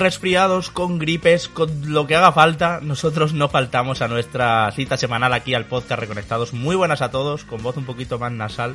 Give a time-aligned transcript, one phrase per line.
[0.00, 5.32] resfriados, con gripes, con lo que haga falta, nosotros no faltamos a nuestra cita semanal
[5.32, 6.52] aquí al podcast Reconectados.
[6.52, 8.74] Muy buenas a todos, con voz un poquito más nasal,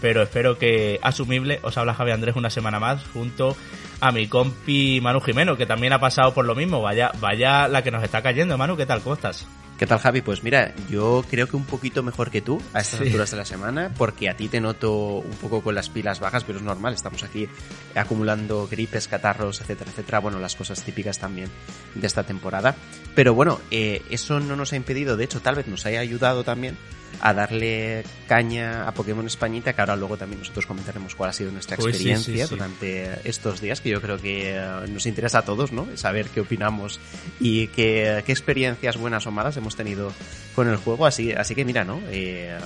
[0.00, 1.60] pero espero que asumible.
[1.62, 3.56] Os habla Javi Andrés una semana más junto
[4.00, 6.82] a mi compi Manu Jimeno, que también ha pasado por lo mismo.
[6.82, 9.00] Vaya, vaya la que nos está cayendo, Manu, ¿qué tal?
[9.00, 9.46] ¿Cómo estás?
[9.78, 10.22] ¿Qué tal, Javi?
[10.22, 13.44] Pues mira, yo creo que un poquito mejor que tú a estas alturas de la
[13.44, 16.94] semana, porque a ti te noto un poco con las pilas bajas, pero es normal,
[16.94, 17.46] estamos aquí
[17.94, 20.20] acumulando gripes, catarros, etcétera, etcétera.
[20.20, 21.50] Bueno, las cosas típicas también
[21.94, 22.74] de esta temporada.
[23.14, 26.42] Pero bueno, eh, eso no nos ha impedido, de hecho, tal vez nos haya ayudado
[26.42, 26.78] también
[27.20, 31.50] a darle caña a Pokémon Españita, que ahora luego también nosotros comentaremos cuál ha sido
[31.52, 35.86] nuestra experiencia durante estos días, yo creo que eh, nos interesa a todos, ¿no?
[35.96, 37.00] Saber qué opinamos
[37.40, 40.12] y qué, experiencias buenas o malas hemos tenido
[40.54, 41.06] con el juego.
[41.06, 42.00] Así, así que mira, ¿no?
[42.10, 42.56] Eh,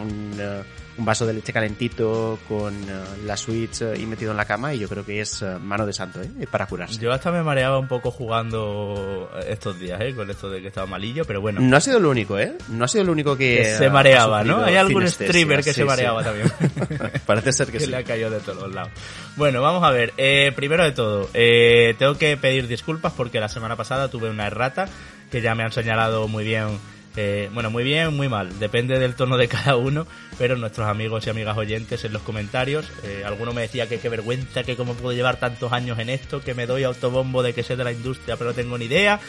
[0.00, 0.62] un, eh,
[0.98, 4.74] un vaso de leche calentito con eh, la Switch eh, y metido en la cama
[4.74, 6.46] y yo creo que es eh, mano de santo, ¿eh?
[6.50, 7.00] Para curarse.
[7.00, 10.14] Yo hasta me mareaba un poco jugando estos días, ¿eh?
[10.14, 11.60] Con esto de que estaba malillo, pero bueno.
[11.60, 12.54] No ha sido lo único, ¿eh?
[12.68, 13.58] No ha sido lo único que...
[13.58, 14.64] que se mareaba, ¿no?
[14.64, 16.50] Hay algún streamer que se mareaba también.
[17.26, 17.90] Parece ser que, que sí.
[17.90, 18.90] le ha caído de todos lados.
[19.36, 20.12] Bueno, vamos a ver.
[20.16, 24.46] Eh, primero de todo, eh, tengo que pedir disculpas porque la semana pasada tuve una
[24.46, 24.88] errata
[25.30, 26.78] que ya me han señalado muy bien
[27.16, 30.06] eh, bueno, muy bien, muy mal, depende del tono de cada uno,
[30.38, 34.08] pero nuestros amigos y amigas oyentes en los comentarios, eh, alguno me decía que qué
[34.08, 37.62] vergüenza, que cómo puedo llevar tantos años en esto, que me doy autobombo de que
[37.62, 39.20] sé de la industria, pero no tengo ni idea,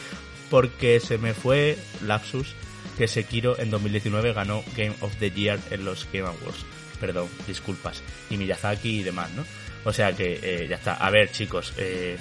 [0.50, 2.56] porque se me fue lapsus
[2.98, 6.66] que Sekiro en 2019 ganó Game of the Year en los Game Awards.
[7.00, 8.04] Perdón, disculpas.
[8.30, 9.46] Y Miyazaki y demás, ¿no?
[9.86, 10.96] O sea que eh, ya está.
[10.96, 12.18] A ver, chicos, eh,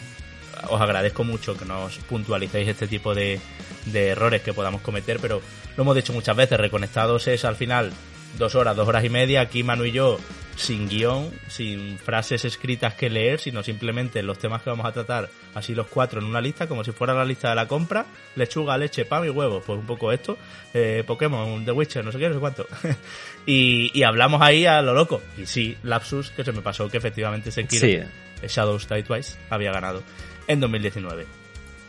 [0.69, 3.41] os agradezco mucho que nos puntualicéis este tipo de,
[3.87, 5.41] de errores que podamos cometer, pero
[5.77, 7.92] lo hemos dicho muchas veces, reconectados es al final
[8.36, 10.19] dos horas, dos horas y media, aquí Manu y yo
[10.58, 15.30] sin guion, sin frases escritas que leer, sino simplemente los temas que vamos a tratar,
[15.55, 18.77] así los cuatro en una lista, como si fuera la lista de la compra, lechuga,
[18.77, 20.36] leche, pan y huevo, pues un poco esto,
[20.75, 22.67] eh, Pokémon, The Witcher, no sé qué, no sé cuánto.
[23.46, 25.23] y, y, hablamos ahí a lo loco.
[25.36, 28.08] Y sí, lapsus, que se me pasó que efectivamente se quiere
[28.40, 28.48] sí.
[28.48, 30.02] Shadows Die Twice había ganado
[30.48, 31.27] en 2019.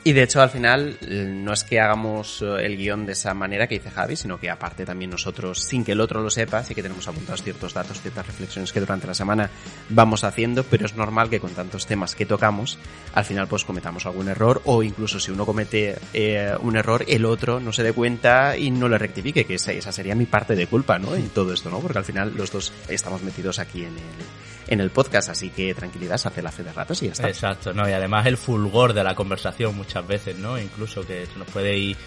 [0.01, 0.97] Y de hecho al final
[1.43, 4.85] no es que hagamos el guion de esa manera que dice Javi, sino que aparte
[4.85, 8.25] también nosotros, sin que el otro lo sepa, sí que tenemos apuntados ciertos datos, ciertas
[8.25, 9.49] reflexiones que durante la semana
[9.89, 12.77] vamos haciendo, pero es normal que con tantos temas que tocamos,
[13.13, 17.25] al final pues cometamos algún error o incluso si uno comete eh, un error, el
[17.25, 20.67] otro no se dé cuenta y no le rectifique, que esa sería mi parte de
[20.67, 21.13] culpa, ¿no?
[21.13, 21.79] En todo esto, ¿no?
[21.81, 25.73] Porque al final los dos estamos metidos aquí en el en el podcast, así que
[25.73, 27.27] tranquilidad, se hace la fe de ratos y ya está.
[27.27, 30.59] Exacto, no, y además el fulgor de la conversación muchas veces, ¿no?
[30.59, 31.97] Incluso que se nos puede ir,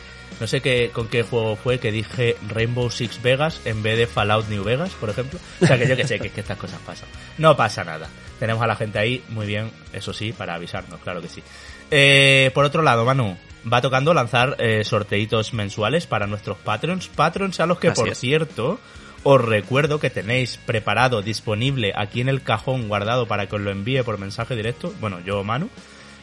[0.40, 4.06] no sé qué, con qué juego fue que dije Rainbow Six Vegas en vez de
[4.06, 5.40] Fallout New Vegas, por ejemplo.
[5.60, 7.08] O sea que yo que sé que, que estas cosas pasan.
[7.36, 8.08] No pasa nada.
[8.38, 11.42] Tenemos a la gente ahí, muy bien, eso sí, para avisarnos, claro que sí.
[11.90, 13.36] Eh, por otro lado, Manu,
[13.70, 17.08] va tocando lanzar eh, sorteitos mensuales para nuestros patrons.
[17.08, 18.18] Patrons a los que, Así por es.
[18.18, 18.80] cierto,
[19.24, 23.70] os recuerdo que tenéis preparado, disponible aquí en el cajón guardado para que os lo
[23.70, 24.92] envíe por mensaje directo.
[25.00, 25.68] Bueno, yo, Manu,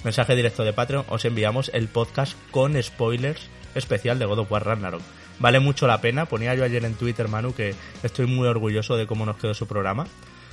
[0.03, 4.65] mensaje directo de Patreon, os enviamos el podcast con spoilers especial de God of War
[4.65, 5.01] Ragnarok.
[5.39, 6.25] Vale mucho la pena.
[6.25, 7.73] Ponía yo ayer en Twitter, Manu, que
[8.03, 10.05] estoy muy orgulloso de cómo nos quedó su programa.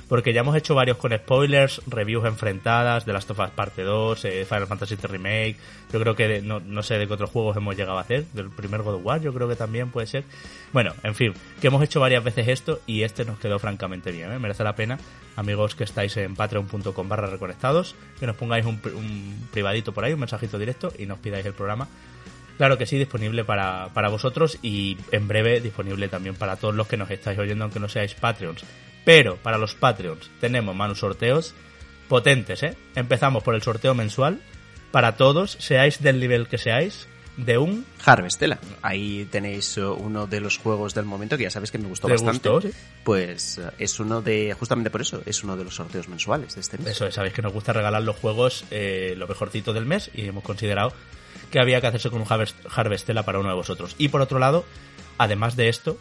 [0.07, 4.25] Porque ya hemos hecho varios con spoilers, reviews enfrentadas, de Last of Us Parte 2,
[4.25, 5.57] eh, Final Fantasy VII Remake.
[5.91, 8.25] Yo creo que de, no, no, sé de qué otros juegos hemos llegado a hacer.
[8.33, 10.23] Del primer God of War, yo creo que también puede ser.
[10.71, 14.31] Bueno, en fin, que hemos hecho varias veces esto y este nos quedó francamente bien.
[14.31, 14.39] ¿eh?
[14.39, 14.97] Merece la pena,
[15.35, 20.13] amigos que estáis en patreon.com barra reconectados, que nos pongáis un, un privadito por ahí,
[20.13, 21.87] un mensajito directo y nos pidáis el programa.
[22.57, 26.87] Claro que sí, disponible para, para vosotros y en breve disponible también para todos los
[26.87, 28.63] que nos estáis oyendo, aunque no seáis Patreons.
[29.07, 31.55] Pero para los Patreons tenemos manu sorteos
[32.09, 32.75] potentes, ¿eh?
[32.93, 34.41] Empezamos por el sorteo mensual.
[34.91, 37.07] Para todos, seáis del nivel que seáis,
[37.37, 38.59] de un Harvestella.
[38.81, 42.49] Ahí tenéis uno de los juegos del momento que ya sabéis que me gustó bastante.
[42.49, 42.73] Gustó, ¿sí?
[43.05, 46.77] Pues es uno de, justamente por eso, es uno de los sorteos mensuales de este
[46.77, 46.87] mes.
[46.87, 50.43] Eso, sabéis que nos gusta regalar los juegos eh, lo mejorcito del mes y hemos
[50.43, 50.91] considerado
[51.49, 52.27] que había que hacerse con un
[52.75, 53.95] Harvestella para uno de vosotros.
[53.97, 54.65] Y por otro lado,
[55.17, 55.97] además de esto,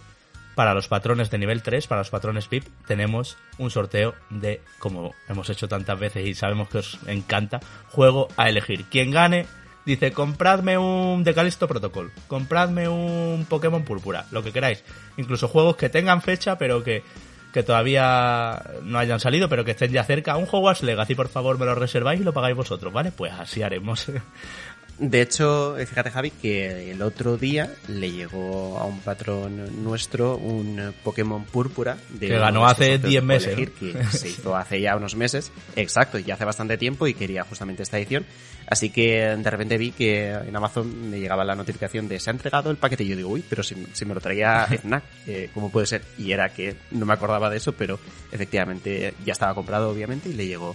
[0.57, 5.15] para los patrones de nivel 3, para los patrones VIP, tenemos un sorteo de, como
[5.29, 7.61] hemos hecho tantas veces y sabemos que os encanta,
[7.91, 8.87] juego a elegir.
[8.87, 9.47] Quien gane,
[9.85, 14.83] dice, compradme un Decalisto Protocol, compradme un Pokémon Púrpura, lo que queráis.
[15.19, 17.05] Incluso juegos que tengan fecha, pero que,
[17.53, 20.39] que todavía no hayan salido, pero que estén ya cerca.
[20.39, 23.13] Un Hogwarts Legacy, por favor, me lo reserváis y lo pagáis vosotros, ¿vale?
[23.13, 24.07] Pues así haremos.
[24.99, 30.95] De hecho, fíjate Javi que el otro día le llegó a un patrón nuestro un
[31.05, 35.53] Pokémon Púrpura de que ganó hace 10 meses, que se hizo hace ya unos meses,
[35.75, 38.25] exacto, y hace bastante tiempo y quería justamente esta edición.
[38.69, 42.33] Así que de repente vi que en Amazon me llegaba la notificación de se ha
[42.33, 45.71] entregado el paquete y yo digo, uy, pero si, me lo traía FNAC, eh, ¿cómo
[45.71, 46.03] puede ser?
[46.19, 48.01] Y era que no me acordaba de eso, pero
[48.33, 50.75] efectivamente ya estaba comprado obviamente y le llegó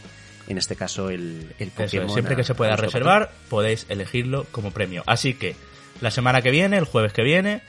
[0.51, 2.09] en este caso el, el Pokémon.
[2.09, 5.03] siempre que se pueda reservar, podéis elegirlo como premio.
[5.05, 5.55] Así que
[6.01, 7.61] la semana que viene, el jueves que viene,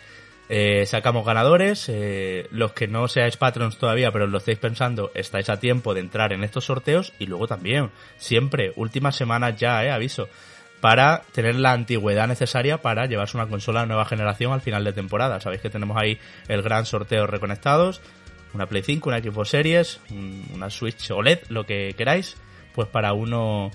[0.49, 1.89] eh, sacamos ganadores.
[1.89, 6.01] Eh, los que no seáis patrons todavía, pero lo estáis pensando, estáis a tiempo de
[6.01, 7.13] entrar en estos sorteos.
[7.19, 10.29] Y luego también, siempre, últimas semanas ya, eh, aviso,
[10.81, 14.93] para tener la antigüedad necesaria para llevarse una consola de nueva generación al final de
[14.93, 15.41] temporada.
[15.41, 16.19] Sabéis que tenemos ahí
[16.49, 18.01] el gran sorteo reconectados.
[18.53, 20.01] Una Play 5, una Xbox Series,
[20.53, 22.37] una Switch OLED, lo que queráis
[22.75, 23.71] pues para uno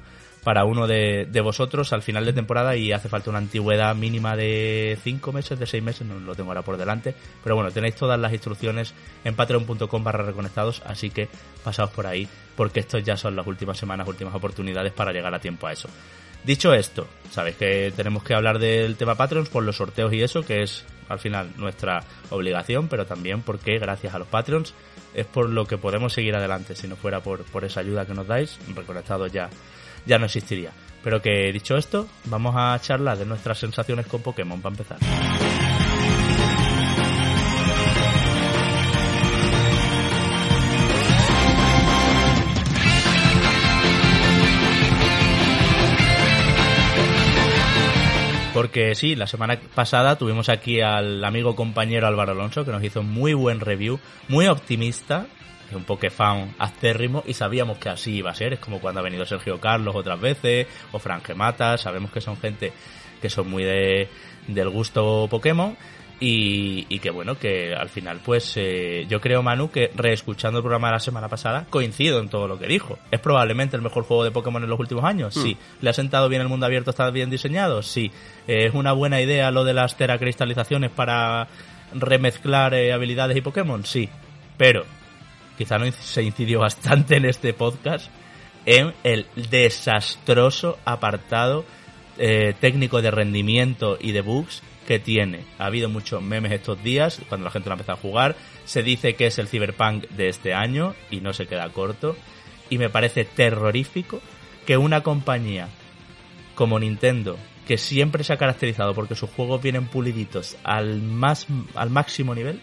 [0.47, 4.97] para uno de, vosotros al final de temporada y hace falta una antigüedad mínima de
[5.03, 7.13] 5 meses, de 6 meses, no lo tengo ahora por delante.
[7.43, 8.93] Pero bueno, tenéis todas las instrucciones
[9.25, 11.27] en patreon.com barra reconectados, así que
[11.65, 15.39] pasaos por ahí, porque estos ya son las últimas semanas, últimas oportunidades para llegar a
[15.39, 15.89] tiempo a eso.
[16.45, 20.43] Dicho esto, sabéis que tenemos que hablar del tema Patreons por los sorteos y eso,
[20.43, 24.73] que es al final nuestra obligación, pero también porque gracias a los Patreons
[25.17, 26.75] es por lo que podemos seguir adelante.
[26.75, 29.49] Si no fuera por, por esa ayuda que nos dais, Reconectados ya,
[30.05, 30.71] ya no existiría.
[31.03, 35.76] Pero que dicho esto, vamos a charlar de nuestras sensaciones con Pokémon para empezar.
[48.57, 53.03] Porque sí, la semana pasada tuvimos aquí al amigo compañero Álvaro Alonso que nos hizo
[53.03, 53.99] muy buen review,
[54.29, 55.27] muy optimista,
[55.75, 58.53] un Pokefan acérrimo y sabíamos que así iba a ser.
[58.53, 62.35] Es como cuando ha venido Sergio Carlos otras veces o Fran Gemata, sabemos que son
[62.35, 62.73] gente
[63.21, 64.09] que son muy de,
[64.47, 65.77] del gusto Pokémon
[66.19, 70.87] y, que bueno, que al final pues eh, yo creo Manu que reescuchando el programa
[70.87, 72.97] de la semana pasada coincido en todo lo que dijo.
[73.11, 75.35] ¿Es probablemente el mejor juego de Pokémon en los últimos años?
[75.37, 75.43] Hmm.
[75.43, 75.57] Sí.
[75.81, 76.89] ¿Le ha sentado bien el mundo abierto?
[76.89, 77.83] ¿Está bien diseñado?
[77.83, 78.11] Sí.
[78.47, 81.47] ¿Es una buena idea lo de las teracristalizaciones para
[81.93, 83.85] remezclar eh, habilidades y Pokémon?
[83.85, 84.09] Sí.
[84.57, 84.85] Pero
[85.57, 88.09] quizá no se incidió bastante en este podcast
[88.65, 91.63] en el desastroso apartado
[92.17, 95.43] eh, técnico de rendimiento y de bugs que tiene.
[95.59, 98.35] Ha habido muchos memes estos días, cuando la gente lo ha empezado a jugar.
[98.65, 102.15] Se dice que es el Cyberpunk de este año y no se queda corto.
[102.69, 104.21] Y me parece terrorífico
[104.65, 105.67] que una compañía
[106.55, 107.37] como Nintendo,
[107.67, 112.61] que siempre se ha caracterizado porque sus juegos vienen puliditos al, más, al máximo nivel,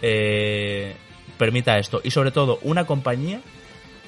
[0.00, 0.94] eh,
[1.36, 2.00] permita esto.
[2.04, 3.40] Y sobre todo, una compañía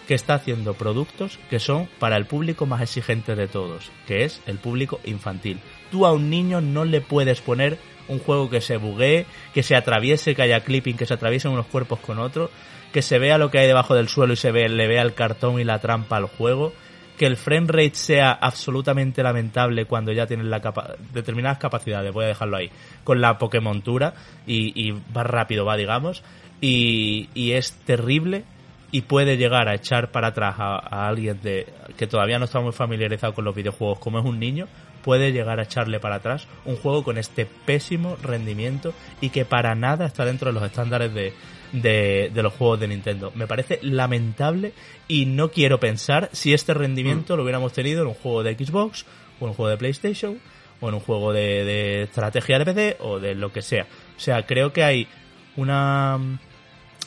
[0.07, 4.41] que está haciendo productos que son para el público más exigente de todos, que es
[4.47, 5.59] el público infantil.
[5.91, 7.79] Tú a un niño no le puedes poner
[8.09, 11.67] un juego que se buguee, que se atraviese, que haya clipping, que se atraviesen unos
[11.67, 12.51] cuerpos con otros,
[12.93, 15.15] que se vea lo que hay debajo del suelo y se ve, le vea el
[15.15, 16.73] cartón y la trampa al juego,
[17.17, 22.25] que el frame rate sea absolutamente lamentable cuando ya tienen la capa determinadas capacidades, voy
[22.25, 22.71] a dejarlo ahí,
[23.05, 24.15] con la Pokémontura
[24.47, 26.23] y, y va rápido, va digamos,
[26.61, 28.45] y, y es terrible
[28.93, 31.67] y puede llegar a echar para atrás a, alguien de,
[31.97, 34.69] que todavía no está muy familiarizado con los videojuegos como es un niño,
[35.07, 39.77] puede llegar a echarle para atrás un juego con este pésimo rendimiento y que para
[39.77, 41.33] nada está dentro de los estándares de,
[41.71, 43.31] de, de los juegos de Nintendo.
[43.37, 44.73] Me parece lamentable
[45.07, 47.37] y no quiero pensar si este rendimiento mm.
[47.37, 49.07] lo hubiéramos tenido en un juego de Xbox
[49.39, 50.41] o en un juego de PlayStation
[50.81, 53.87] o en un juego de, de estrategia de PC o de lo que sea.
[54.17, 55.07] O sea, creo que hay
[55.55, 56.19] una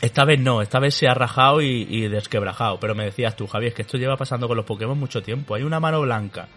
[0.01, 2.79] esta vez no, esta vez se ha rajado y, desquebrajado.
[2.79, 5.55] Pero me decías tú, Javier, que esto lleva pasando con los Pokémon mucho tiempo.
[5.55, 6.47] Hay una mano blanca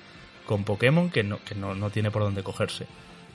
[0.52, 2.84] con Pokémon que no, que no, tiene por dónde cogerse.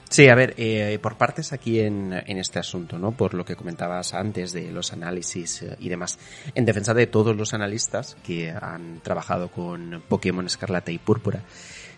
[0.08, 3.12] Sí, a ver, eh, por partes aquí en, en, este asunto, ¿no?
[3.12, 6.20] Por lo que comentabas antes de los análisis eh, y demás.
[6.54, 11.42] En defensa de todos los analistas que han trabajado con Pokémon Escarlata y Púrpura,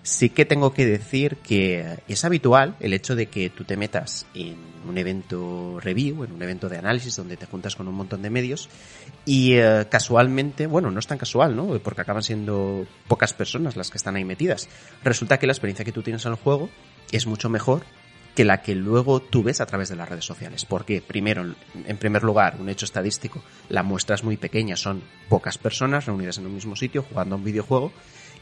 [0.02, 4.26] Sí que tengo que decir que es habitual el hecho de que tú te metas
[4.34, 4.56] en
[4.88, 8.30] un evento review, en un evento de análisis donde te juntas con un montón de
[8.30, 8.70] medios
[9.30, 11.78] y eh, casualmente, bueno, no es tan casual, ¿no?
[11.84, 14.68] Porque acaban siendo pocas personas las que están ahí metidas.
[15.04, 16.68] Resulta que la experiencia que tú tienes en el juego
[17.12, 17.84] es mucho mejor
[18.34, 20.66] que la que luego tú ves a través de las redes sociales.
[20.66, 21.46] Porque, primero,
[21.76, 26.40] en primer lugar, un hecho estadístico, la muestra es muy pequeña, son pocas personas reunidas
[26.40, 27.92] en un mismo sitio jugando a un videojuego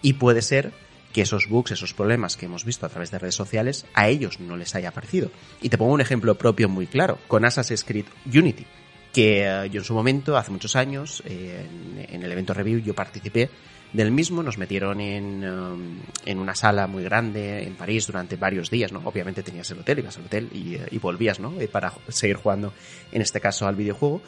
[0.02, 0.72] y puede ser
[1.12, 4.40] que esos bugs, esos problemas que hemos visto a través de redes sociales, a ellos
[4.40, 5.32] no les haya parecido.
[5.62, 8.66] Y te pongo un ejemplo propio muy claro, con Assassin's Creed Unity,
[9.14, 11.66] que eh, yo en su momento, hace muchos años, eh,
[12.10, 13.50] en, el evento review, yo participé
[13.94, 18.70] del mismo, nos metieron en, um, en una sala muy grande en París durante varios
[18.70, 19.02] días, ¿no?
[19.06, 21.54] Obviamente tenías el hotel, ibas al hotel y, eh, y volvías, ¿no?
[21.72, 22.74] Para seguir jugando,
[23.12, 24.22] en este caso, al videojuego.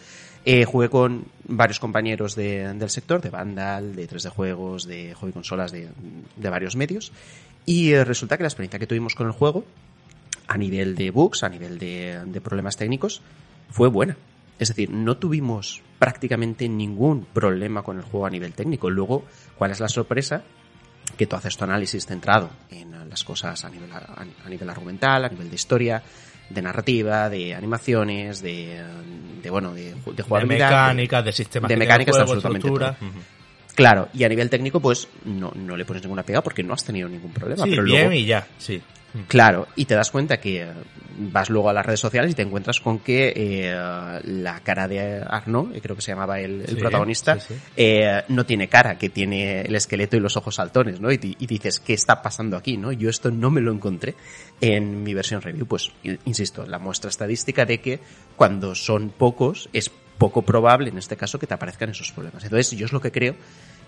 [0.46, 5.34] Eh, jugué con varios compañeros de, del sector, de Vandal, de 3D Juegos, de Hobby
[5.34, 5.90] Consolas, de,
[6.36, 7.12] de varios medios.
[7.66, 9.66] Y resulta que la experiencia que tuvimos con el juego,
[10.48, 13.22] a nivel de bugs, a nivel de, de problemas técnicos,
[13.70, 14.16] fue buena.
[14.60, 18.90] Es decir, no tuvimos prácticamente ningún problema con el juego a nivel técnico.
[18.90, 19.26] Luego,
[19.58, 20.44] ¿cuál es la sorpresa?
[21.18, 25.26] Que tú haces tu análisis centrado en las cosas a nivel, a, a nivel argumental,
[25.26, 26.04] a nivel de historia,
[26.50, 28.84] de narrativa, de animaciones, de,
[29.42, 30.70] de bueno, de, de jugabilidad.
[30.70, 32.98] De mecánicas, de sistemas de mecánicas, juego, absolutamente.
[33.76, 36.84] Claro, y a nivel técnico, pues no, no le pones ninguna pega porque no has
[36.84, 37.64] tenido ningún problema.
[37.64, 38.82] Sí, pero bien luego, y ya, sí.
[39.28, 40.68] Claro, y te das cuenta que eh,
[41.18, 45.24] vas luego a las redes sociales y te encuentras con que eh, la cara de
[45.28, 47.60] Arnaud, eh, creo que se llamaba el, el Sí, protagonista, sí, sí.
[47.76, 51.12] eh, no tiene cara, que tiene el esqueleto y los ojos saltones, ¿no?
[51.12, 52.92] Y, y dices, ¿qué está pasando aquí, no?
[52.92, 54.16] Yo esto no me lo encontré
[54.62, 55.66] en mi versión review.
[55.66, 55.92] Pues,
[56.26, 58.00] insisto, la muestra estadística de que
[58.36, 62.44] cuando son pocos es poco probable, en este caso, que te aparezcan esos problemas.
[62.44, 63.36] Entonces, yo es lo que creo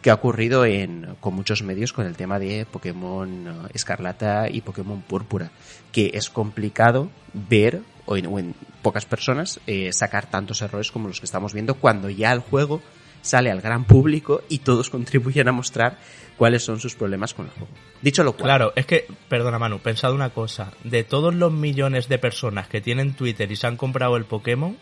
[0.02, 4.62] que ha ocurrido en, con muchos medios con el tema de Pokémon eh, Escarlata y
[4.62, 5.52] Pokémon Púrpura,
[5.92, 11.26] que es complicado ver, o en, pocas personas, eh, sacar tantos errores como los que
[11.26, 12.82] estamos viendo cuando ya el juego
[13.22, 15.98] sale al gran público y todos contribuyen a mostrar
[16.36, 17.70] cuáles son sus problemas con el juego.
[18.02, 20.74] Dicho lo cual, Claro, es que, perdona Manu, pensad una cosa.
[20.84, 24.76] De todos los millones de personas que tienen Twitter y se han comprado el Pokémon,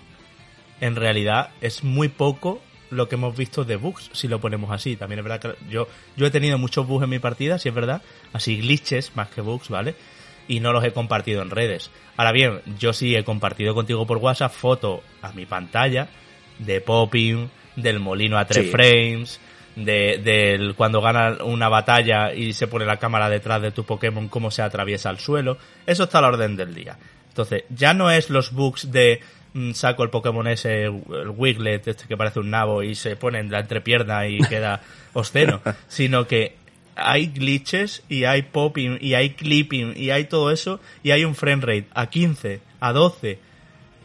[0.80, 4.96] en realidad es muy poco lo que hemos visto de bugs, si lo ponemos así.
[4.96, 7.76] También es verdad que yo, yo he tenido muchos bugs en mi partida, si es
[7.76, 8.02] verdad,
[8.34, 9.96] así glitches más que bugs, ¿vale?
[10.48, 11.92] Y no los he compartido en redes.
[12.18, 16.10] Ahora bien, yo sí he compartido contigo por WhatsApp foto a mi pantalla
[16.58, 18.72] de popping, del molino a tres Sí.
[18.72, 19.40] frames,
[19.76, 24.28] de, del cuando gana una batalla y se pone la cámara detrás de tu Pokémon,
[24.28, 25.58] cómo se atraviesa el suelo.
[25.86, 26.98] Eso está a la orden del día.
[27.30, 29.22] Entonces, ya no es los bugs de
[29.74, 33.52] saco el Pokémon ese, el Wiglet, este que parece un nabo, y se pone en
[33.52, 34.82] la entrepierna y queda
[35.14, 36.56] obsceno, sino que
[36.96, 41.36] hay glitches y hay popping y hay clipping y hay todo eso y hay un
[41.36, 43.40] frame rate a 15, a 12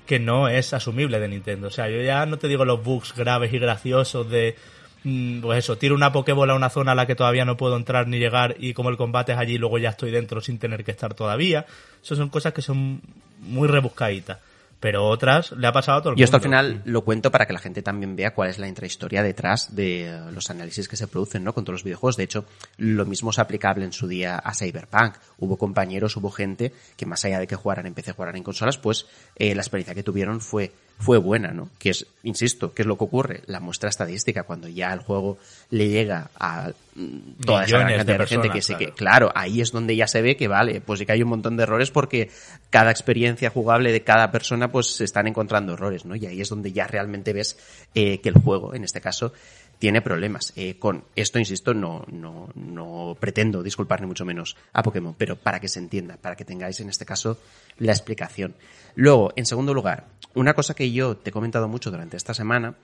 [0.06, 1.68] que no es asumible de Nintendo.
[1.68, 4.56] O sea, yo ya no te digo los bugs graves y graciosos de
[5.04, 7.76] mm, pues eso, tiro una Pokébola a una zona a la que todavía no puedo
[7.76, 10.84] entrar ni llegar y como el combate es allí luego ya estoy dentro sin tener
[10.84, 11.66] que estar todavía.
[12.02, 13.00] Eso son cosas que son
[13.40, 14.38] muy rebuscaditas.
[14.84, 16.58] Pero otras le ha pasado a todo el Y esto al mundo.
[16.58, 20.08] final lo cuento para que la gente también vea cuál es la intrahistoria detrás de
[20.08, 21.54] eh, los análisis que se producen ¿no?
[21.54, 22.18] con todos los videojuegos.
[22.18, 22.44] De hecho,
[22.76, 25.14] lo mismo es aplicable en su día a Cyberpunk.
[25.38, 28.76] Hubo compañeros, hubo gente que más allá de que jugaran en PC, jugaran en consolas,
[28.76, 31.68] pues eh, la experiencia que tuvieron fue, fue buena, ¿no?
[31.78, 33.42] Que es, insisto, ¿qué es lo que ocurre?
[33.46, 35.38] La muestra estadística, cuando ya el juego
[35.70, 38.92] le llega a mm, toda esa gran Millones de cantidad de, gente que sí que,
[38.92, 39.28] claro.
[39.28, 41.56] claro, ahí es donde ya se ve que vale, pues sí que hay un montón
[41.56, 42.30] de errores porque
[42.70, 46.16] cada experiencia jugable de cada persona pues se están encontrando errores, ¿no?
[46.16, 47.58] Y ahí es donde ya realmente ves
[47.94, 49.32] eh, que el juego, en este caso,
[49.78, 50.52] tiene problemas.
[50.56, 55.36] Eh, con esto, insisto, no, no, no pretendo disculpar ni mucho menos a Pokémon, pero
[55.36, 57.38] para que se entienda, para que tengáis en este caso
[57.78, 58.54] la explicación.
[58.94, 62.76] Luego, en segundo lugar, una cosa que yo te he comentado mucho durante esta semana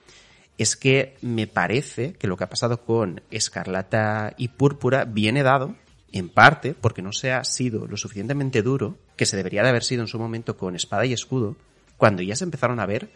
[0.57, 5.75] es que me parece que lo que ha pasado con Escarlata y Púrpura viene dado
[6.11, 9.83] en parte porque no se ha sido lo suficientemente duro que se debería de haber
[9.83, 11.55] sido en su momento con Espada y Escudo,
[11.97, 13.09] cuando ya se empezaron a ver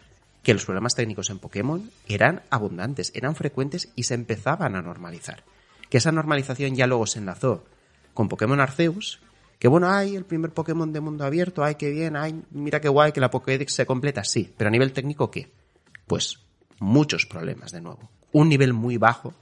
[0.46, 5.42] que los problemas técnicos en Pokémon eran abundantes, eran frecuentes y se empezaban a normalizar.
[5.90, 7.64] Que esa normalización ya luego se enlazó
[8.14, 9.18] con Pokémon Arceus,
[9.58, 12.88] que bueno, hay el primer Pokémon de mundo abierto, ay, qué bien, ay, mira qué
[12.88, 15.50] guay que la Pokédex se completa, sí, pero a nivel técnico, ¿qué?
[16.06, 16.38] Pues
[16.78, 18.08] muchos problemas de nuevo.
[18.30, 19.34] Un nivel muy bajo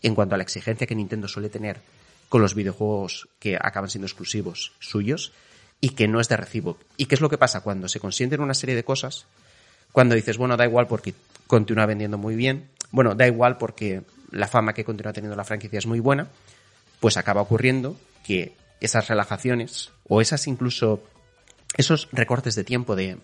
[0.00, 1.80] en cuanto a la exigencia que Nintendo suele tener
[2.28, 5.32] con los videojuegos que acaban siendo exclusivos suyos
[5.80, 6.78] y que no es de recibo.
[6.96, 9.26] ¿Y qué es lo que pasa cuando se consienten una serie de cosas?
[9.96, 11.14] Cuando dices, bueno, da igual porque
[11.46, 15.78] continúa vendiendo muy bien, bueno, da igual porque la fama que continúa teniendo la franquicia
[15.78, 16.28] es muy buena,
[17.00, 21.02] pues acaba ocurriendo que esas relajaciones o esas incluso
[21.78, 23.14] esos recortes de tiempo de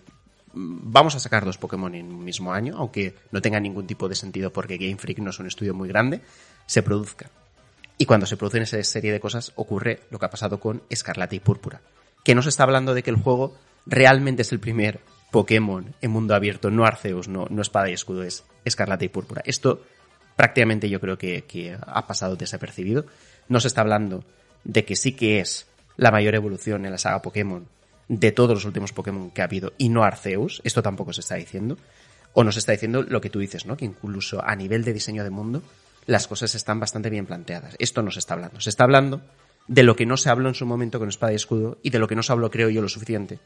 [0.53, 4.09] mm, vamos a sacar dos Pokémon en un mismo año, aunque no tenga ningún tipo
[4.09, 6.21] de sentido porque Game Freak no es un estudio muy grande,
[6.65, 7.29] se produzcan.
[7.99, 11.35] Y cuando se producen esa serie de cosas ocurre lo que ha pasado con Escarlata
[11.35, 11.81] y Púrpura.
[12.23, 15.01] Que no se está hablando de que el juego realmente es el primer
[15.33, 19.41] Pokémon en mundo abierto, no Arceus, no, no Espada y Escudo, es Escarlata y Púrpura.
[19.45, 19.81] Esto
[20.35, 23.07] prácticamente yo creo que, ha pasado desapercibido.
[23.49, 24.23] No se está hablando
[24.63, 25.65] de que sí que es
[25.97, 27.65] la mayor evolución en la saga Pokémon
[28.07, 30.61] de todos los últimos Pokémon que ha habido y no Arceus.
[30.63, 31.79] Esto tampoco se está diciendo.
[32.33, 33.75] O nos está diciendo lo que tú dices, ¿no?
[33.75, 35.63] Que incluso a nivel de diseño de mundo
[36.05, 37.75] las cosas están bastante bien planteadas.
[37.79, 38.61] Esto no se está hablando.
[38.61, 39.21] Se está hablando
[39.67, 41.97] de lo que no se habló en su momento con Espada y Escudo y de
[41.97, 43.39] lo que no se habló, creo yo, lo suficiente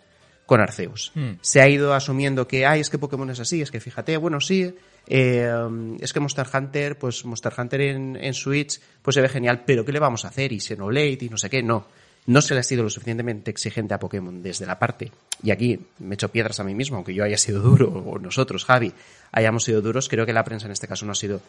[0.47, 1.11] con Arceus.
[1.13, 1.33] Hmm.
[1.41, 4.39] Se ha ido asumiendo que, ay, es que Pokémon es así, es que fíjate, bueno,
[4.39, 4.73] sí,
[5.05, 5.51] eh,
[5.99, 9.85] es que Monster Hunter, pues Monster Hunter en, en Switch, pues se ve genial, pero
[9.85, 10.53] ¿qué le vamos a hacer?
[10.53, 11.85] Y Xenoblade y no sé qué, no.
[12.25, 15.11] No se le ha sido lo suficientemente exigente a Pokémon desde la parte,
[15.43, 18.65] y aquí me echo piedras a mí mismo, aunque yo haya sido duro, o nosotros,
[18.65, 18.93] Javi,
[19.31, 21.41] hayamos sido duros, creo que la prensa en este caso no ha sido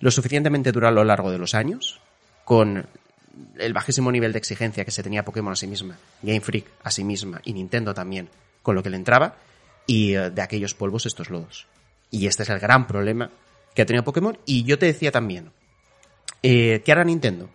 [0.00, 2.00] lo suficientemente dura a lo largo de los años,
[2.44, 2.86] con
[3.58, 6.90] el bajísimo nivel de exigencia que se tenía Pokémon a sí misma, Game Freak a
[6.90, 8.28] sí misma y Nintendo también,
[8.62, 9.36] con lo que le entraba,
[9.86, 11.66] y eh, de aquellos polvos estos lodos.
[12.10, 13.30] Y este es el gran problema
[13.74, 14.38] que ha tenido Pokémon.
[14.44, 15.50] Y yo te decía también,
[16.42, 17.50] eh, ¿qué hará Nintendo?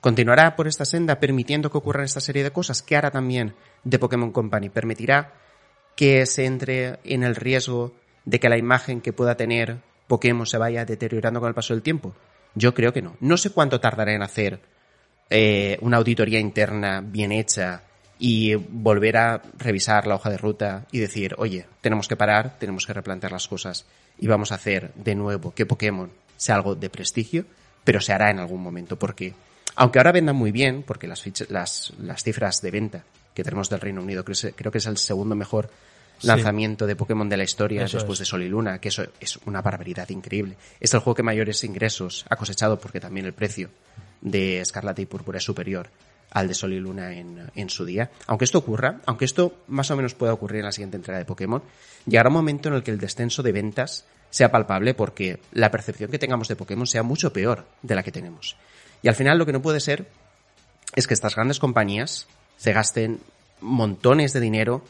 [0.00, 2.82] ¿Continuará por esta senda permitiendo que ocurran esta serie de cosas?
[2.82, 4.68] ¿Qué hará también de Pokémon Company?
[4.68, 5.32] ¿Permitirá
[5.96, 10.58] que se entre en el riesgo de que la imagen que pueda tener Pokémon se
[10.58, 12.14] vaya deteriorando con el paso del tiempo?
[12.54, 13.16] Yo creo que no.
[13.20, 14.60] No sé cuánto tardará en hacer
[15.30, 17.82] eh, una auditoría interna bien hecha
[18.18, 22.86] y volver a revisar la hoja de ruta y decir, oye, tenemos que parar, tenemos
[22.86, 23.84] que replantear las cosas
[24.18, 27.44] y vamos a hacer de nuevo que Pokémon sea algo de prestigio,
[27.82, 29.34] pero se hará en algún momento, porque
[29.76, 33.04] aunque ahora vendan muy bien, porque las, fichas, las, las cifras de venta
[33.34, 35.68] que tenemos del Reino Unido creo, creo que es el segundo mejor
[36.16, 36.28] Sí.
[36.28, 38.20] lanzamiento de Pokémon de la historia Eso después es.
[38.20, 40.54] de Sol y Luna, que eso es una barbaridad increíble.
[40.78, 43.68] Es el juego que mayores ingresos ha cosechado porque también el precio
[44.24, 45.88] de Escarlata y Púrpura es superior
[46.30, 48.10] al de Sol y Luna en, en su día.
[48.26, 51.24] Aunque esto ocurra, aunque esto más o menos pueda ocurrir en la siguiente entrega de
[51.24, 51.62] Pokémon,
[52.06, 56.10] llegará un momento en el que el descenso de ventas sea palpable porque la percepción
[56.10, 58.56] que tengamos de Pokémon sea mucho peor de la que tenemos.
[59.00, 60.08] Y al final lo que no puede ser
[60.96, 62.26] es que estas grandes compañías
[62.56, 63.20] se gasten
[63.60, 64.82] montones de dinero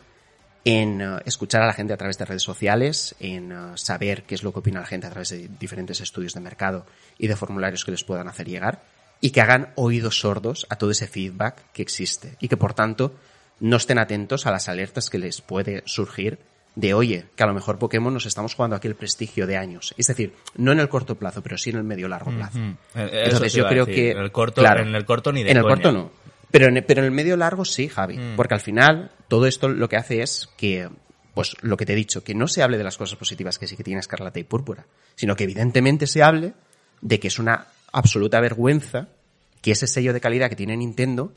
[0.65, 4.35] en eh, escuchar a la gente a través de redes sociales, en eh, saber qué
[4.35, 6.87] es lo que opina la gente a través de diferentes estudios de mercado
[7.19, 8.83] y de formularios que les puedan hacer llegar,
[9.21, 13.15] y que hagan oídos sordos a todo ese feedback que existe, y que por tanto
[13.61, 16.39] no estén atentos a las alertas que les puede surgir
[16.75, 19.95] de, oye, que a lo mejor Pokémon nos estamos jugando aquí el prestigio de años.
[19.97, 22.59] Es decir, no en el corto plazo, pero sí en el medio largo plazo.
[22.59, 24.11] Eh, eso Entonces yo creo que...
[24.11, 25.75] En el corto, claro, en el corto ni de en el coña.
[25.77, 26.11] corto no.
[26.51, 28.19] Pero en, pero en el medio largo sí, Javi.
[28.19, 28.37] Mm.
[28.37, 30.89] Porque al final todo esto lo que hace es que,
[31.33, 33.67] pues lo que te he dicho, que no se hable de las cosas positivas que
[33.67, 36.55] sí que tiene Escarlata y Púrpura, sino que evidentemente se hable
[37.01, 39.09] de que es una absoluta vergüenza
[39.63, 41.33] que ese sello de calidad que tiene Nintendo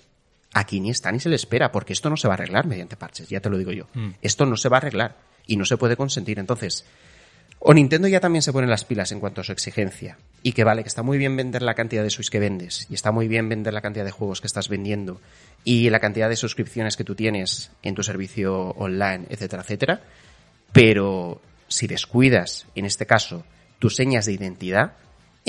[0.54, 2.98] aquí ni está ni se le espera, porque esto no se va a arreglar mediante
[2.98, 3.88] parches, ya te lo digo yo.
[3.93, 4.10] Mm.
[4.22, 6.39] Esto no se va a arreglar y no se puede consentir.
[6.39, 6.86] Entonces,
[7.60, 10.17] o Nintendo ya también se pone las pilas en cuanto a su exigencia.
[10.43, 12.88] Y que vale, que está muy bien vender la cantidad de Switch que vendes.
[12.89, 15.20] Y está muy bien vender la cantidad de juegos que estás vendiendo.
[15.63, 20.02] Y la cantidad de suscripciones que tú tienes en tu servicio online, etcétera, etcétera.
[20.72, 23.43] Pero si descuidas, en este caso,
[23.80, 24.93] tus señas de identidad,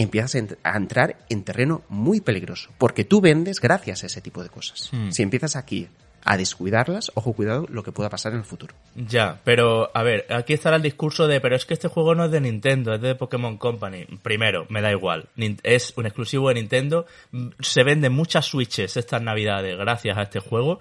[0.03, 2.71] empiezas a ent- a entrar en terreno muy peligroso.
[2.79, 4.91] Porque tú vendes gracias a ese tipo de cosas.
[4.93, 5.11] Hmm.
[5.11, 5.89] Si empiezas aquí
[6.25, 8.75] a descuidarlas, ojo, cuidado lo que pueda pasar en el futuro.
[8.97, 12.25] Ya, pero a ver, aquí estará el discurso de, pero es que este juego no
[12.25, 14.05] es de Nintendo, es de Pokémon Company.
[14.23, 15.29] Primero, me da igual,
[15.63, 20.41] es un exclusivo de Nintendo, Mm, se venden muchas Switches estas navidades gracias a este
[20.41, 20.81] juego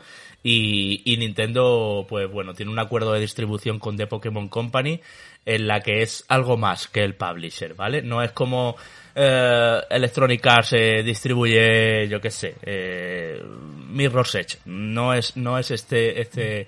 [0.50, 5.02] y, Nintendo, pues bueno, tiene un acuerdo de distribución con The Pokémon Company
[5.46, 8.02] en la que es algo más que el publisher, ¿vale?
[8.02, 8.78] No es como
[9.14, 13.44] eh, Electronic Arts eh, distribuye, yo qué sé, eh,
[13.90, 14.60] Mirror's Edge.
[14.66, 16.68] No es, no es este, este,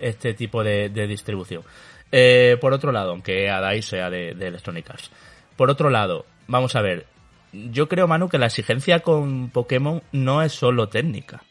[0.00, 1.62] este tipo de, de distribución.
[2.10, 5.10] Eh, por otro lado, aunque Adai sea de, de Electronic Arts.
[5.54, 7.06] Por otro lado, vamos a ver.
[7.52, 11.42] Yo creo, Manu, que la exigencia con Pokémon no es solo técnica.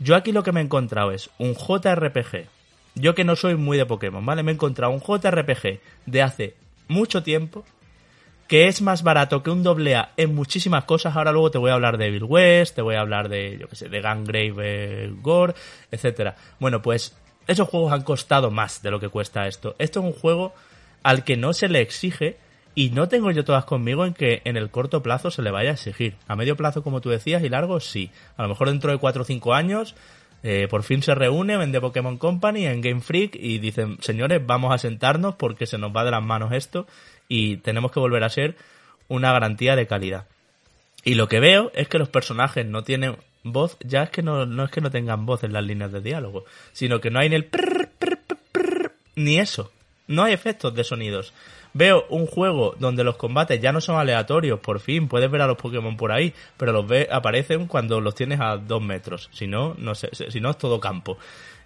[0.00, 2.46] Yo aquí lo que me he encontrado es un JRPG.
[2.94, 4.42] Yo que no soy muy de Pokémon, ¿vale?
[4.42, 6.56] Me he encontrado un JRPG de hace
[6.88, 7.64] mucho tiempo
[8.48, 11.14] que es más barato que un doble A en muchísimas cosas.
[11.14, 13.68] Ahora luego te voy a hablar de Bill West, te voy a hablar de, yo
[13.68, 14.54] que sé, de Gangrave
[15.04, 15.54] eh, Gore,
[15.90, 16.34] etcétera.
[16.58, 17.14] Bueno, pues
[17.46, 19.76] esos juegos han costado más de lo que cuesta esto.
[19.78, 20.54] Esto es un juego
[21.02, 22.38] al que no se le exige
[22.74, 25.70] y no tengo yo todas conmigo en que en el corto plazo se le vaya
[25.70, 26.14] a exigir.
[26.28, 28.10] A medio plazo, como tú decías, y largo, sí.
[28.36, 29.94] A lo mejor dentro de 4 o 5 años
[30.42, 34.72] eh, por fin se reúne, vende Pokémon Company en Game Freak y dicen, señores, vamos
[34.72, 36.86] a sentarnos porque se nos va de las manos esto
[37.28, 38.56] y tenemos que volver a ser
[39.08, 40.26] una garantía de calidad.
[41.04, 44.46] Y lo que veo es que los personajes no tienen voz, ya es que no,
[44.46, 47.28] no es que no tengan voz en las líneas de diálogo, sino que no hay
[47.28, 49.72] ni el prr, prr, prr, prr, ni eso.
[50.06, 51.32] No hay efectos de sonidos.
[51.72, 55.46] Veo un juego donde los combates ya no son aleatorios, por fin, puedes ver a
[55.46, 59.28] los Pokémon por ahí, pero los ve, aparecen cuando los tienes a dos metros.
[59.32, 61.16] Si no, no sé, si no es todo campo.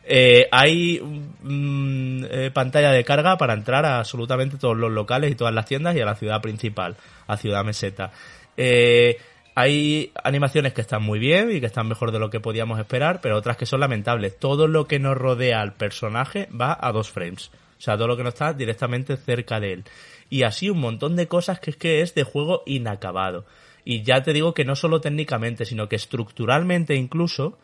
[0.07, 5.35] Eh, hay mm, eh, pantalla de carga para entrar a absolutamente todos los locales y
[5.35, 8.12] todas las tiendas y a la ciudad principal, a Ciudad Meseta.
[8.57, 9.17] Eh,
[9.55, 13.21] hay animaciones que están muy bien y que están mejor de lo que podíamos esperar,
[13.23, 14.38] pero otras que son lamentables.
[14.38, 17.51] Todo lo que nos rodea al personaje va a dos frames.
[17.79, 19.85] O sea, todo lo que no está directamente cerca de él.
[20.31, 23.45] Y así un montón de cosas que es que es de juego inacabado.
[23.85, 27.59] Y ya te digo que no solo técnicamente, sino que estructuralmente incluso,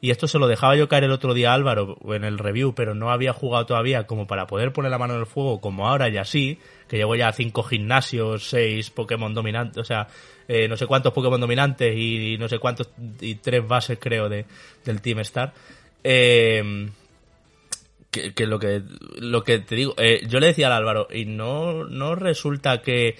[0.00, 2.74] y esto se lo dejaba yo caer el otro día a Álvaro en el review,
[2.74, 5.88] pero no había jugado todavía como para poder poner la mano en el fuego como
[5.88, 10.06] ahora y así, que llevo ya cinco gimnasios, seis Pokémon dominantes, o sea,
[10.48, 14.46] eh, no sé cuántos Pokémon dominantes y, no sé cuántos, y tres bases creo de,
[14.84, 15.52] del Team Star.
[16.04, 16.88] Eh,
[18.34, 18.82] que, lo que
[19.18, 23.16] lo que te digo, eh, yo le decía al Álvaro, y no, no resulta que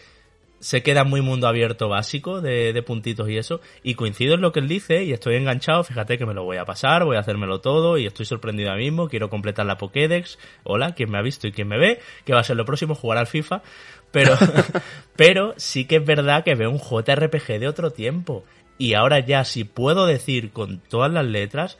[0.58, 4.60] se queda muy mundo abierto básico de, puntitos y eso, y coincido en lo que
[4.60, 7.60] él dice, y estoy enganchado, fíjate que me lo voy a pasar, voy a hacérmelo
[7.60, 11.46] todo, y estoy sorprendido ahora mismo, quiero completar la Pokédex, hola, quien me ha visto
[11.46, 13.62] y quien me ve, que va a ser lo próximo, jugar al FIFA,
[14.10, 14.34] pero,
[15.16, 18.44] pero sí que es verdad que veo un JRPG de otro tiempo,
[18.78, 21.78] y ahora ya si puedo decir con todas las letras,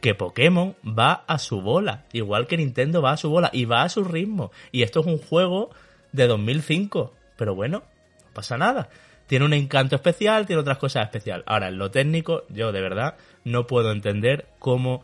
[0.00, 3.82] que Pokémon va a su bola, igual que Nintendo va a su bola y va
[3.82, 4.52] a su ritmo.
[4.72, 5.70] Y esto es un juego
[6.12, 7.82] de 2005, pero bueno,
[8.24, 8.88] no pasa nada.
[9.26, 11.44] Tiene un encanto especial, tiene otras cosas especiales.
[11.48, 15.02] Ahora, en lo técnico, yo de verdad no puedo entender cómo...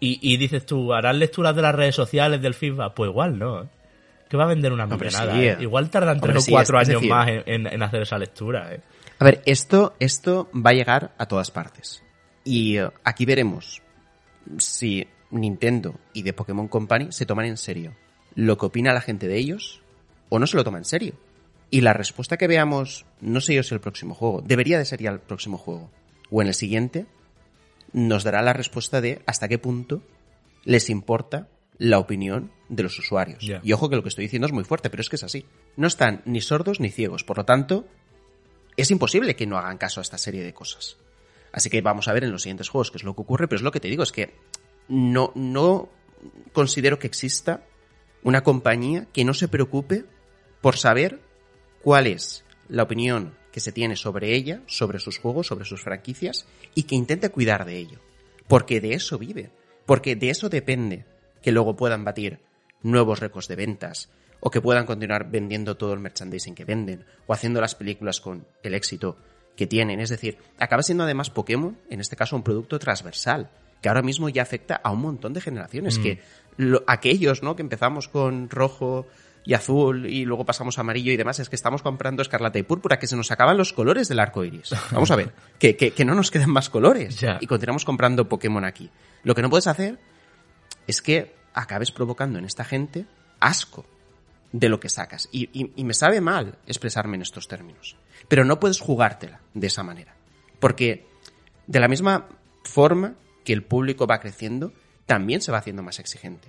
[0.00, 2.94] Y, dices tú, ¿harán lecturas de las redes sociales del FIFA?
[2.94, 3.62] Pues igual no.
[3.62, 3.66] ¿eh?
[4.28, 5.36] Que va a vender una millonada.
[5.42, 5.56] ¿eh?
[5.58, 8.72] Igual tardan tres o cuatro años más en, hacer esa lectura.
[8.72, 8.80] ¿eh?
[9.18, 12.04] A ver, esto, esto va a llegar a todas partes.
[12.44, 13.82] Y aquí veremos
[14.58, 17.94] si Nintendo y The Pokémon Company se toman en serio
[18.34, 19.82] lo que opina la gente de ellos
[20.28, 21.14] o no se lo toma en serio.
[21.70, 25.02] Y la respuesta que veamos, no sé yo si el próximo juego, debería de ser
[25.02, 25.90] ya el próximo juego,
[26.30, 27.06] o en el siguiente,
[27.92, 30.02] nos dará la respuesta de hasta qué punto
[30.64, 33.44] les importa la opinión de los usuarios.
[33.62, 35.44] Y ojo que lo que estoy diciendo es muy fuerte, pero es que es así.
[35.76, 37.86] No están ni sordos ni ciegos, por lo tanto,
[38.76, 40.96] es imposible que no hagan caso a esta serie de cosas.
[41.52, 43.56] Así que vamos a ver en los siguientes juegos qué es lo que ocurre, pero
[43.56, 44.34] es lo que te digo, es que
[44.88, 45.88] no, no
[46.52, 47.64] considero que exista
[48.22, 50.04] una compañía que no se preocupe
[50.60, 51.20] por saber
[51.82, 56.46] cuál es la opinión que se tiene sobre ella, sobre sus juegos, sobre sus franquicias,
[56.74, 58.00] y que intente cuidar de ello.
[58.46, 59.50] Porque de eso vive.
[59.86, 61.06] Porque de eso depende
[61.42, 62.40] que luego puedan batir
[62.82, 67.32] nuevos récords de ventas, o que puedan continuar vendiendo todo el merchandising que venden, o
[67.32, 69.16] haciendo las películas con el éxito
[69.58, 69.98] que tienen.
[69.98, 73.50] Es decir, acaba siendo además Pokémon, en este caso, un producto transversal,
[73.82, 76.02] que ahora mismo ya afecta a un montón de generaciones, mm.
[76.02, 76.20] que
[76.86, 77.56] aquellos, ¿no?
[77.56, 79.08] Que empezamos con rojo
[79.44, 82.62] y azul y luego pasamos a amarillo y demás, es que estamos comprando escarlata y
[82.62, 84.70] púrpura, que se nos acaban los colores del arco iris.
[84.92, 88.90] Vamos a ver, que, que, no nos quedan más colores y continuamos comprando Pokémon aquí.
[89.24, 89.98] Lo que no puedes hacer
[90.86, 93.06] es que acabes provocando en esta gente
[93.40, 93.84] asco
[94.52, 95.28] de lo que sacas.
[95.32, 97.96] y me sabe mal expresarme en estos términos.
[98.26, 100.14] Pero no puedes jugártela de esa manera.
[100.58, 101.06] Porque
[101.66, 102.28] de la misma
[102.64, 104.72] forma que el público va creciendo,
[105.06, 106.48] también se va haciendo más exigente.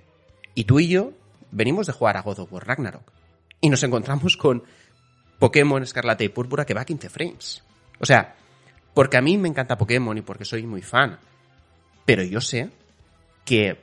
[0.54, 1.12] Y tú y yo
[1.50, 3.12] venimos de jugar a God of War Ragnarok.
[3.60, 4.64] Y nos encontramos con
[5.38, 7.62] Pokémon Escarlata y Púrpura que va a 15 frames.
[7.98, 8.34] O sea,
[8.94, 11.18] porque a mí me encanta Pokémon y porque soy muy fan.
[12.04, 12.70] Pero yo sé
[13.44, 13.78] que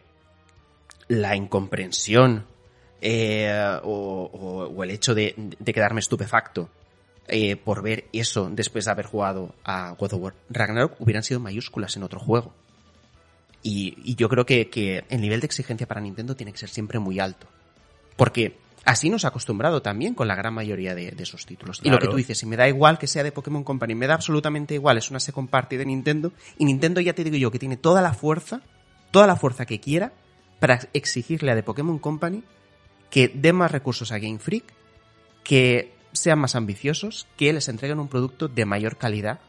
[1.07, 2.45] la incomprensión
[3.01, 6.69] eh, o, el hecho de, quedarme estupefacto
[7.27, 11.39] eh, por ver eso después de haber jugado a God of War Ragnarok hubieran sido
[11.39, 12.53] mayúsculas en otro juego.
[13.63, 17.19] Y, yo creo que, el nivel de exigencia para Nintendo tiene que ser siempre muy
[17.19, 17.47] alto.
[18.15, 21.81] Porque así nos ha acostumbrado también con la gran mayoría de, esos títulos.
[21.83, 24.07] Y lo que tú dices, si me da igual que sea de Pokémon Company, me
[24.07, 27.51] da absolutamente igual, es una second party de Nintendo, y Nintendo ya te digo yo
[27.51, 28.61] que tiene toda la fuerza,
[29.11, 30.13] toda la fuerza que quiera
[30.59, 32.43] para exigirle a The Pokémon Company
[33.09, 34.63] que dé más recursos a Game Freak,
[35.43, 39.39] que sean más ambiciosos, que les entreguen un producto de mayor calidad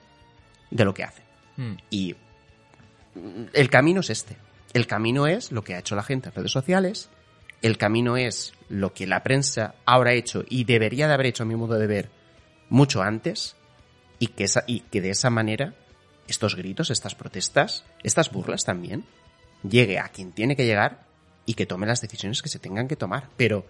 [0.71, 1.25] de lo que hacen.
[1.57, 1.77] Hmm.
[1.90, 2.16] Y
[3.53, 4.37] el camino es este.
[4.73, 7.11] El camino es lo que ha hecho la gente en redes sociales.
[7.62, 11.42] El camino es lo que la prensa ahora ha hecho y debería de haber hecho
[11.42, 12.11] a mi modo de ver
[12.68, 13.57] mucho antes.
[14.21, 15.75] Y que, y que de esa manera
[16.27, 19.05] estos gritos, estas protestas, estas burlas también,
[19.68, 21.07] llegue a quien tiene que llegar
[21.47, 23.31] y que tome las decisiones que se tengan que tomar.
[23.37, 23.64] Pero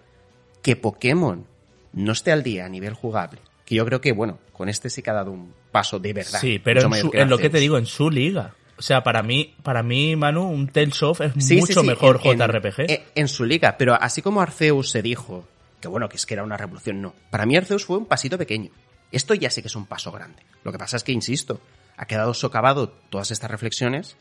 [0.61, 1.47] que Pokémon
[1.93, 5.01] no esté al día a nivel jugable, que yo creo que, bueno, con este sí
[5.01, 6.39] que ha dado un paso de verdad.
[6.39, 6.81] Sí, pero
[7.13, 8.55] en, lo que te digo, en su liga.
[8.77, 13.11] O sea, para mí, para mí, Manu, un Tales of es mucho mejor JRPG.
[13.15, 15.45] En, su liga, pero así como Arceus se dijo
[15.81, 17.13] que bueno, que es que era una revolución, no.
[17.29, 18.71] Para mí Arceus fue un pasito pequeño.
[19.11, 20.43] Esto ya sí que es un paso grande.
[20.63, 21.59] Lo que pasa es que, insisto,
[21.97, 24.17] ha quedado socavado todas estas reflexiones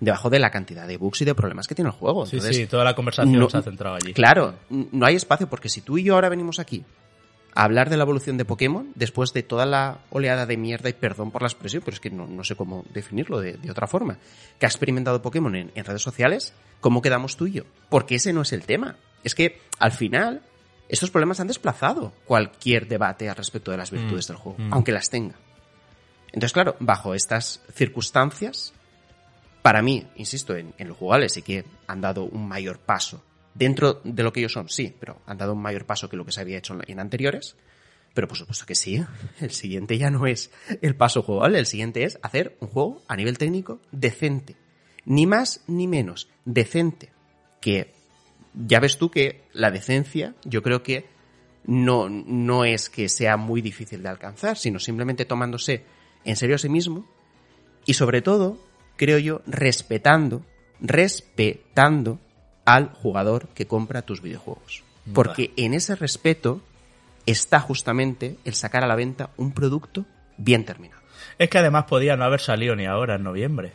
[0.00, 2.26] debajo de la cantidad de bugs y de problemas que tiene el juego.
[2.26, 4.12] sí, sí, toda la conversación se ha centrado allí.
[4.14, 6.84] Claro, no hay espacio porque si tú y yo ahora venimos aquí
[7.54, 11.30] hablar de la evolución de Pokémon después de toda la oleada de mierda y perdón
[11.30, 14.18] por la expresión, pero es que no, no sé cómo definirlo de, de, otra forma,
[14.58, 17.62] que ha experimentado Pokémon en, en, redes sociales, ¿cómo quedamos tú y yo?
[17.88, 18.96] Porque ese no es el tema.
[19.24, 20.42] Es que al final
[20.88, 24.72] estos problemas han desplazado cualquier debate al respecto de las virtudes mm, del juego, mm.
[24.72, 25.36] aunque las tenga.
[26.28, 28.72] Entonces, claro, bajo estas circunstancias,
[29.60, 33.22] para mí, insisto, en, en los jugables sí que han dado un mayor paso
[33.54, 36.24] Dentro de lo que ellos son, sí, pero han dado un mayor paso que lo
[36.24, 37.56] que se había hecho en anteriores.
[38.14, 39.02] Pero por supuesto que sí,
[39.40, 43.16] el siguiente ya no es el paso jugable, el siguiente es hacer un juego a
[43.16, 44.56] nivel técnico decente.
[45.04, 47.10] Ni más ni menos, decente.
[47.60, 47.92] Que
[48.54, 51.06] ya ves tú que la decencia, yo creo que
[51.64, 55.84] no, no es que sea muy difícil de alcanzar, sino simplemente tomándose
[56.24, 57.06] en serio a sí mismo
[57.84, 58.58] y sobre todo,
[58.96, 60.44] creo yo, respetando,
[60.80, 62.20] respetando
[62.64, 64.82] al jugador que compra tus videojuegos.
[65.12, 66.62] Porque en ese respeto
[67.26, 70.04] está justamente el sacar a la venta un producto
[70.36, 71.02] bien terminado.
[71.38, 73.72] Es que además podía no haber salido ni ahora en noviembre,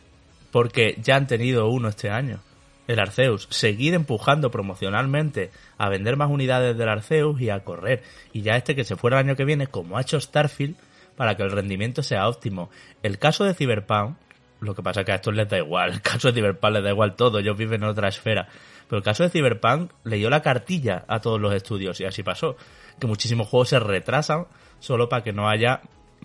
[0.51, 2.39] porque ya han tenido uno este año,
[2.87, 3.47] el Arceus.
[3.49, 8.03] Seguir empujando promocionalmente a vender más unidades del Arceus y a correr.
[8.31, 10.75] Y ya este que se fuera el año que viene, como ha hecho Starfield,
[11.15, 12.69] para que el rendimiento sea óptimo.
[13.03, 14.17] El caso de Cyberpunk,
[14.61, 16.83] lo que pasa es que a estos les da igual, el caso de Cyberpunk les
[16.83, 18.47] da igual todo, ellos viven en otra esfera.
[18.87, 22.55] Pero el caso de Cyberpunk leyó la cartilla a todos los estudios y así pasó.
[22.99, 24.47] Que muchísimos juegos se retrasan
[24.79, 25.81] solo para que no haya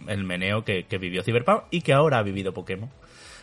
[0.06, 2.90] el meneo que, vivió Cyberpunk y que ahora ha vivido Pokémon.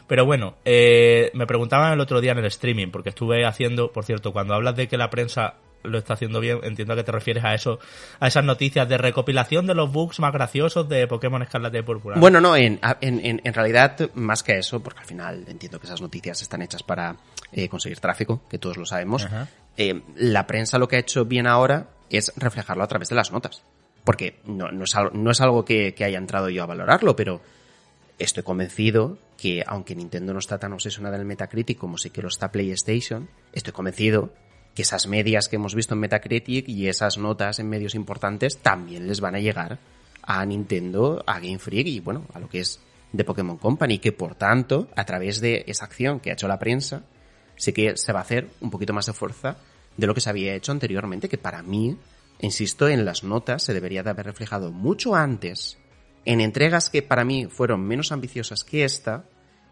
[0.07, 4.05] Pero bueno, eh, me preguntaban el otro día en el streaming, porque estuve haciendo, por
[4.05, 7.43] cierto, cuando hablas de que la prensa lo está haciendo bien, entiendo que te refieres
[7.43, 7.79] a eso,
[8.19, 12.19] a esas noticias de recopilación de los bugs más graciosos de Pokémon Escarlata y Púrpura.
[12.19, 16.01] Bueno, no, en, en, en, realidad, más que eso, porque al final entiendo que esas
[16.01, 17.15] noticias están hechas para
[17.51, 19.27] eh, conseguir tráfico, que todos lo sabemos,
[19.77, 23.31] eh, la prensa lo que ha hecho bien ahora es reflejarlo a través de las
[23.31, 23.63] notas.
[24.03, 27.15] Porque no, no, es, algo, no es algo que, que haya entrado yo a valorarlo,
[27.15, 27.41] pero
[28.17, 32.21] estoy convencido que, aunque Nintendo no está tan obsesionada en el Metacritic como sí que
[32.21, 34.33] lo está PlayStation, estoy convencido
[34.75, 39.07] que esas medias que hemos visto en Metacritic y esas notas en medios importantes también
[39.07, 39.79] les van a llegar
[40.21, 42.79] a Nintendo, a Game Freak y bueno, a lo que es
[43.11, 46.59] de Pokémon Company, que por tanto, a través de esa acción que ha hecho la
[46.59, 47.03] prensa,
[47.59, 49.57] sí que se va a hacer un poquito más de fuerza
[49.97, 51.97] de lo que se había hecho anteriormente, que para mí,
[52.39, 55.77] insisto, en las notas se debería de haber reflejado mucho antes,
[56.25, 59.25] en entregas que para mí fueron menos ambiciosas que esta,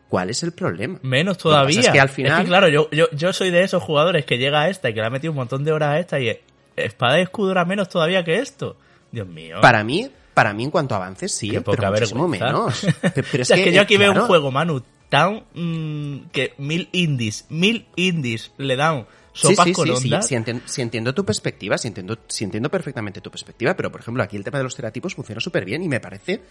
[0.09, 0.99] ¿Cuál es el problema?
[1.01, 1.81] Menos todavía.
[1.81, 2.45] Es que al final.
[2.45, 5.07] claro, yo, yo, yo soy de esos jugadores que llega a esta y que le
[5.07, 6.39] ha metido un montón de horas a esta y
[6.77, 8.77] espada y escudo era menos todavía que esto.
[9.11, 9.57] Dios mío.
[9.61, 12.85] Para mí, para mí en cuanto a avances sí, pero muchísimo menos.
[13.01, 17.87] Pero es, que, yo aquí veo un juego, Manu, tan mm, que mil indies, mil
[17.95, 22.17] indies le dan sopas sí, sí, con sí, sí, sí, entiendo tu perspectiva, sí entiendo,
[22.27, 25.39] sí entiendo perfectamente tu perspectiva, pero por ejemplo aquí el tema de los teratipos funciona
[25.39, 26.41] súper bien y me parece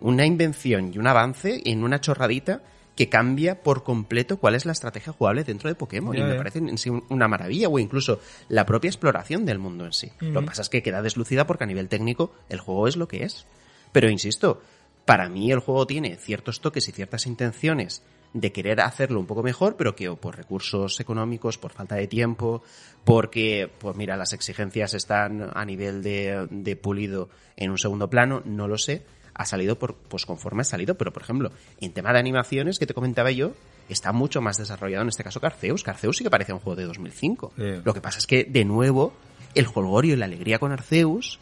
[0.00, 2.62] una invención y un avance en una chorradita
[2.96, 6.16] que cambia por completo cuál es la estrategia jugable dentro de Pokémon.
[6.16, 9.92] y me parece en sí una maravilla, o incluso la propia exploración del mundo en
[9.92, 10.10] sí.
[10.20, 13.08] Lo que pasa es que queda deslucida porque a nivel técnico el juego es lo
[13.08, 13.46] que es.
[13.92, 14.62] Pero insisto,
[15.04, 19.42] para mí el juego tiene ciertos toques y ciertas intenciones de querer hacerlo un poco
[19.42, 22.62] mejor, pero que o por recursos económicos, por falta de tiempo,
[23.04, 28.42] porque, pues mira, las exigencias están a nivel de, de pulido en un segundo plano,
[28.44, 29.02] no lo sé
[29.34, 32.86] ha salido por, pues conforme ha salido, pero por ejemplo, en tema de animaciones que
[32.86, 33.52] te comentaba yo,
[33.88, 35.82] está mucho más desarrollado en este caso Carceus.
[35.82, 37.52] Carceus sí que parece un juego de 2005.
[37.84, 39.12] Lo que pasa es que, de nuevo,
[39.54, 41.38] el jolgorio y la alegría con Arceus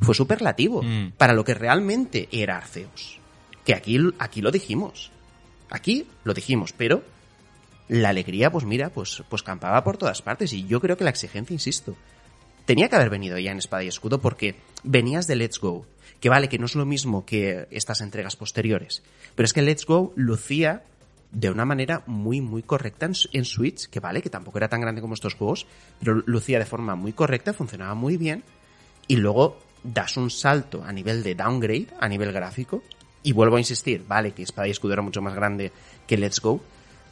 [0.00, 1.12] fue superlativo mm.
[1.16, 3.18] para lo que realmente era Arceus.
[3.64, 5.10] Que aquí, aquí lo dijimos.
[5.70, 7.02] Aquí lo dijimos, pero
[7.88, 10.52] la alegría, pues mira, pues, pues campaba por todas partes.
[10.52, 11.96] Y yo creo que la exigencia, insisto,
[12.64, 15.86] tenía que haber venido ya en Espada y Escudo porque venías de Let's Go,
[16.20, 19.02] que vale, que no es lo mismo que estas entregas posteriores,
[19.34, 20.84] pero es que Let's Go lucía
[21.32, 25.00] de una manera muy, muy correcta en, Switch, que vale, que tampoco era tan grande
[25.00, 25.66] como estos juegos,
[25.98, 28.42] pero lucía de forma muy correcta, funcionaba muy bien,
[29.08, 29.58] y luego
[29.92, 32.82] das un salto a nivel de downgrade, a nivel gráfico,
[33.22, 35.72] y vuelvo a insistir, vale, que Espada y Escudo era mucho más grande
[36.06, 36.60] que Let's Go,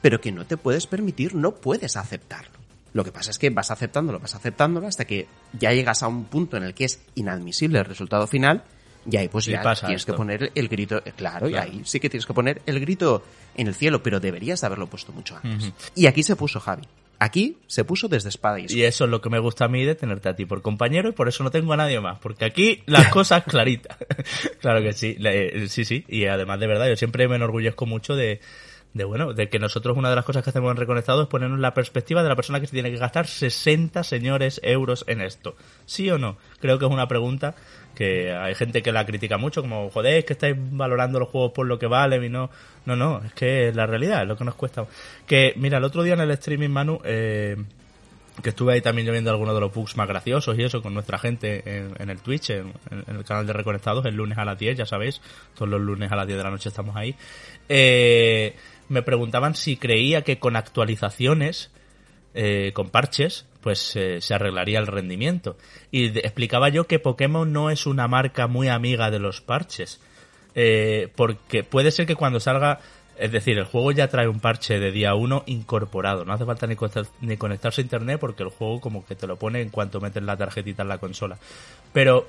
[0.00, 2.58] pero que no te puedes permitir, no puedes aceptarlo.
[2.92, 6.24] Lo que pasa es que vas aceptándolo, vas aceptándolo hasta que ya llegas a un
[6.24, 8.62] punto en el que es inadmisible el resultado final
[9.10, 12.08] y ahí pues ya tienes que poner el grito, eh, claro, y ahí sí que
[12.08, 13.22] tienes que poner el grito
[13.56, 15.72] en el cielo, pero deberías de haberlo puesto mucho antes.
[15.94, 16.84] Y aquí se puso Javi.
[17.18, 19.84] Aquí se puso desde espada y Y eso es lo que me gusta a mí
[19.84, 22.44] de tenerte a ti por compañero y por eso no tengo a nadie más, porque
[22.44, 23.96] aquí las cosas claritas.
[24.60, 26.04] claro que sí, eh, sí, sí.
[26.08, 28.40] Y además de verdad, yo siempre me enorgullezco mucho de,
[28.94, 31.58] de bueno, de que nosotros una de las cosas que hacemos en Reconectado es ponernos
[31.58, 35.56] la perspectiva de la persona que se tiene que gastar 60 señores euros en esto.
[35.84, 36.36] ¿Sí o no?
[36.60, 37.56] Creo que es una pregunta
[37.94, 41.52] que hay gente que la critica mucho, como, joder, es que estáis valorando los juegos
[41.52, 42.50] por lo que valen y no,
[42.86, 44.86] no, no, es que es la realidad, es lo que nos cuesta.
[45.26, 47.56] Que, mira, el otro día en el streaming, Manu, eh,
[48.42, 51.18] que estuve ahí también viendo algunos de los bugs más graciosos y eso con nuestra
[51.18, 51.62] gente
[51.98, 52.72] en, el Twitch, en,
[53.06, 55.20] el canal de Reconectados, el lunes a las 10, ya sabéis,
[55.54, 57.14] todos los lunes a las 10 de la noche estamos ahí.
[57.68, 58.56] Eh,
[58.88, 61.70] me preguntaban si creía que con actualizaciones,
[62.34, 65.56] eh, con parches, pues eh, se arreglaría el rendimiento.
[65.90, 70.02] Y explicaba yo que Pokémon no es una marca muy amiga de los parches.
[70.54, 72.80] Eh, porque puede ser que cuando salga,
[73.18, 76.26] es decir, el juego ya trae un parche de día 1 incorporado.
[76.26, 76.76] No hace falta ni,
[77.22, 80.22] ni conectarse a internet porque el juego como que te lo pone en cuanto metes
[80.22, 81.38] la tarjetita en la consola.
[81.94, 82.26] Pero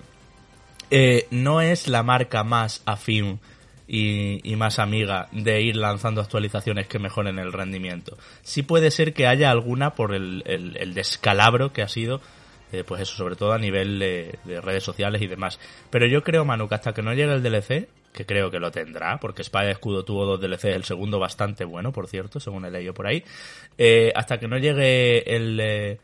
[1.31, 3.41] no es la marca más afín
[3.87, 8.17] y, más amiga de ir lanzando actualizaciones que mejoren el rendimiento.
[8.41, 12.21] Sí puede ser que haya alguna por el, el, descalabro que ha sido,
[12.71, 15.59] eh, pues eso, sobre todo a nivel de, redes sociales y demás.
[15.89, 18.71] Pero yo creo, Manu, que hasta que no llegue el DLC, que creo que lo
[18.71, 22.71] tendrá, porque Espada Escudo tuvo dos DLCs, el segundo bastante bueno, por cierto, según he
[22.71, 23.23] leído por ahí,
[23.77, 25.59] eh, hasta que no llegue el...
[25.59, 25.99] Eh,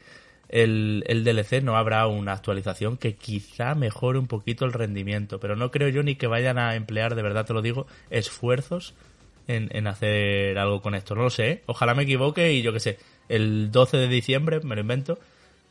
[0.52, 5.56] el, el, DLC no habrá una actualización que quizá mejore un poquito el rendimiento, pero
[5.56, 8.94] no creo yo ni que vayan a emplear, de verdad te lo digo, esfuerzos
[9.48, 11.16] en, en hacer algo con esto.
[11.16, 11.64] No lo sé, ¿eh?
[11.66, 15.20] ojalá me equivoque y yo que sé, el 12 de diciembre, me lo invento,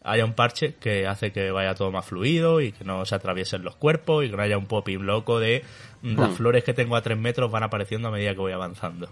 [0.03, 3.63] haya un parche que hace que vaya todo más fluido y que no se atraviesen
[3.63, 5.63] los cuerpos y que no haya un popping loco de
[6.03, 6.35] mm, las hmm.
[6.35, 9.11] flores que tengo a 3 metros van apareciendo a medida que voy avanzando.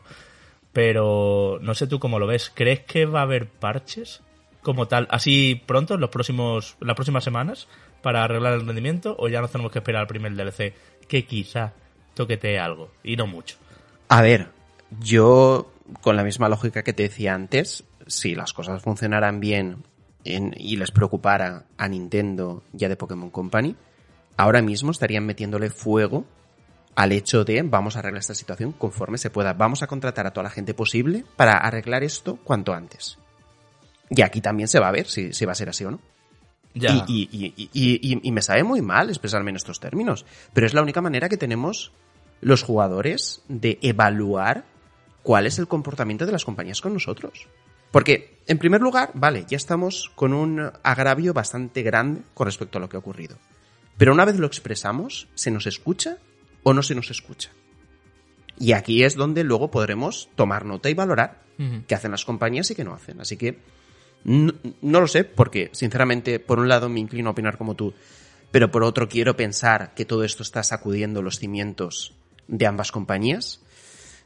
[0.72, 2.50] Pero no sé tú cómo lo ves.
[2.54, 4.22] ¿Crees que va a haber parches?
[4.62, 7.68] Como tal, así pronto, en los próximos, las próximas semanas,
[8.02, 10.74] para arreglar el rendimiento, o ya nos tenemos que esperar al primer DLC,
[11.08, 11.72] que quizá
[12.14, 13.56] toquetee algo, y no mucho.
[14.08, 14.48] A ver,
[15.00, 19.84] yo, con la misma lógica que te decía antes, si las cosas funcionaran bien
[20.24, 23.76] y les preocupara a Nintendo ya de Pokémon Company,
[24.36, 26.24] ahora mismo estarían metiéndole fuego
[26.94, 29.52] al hecho de vamos a arreglar esta situación conforme se pueda.
[29.52, 33.18] Vamos a contratar a toda la gente posible para arreglar esto cuanto antes.
[34.10, 36.00] Y aquí también se va a ver si, va a ser así o no.
[36.74, 37.04] Ya.
[37.08, 41.36] Y, me sabe muy mal expresarme en estos términos, pero es la única manera que
[41.36, 41.92] tenemos
[42.40, 44.64] los jugadores de evaluar
[45.22, 47.48] cuál es el comportamiento de las compañías con nosotros.
[47.90, 52.80] Porque, en primer lugar, vale, ya estamos con un agravio bastante grande con respecto a
[52.80, 53.36] lo que ha ocurrido.
[53.96, 56.18] Pero una vez lo expresamos, ¿se nos escucha
[56.62, 57.50] o no se nos escucha?
[58.58, 61.42] Y aquí es donde luego podremos tomar nota y valorar
[61.86, 63.20] qué hacen las compañías y qué no hacen.
[63.20, 63.58] Así que
[64.28, 67.94] no, lo sé, porque sinceramente, por un lado me inclino a opinar como tú,
[68.50, 72.12] pero por otro quiero pensar que todo esto está sacudiendo los cimientos
[72.46, 73.62] de ambas compañías.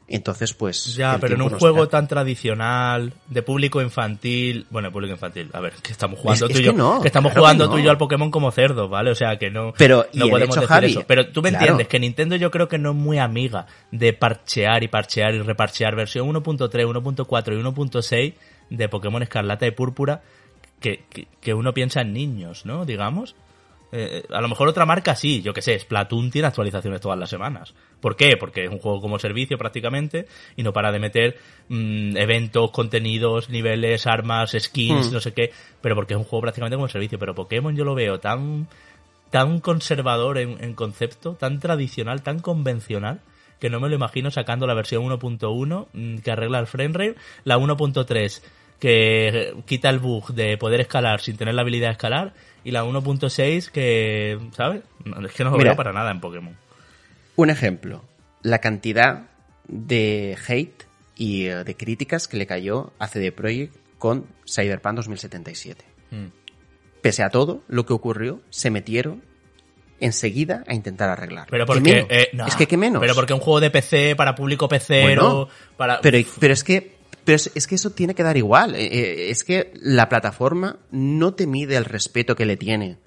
[0.05, 0.95] Entonces, pues.
[0.95, 4.67] Ya, pero en un juego tan tradicional, de público infantil.
[4.69, 7.01] Bueno, público infantil, a ver, que estamos jugando tú y yo.
[7.01, 9.11] Que, estamos jugando tú y yo al Pokémon como cerdos, ¿vale?
[9.11, 9.73] O sea, que no.
[9.77, 11.03] Pero, no podemos decir eso.
[11.07, 14.83] Pero tú me entiendes, que Nintendo yo creo que no es muy amiga de parchear
[14.83, 18.33] y parchear y reparchear versión 1.3, 1.4 y 1.6
[18.73, 20.21] de Pokémon Escarlata y Púrpura
[20.79, 21.05] que,
[21.39, 22.85] que, uno piensa en niños, ¿no?
[22.85, 23.35] Digamos.
[23.95, 27.29] Eh, a lo mejor otra marca sí, yo que sé, Splatoon tiene actualizaciones todas las
[27.29, 27.75] semanas.
[28.01, 28.35] ¿Por qué?
[28.39, 30.25] Porque es un juego como servicio prácticamente
[30.57, 31.37] y no para de meter
[31.69, 35.13] mm, eventos, contenidos, niveles, armas, skins, hmm.
[35.13, 37.19] no sé qué, pero porque es un juego prácticamente como servicio.
[37.19, 38.67] Pero Pokémon yo lo veo tan,
[39.29, 43.21] tan conservador en, en concepto, tan tradicional, tan convencional,
[43.59, 47.15] que no me lo imagino sacando la versión 1.1 mm, que arregla el frame rate,
[47.43, 48.41] la 1.3
[48.83, 52.33] que quita el bug de poder escalar sin tener la habilidad de escalar
[52.65, 54.81] y la 1.6 que, ¿sabes?
[55.25, 56.53] Es que no lo veo para nada en Pokémon.
[57.37, 58.03] Un ejemplo,
[58.41, 59.27] la cantidad
[59.69, 60.83] de hate
[61.15, 65.85] y eh, de críticas que le cayó a CD Projekt con Cyberpunk 2077.
[66.11, 66.25] Hmm.
[67.01, 69.23] Pese a todo lo que ocurrió, se metieron
[70.01, 71.47] enseguida a intentar arreglar.
[71.49, 72.99] Pero porque eh, es que qué menos.
[72.99, 75.15] Pero porque un juego de PC para público PC
[75.77, 78.75] para pero, pero es que pero es, que eso tiene que dar igual.
[78.75, 82.97] Eh, eh, es que la plataforma no te mide el respeto que le tiene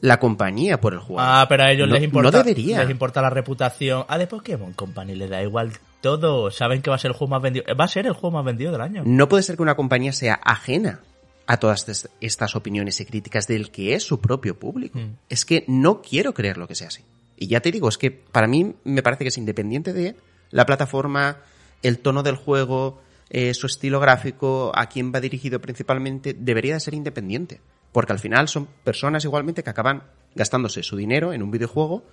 [0.00, 1.20] la compañía por el juego.
[1.20, 2.30] Ah, pero a ellos les importa.
[2.30, 2.80] No debería.
[2.80, 4.04] Les importa la reputación.
[4.08, 6.50] Ah, de Pokémon Company le da igual todo.
[6.50, 7.64] Saben que va a ser el juego más vendido.
[7.78, 9.02] Va a ser el juego más vendido del año.
[9.06, 11.00] No puede ser que una compañía sea ajena
[11.46, 14.98] a todas estas opiniones y críticas del que es su propio público.
[14.98, 15.16] Mm.
[15.28, 17.04] Es que no quiero creer lo que sea así.
[17.36, 20.16] Y ya te digo, es que para mí me parece que es independiente de
[20.50, 21.38] la plataforma,
[21.82, 23.00] el tono del juego,
[23.34, 27.62] eh, su estilo gráfico, a quién va dirigido principalmente, debería de ser independiente.
[27.90, 30.02] Porque al final son personas igualmente que acaban
[30.34, 32.04] gastándose su dinero en un videojuego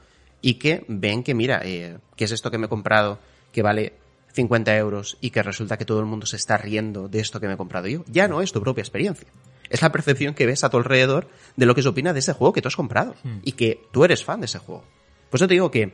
[0.41, 3.19] y que ven que, mira, eh, ¿qué es esto que me he comprado
[3.51, 3.93] que vale
[4.31, 7.47] 50 euros y que resulta que todo el mundo se está riendo de esto que
[7.47, 8.05] me he comprado yo.
[8.07, 9.27] Ya no es tu propia experiencia.
[9.69, 12.31] Es la percepción que ves a tu alrededor de lo que se opina de ese
[12.33, 13.39] juego que tú has comprado Hmm.
[13.43, 14.85] y que tú eres fan de ese juego.
[15.29, 15.93] Pues yo te digo que,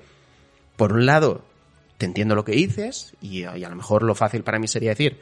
[0.75, 1.43] por un lado,
[1.97, 4.91] te entiendo lo que dices y, y a lo mejor lo fácil para mí sería
[4.91, 5.19] decir,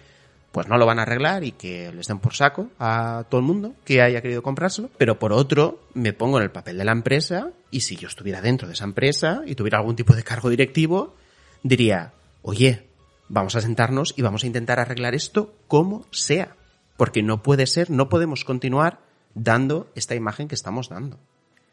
[0.53, 3.47] pues no lo van a arreglar y que les den por saco a todo el
[3.47, 4.91] mundo que haya querido comprárselo.
[4.99, 8.39] Pero por otro, me pongo en el papel de la empresa y si yo estuviera
[8.39, 11.15] dentro de esa empresa y tuviera algún tipo de cargo directivo,
[11.63, 12.13] diría,
[12.43, 12.87] oye,
[13.29, 16.55] vamos a sentarnos y vamos a intentar arreglar esto como sea.
[16.97, 18.99] Porque no puede ser, no podemos continuar
[19.33, 21.17] dando esta imagen que estamos dando.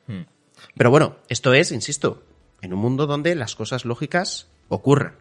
[0.07, 0.23] Hmm.
[0.75, 2.23] Pero bueno, esto es, insisto,
[2.63, 5.13] en un mundo donde las cosas lógicas ocurren.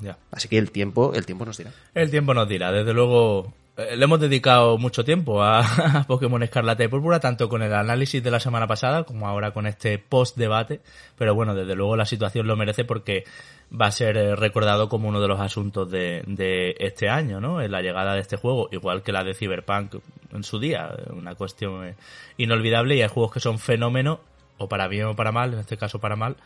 [0.00, 0.16] Ya.
[0.30, 1.72] Así que el tiempo, el tiempo nos dirá.
[1.92, 3.52] El tiempo nos dirá, desde luego.
[3.76, 5.58] eh, Le hemos dedicado mucho tiempo a,
[6.00, 9.50] a Pokémon Escarlata y Púrpura, tanto con el análisis de la semana pasada como ahora
[9.50, 10.80] con este post-debate.
[11.16, 13.24] Pero bueno, desde luego la situación lo merece porque
[13.70, 17.60] va a ser eh, recordado como uno de los asuntos de, de este año, ¿no?
[17.60, 19.96] En la llegada de este juego, igual que la de Cyberpunk
[20.32, 21.94] en su día, una cuestión eh,
[22.36, 22.94] inolvidable.
[22.94, 24.20] Y hay juegos que son fenómenos,
[24.58, 26.36] o para bien o para mal, en este caso para mal,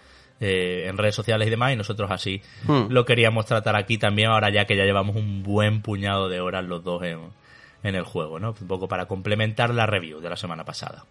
[0.42, 2.88] eh, en redes sociales y demás, y nosotros así Hmm.
[2.90, 6.64] lo queríamos tratar aquí también, ahora ya que ya llevamos un buen puñado de horas
[6.64, 7.20] los dos en,
[7.82, 8.54] en el juego, ¿no?
[8.60, 11.04] Un poco para complementar la review de la semana pasada.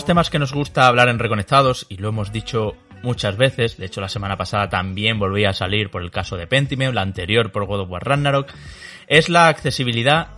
[0.00, 3.84] Los temas que nos gusta hablar en Reconectados, y lo hemos dicho muchas veces, de
[3.84, 7.52] hecho la semana pasada también volví a salir por el caso de Pentiment, la anterior
[7.52, 8.50] por God of War Ragnarok,
[9.08, 10.28] es la accesibilidad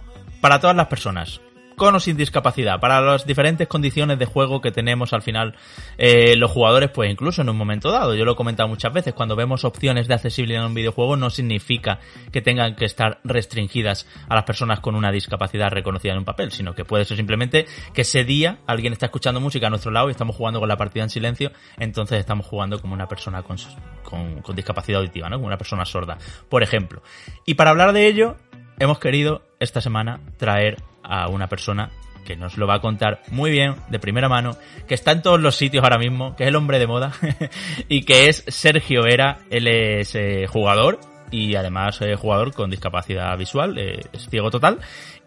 [0.41, 1.41] para todas las personas,
[1.83, 5.57] con o sin discapacidad, para las diferentes condiciones de juego que tenemos al final
[5.99, 8.15] eh, los jugadores, pues incluso en un momento dado.
[8.15, 11.29] Yo lo he comentado muchas veces, cuando vemos opciones de accesibilidad en un videojuego no
[11.29, 11.99] significa
[12.31, 16.53] que tengan que estar restringidas a las personas con una discapacidad reconocida en un papel,
[16.53, 20.07] sino que puede ser simplemente que ese día alguien está escuchando música a nuestro lado
[20.07, 23.57] y estamos jugando con la partida en silencio, entonces estamos jugando como una persona con,
[24.05, 25.35] con, con discapacidad auditiva, ¿no?
[25.39, 26.17] Como una persona sorda,
[26.49, 27.03] por ejemplo.
[27.45, 28.37] Y para hablar de ello,
[28.79, 31.91] hemos querido esta semana traer a una persona
[32.25, 35.41] que nos lo va a contar muy bien, de primera mano, que está en todos
[35.41, 37.13] los sitios ahora mismo, que es el hombre de moda,
[37.89, 41.01] y que es Sergio Era, él es eh, jugador
[41.33, 44.79] y además jugador con discapacidad visual, eh, es ciego total.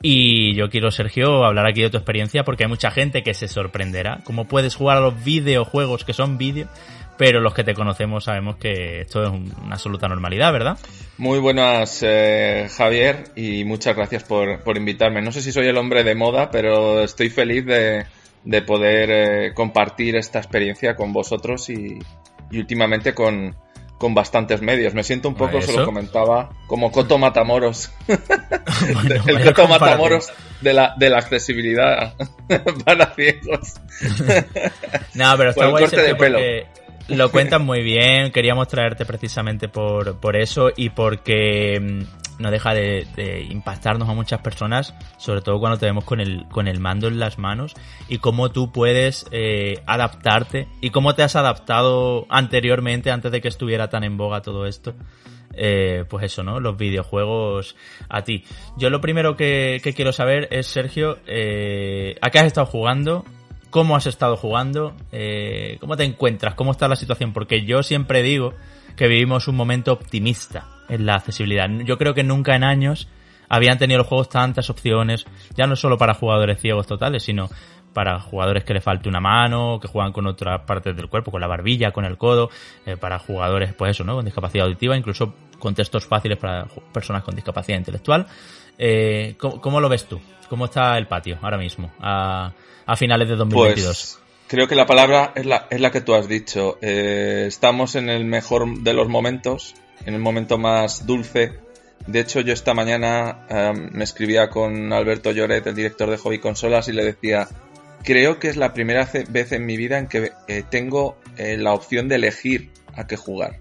[0.02, 3.48] Y yo quiero, Sergio, hablar aquí de tu experiencia porque hay mucha gente que se
[3.48, 4.20] sorprenderá.
[4.24, 6.68] Cómo puedes jugar a los videojuegos que son vídeo,
[7.18, 10.78] pero los que te conocemos sabemos que esto es un- una absoluta normalidad, ¿verdad?
[11.18, 15.22] Muy buenas, eh, Javier, y muchas gracias por, por invitarme.
[15.22, 18.06] No sé si soy el hombre de moda, pero estoy feliz de,
[18.44, 22.00] de poder eh, compartir esta experiencia con vosotros y,
[22.52, 23.56] y últimamente con,
[23.98, 24.94] con bastantes medios.
[24.94, 27.92] Me siento un poco, se lo comentaba, como Coto Matamoros.
[28.94, 29.68] Bueno, el Coto.
[29.70, 32.14] Matamoros de la, de la accesibilidad
[32.86, 33.76] para ciegos.
[35.14, 36.38] No, pero está el guay corte de Sergio, pelo.
[36.38, 36.68] porque
[37.10, 38.32] lo cuentas muy bien.
[38.32, 44.14] Queríamos traerte precisamente por, por eso y porque mm, no deja de, de impactarnos a
[44.14, 47.74] muchas personas, sobre todo cuando te vemos con el, con el mando en las manos
[48.08, 53.48] y cómo tú puedes eh, adaptarte y cómo te has adaptado anteriormente, antes de que
[53.48, 54.96] estuviera tan en boga todo esto.
[55.58, 56.60] Eh, pues eso, ¿no?
[56.60, 57.78] Los videojuegos
[58.10, 58.44] a ti.
[58.76, 63.24] Yo lo primero que, que quiero saber es, Sergio, eh, ¿a qué has estado jugando?
[63.76, 64.96] ¿Cómo has estado jugando?
[65.12, 66.56] Eh, ¿Cómo te encuentras?
[66.56, 67.34] ¿Cómo está la situación?
[67.34, 68.54] Porque yo siempre digo
[68.96, 71.68] que vivimos un momento optimista en la accesibilidad.
[71.84, 73.10] Yo creo que nunca en años
[73.50, 75.26] habían tenido los juegos tantas opciones,
[75.58, 77.50] ya no solo para jugadores ciegos totales, sino
[77.96, 81.40] para jugadores que le falte una mano, que juegan con otras partes del cuerpo, con
[81.40, 82.50] la barbilla, con el codo,
[82.86, 84.16] eh, para jugadores, pues eso, ¿no?
[84.16, 88.28] Con discapacidad auditiva, incluso con textos fáciles para personas con discapacidad intelectual.
[88.78, 90.20] Eh, ¿cómo, lo ves tú?
[90.50, 92.52] ¿Cómo está el patio ahora mismo, a,
[92.98, 93.86] finales de 2022?
[93.86, 96.78] Pues creo que la palabra es la, es la que tú has dicho.
[96.82, 99.74] Eh, estamos en el mejor de los momentos,
[100.06, 101.62] en el momento más dulce.
[102.08, 106.40] De hecho, yo esta mañana eh, me escribía con Alberto Lloret, el director de Hobby
[106.40, 107.48] Consolas, y le decía,
[108.06, 111.74] creo que es la primera vez en mi vida en que eh, tengo eh, la
[111.74, 113.60] opción de elegir a qué jugar.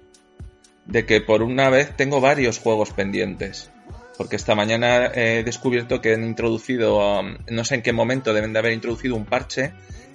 [0.86, 3.70] De que por una vez tengo varios juegos pendientes.
[4.16, 8.53] Porque esta mañana he descubierto que han introducido, um, no sé en qué momento deben
[8.53, 9.72] de haber introducido un parche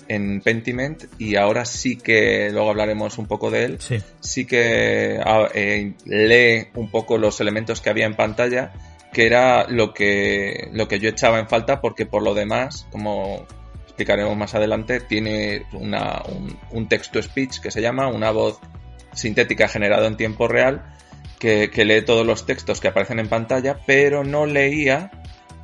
[0.07, 3.99] en Pentiment y ahora sí que, luego hablaremos un poco de él, Sí.
[4.21, 8.71] sí que ah, eh, lee un poco los elementos que había en pantalla,
[9.11, 13.45] que era lo que, lo que yo echaba en falta porque por lo demás, como
[13.99, 18.61] explicaremos más adelante, tiene una, un, un text-to-speech que se llama, una voz
[19.11, 20.95] sintética generada en tiempo real,
[21.37, 25.11] que, lee todos los textos que aparecen en pantalla, pero no leía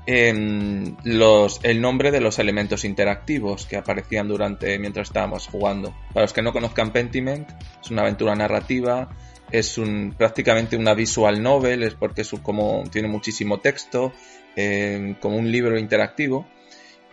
[0.05, 5.93] em, los, el nombre de los elementos interactivos que aparecían durante mientras estábamos jugando.
[6.13, 7.49] Para los que no conozcan Pentiment,
[7.81, 9.09] es una aventura narrativa,
[9.49, 14.11] es un, prácticamente una visual novel, es porque es como tiene muchísimo texto,
[14.57, 16.45] em, como un libro interactivo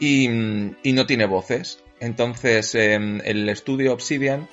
[0.02, 1.82] y, no tiene voces.
[2.00, 4.48] Entonces, em, el estudio Obsidian,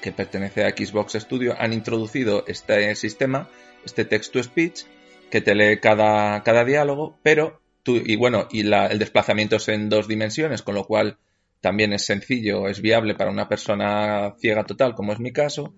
[0.00, 3.48] que pertenece a Xbox Studio, han introducido este sistema,
[3.84, 4.84] este text-to-speech,
[5.30, 9.66] que te lee cada, cada diálogo, pero tú, y bueno, y la- el desplazamiento es
[9.68, 11.18] en dos dimensiones, con lo cual
[11.60, 15.74] también es sencillo, es viable para una persona ciega total, como es mi caso,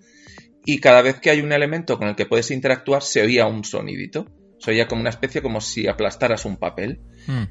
[0.67, 3.65] y cada vez que hay un elemento con el que puedes interactuar, se oía un
[3.65, 4.27] sonidito.
[4.59, 7.45] Se oía como una especie como si aplastaras un papel mm,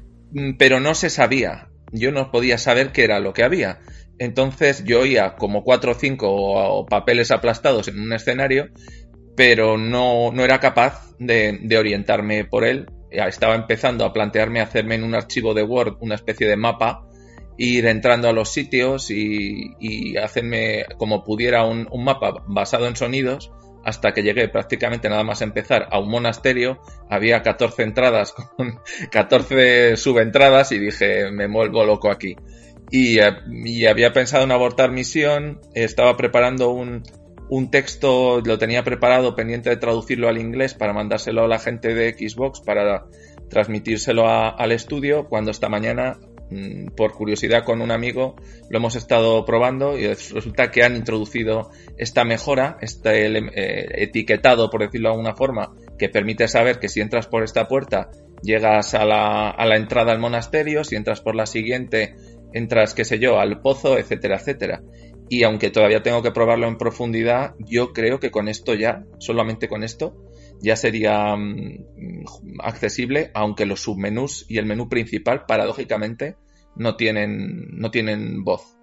[0.58, 1.68] pero no se sabía.
[1.92, 3.80] Yo no podía saber qué era lo que había.
[4.18, 8.68] Entonces yo oía como cuatro o cinco papeles aplastados en un escenario,
[9.36, 12.86] pero no, no era capaz de, de orientarme por él.
[13.10, 17.06] Estaba empezando a plantearme hacerme en un archivo de Word una especie de mapa,
[17.56, 23.52] ir entrando a los sitios y, hacerme como pudiera un mapa basado en sonidos
[23.88, 26.78] hasta que llegué prácticamente nada más empezar a un monasterio,
[27.08, 28.80] había 14 entradas con
[29.10, 32.36] 14 subentradas y dije, me vuelvo loco aquí.
[32.90, 33.32] Y, eh,
[33.64, 37.02] y había pensado en abortar misión, estaba preparando un,
[37.48, 41.94] un texto, lo tenía preparado pendiente de traducirlo al inglés para mandárselo a la gente
[41.94, 43.06] de Xbox para
[43.48, 46.18] transmitírselo al estudio cuando esta mañana
[46.96, 48.36] por curiosidad con un amigo
[48.70, 54.82] lo hemos estado probando y resulta que han introducido esta mejora, este eh, etiquetado por
[54.82, 58.10] decirlo de alguna forma, que permite saber que si entras por esta puerta
[58.42, 62.14] llegas a la, a la entrada al monasterio, si entras por la siguiente
[62.52, 64.82] entras, qué sé yo, al pozo, etcétera, etcétera.
[65.28, 69.68] Y aunque todavía tengo que probarlo en profundidad, yo creo que con esto ya, solamente
[69.68, 70.16] con esto,
[70.60, 72.24] ya sería mm,
[72.62, 76.36] accesible, aunque los submenús y el menú principal, paradójicamente,
[76.76, 78.76] no tienen, no tienen voz.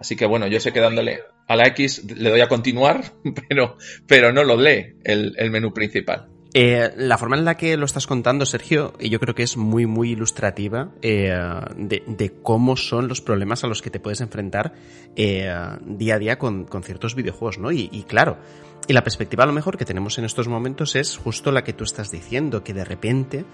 [0.00, 3.04] Así que bueno, yo sé que dándole a la X le doy a continuar,
[3.48, 6.28] pero, pero no lo lee el, el menú principal.
[6.58, 9.84] Eh, la forma en la que lo estás contando, Sergio, yo creo que es muy,
[9.84, 11.34] muy ilustrativa eh,
[11.76, 14.72] de, cómo son los problemas a los que te puedes enfrentar
[15.16, 15.52] eh,
[15.84, 17.72] día a día con, con ciertos videojuegos, ¿no?
[17.72, 18.38] Y claro,
[18.88, 21.72] y la perspectiva a lo mejor que tenemos en estos momentos es justo la que
[21.72, 23.44] tú estás diciendo, que de repente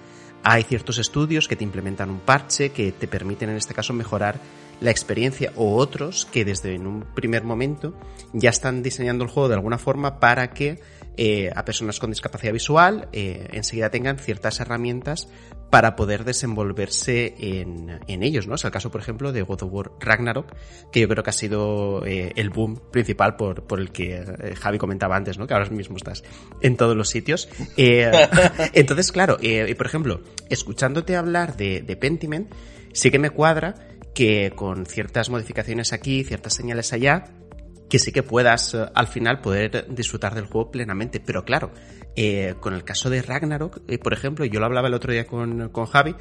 [0.42, 4.40] hay ciertos estudios que te implementan un parche, que te permiten en este caso mejorar
[4.80, 7.94] la experiencia o otros que desde en un primer momento
[8.32, 10.80] ya están diseñando el juego de alguna forma para que
[11.16, 15.28] eh, a personas con discapacidad visual eh, enseguida tengan ciertas herramientas
[15.72, 18.56] para poder desenvolverse en, en ellos, ¿no?
[18.56, 20.52] Es el caso, por ejemplo, de God of War Ragnarok,
[20.92, 24.54] que yo creo que ha sido eh, el boom principal por, por el que eh,
[24.54, 25.46] Javi comentaba antes, ¿no?
[25.46, 26.24] Que ahora mismo estás
[26.60, 27.48] en todos los sitios.
[27.78, 28.10] Eh,
[28.74, 29.38] entonces, claro,
[29.78, 30.20] por ejemplo,
[30.50, 32.52] escuchándote hablar de, de Pentiment,
[32.92, 33.74] sí que me cuadra
[34.14, 37.32] que con ciertas modificaciones aquí, ciertas señales allá,
[37.92, 41.20] que sí que puedas eh, al final poder disfrutar del juego plenamente.
[41.20, 41.72] Pero claro,
[42.16, 45.26] eh, con el caso de Ragnarok, eh, por ejemplo, yo lo hablaba el otro día
[45.26, 46.16] con, con Javi,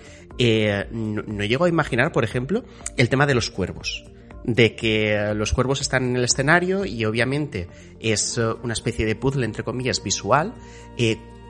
[0.91, 2.65] no, no llego a imaginar, por ejemplo,
[2.97, 4.03] el tema de los cuervos.
[4.43, 7.69] De que los cuervos están en el escenario y obviamente
[8.01, 10.53] es una especie de puzzle, entre comillas, visual.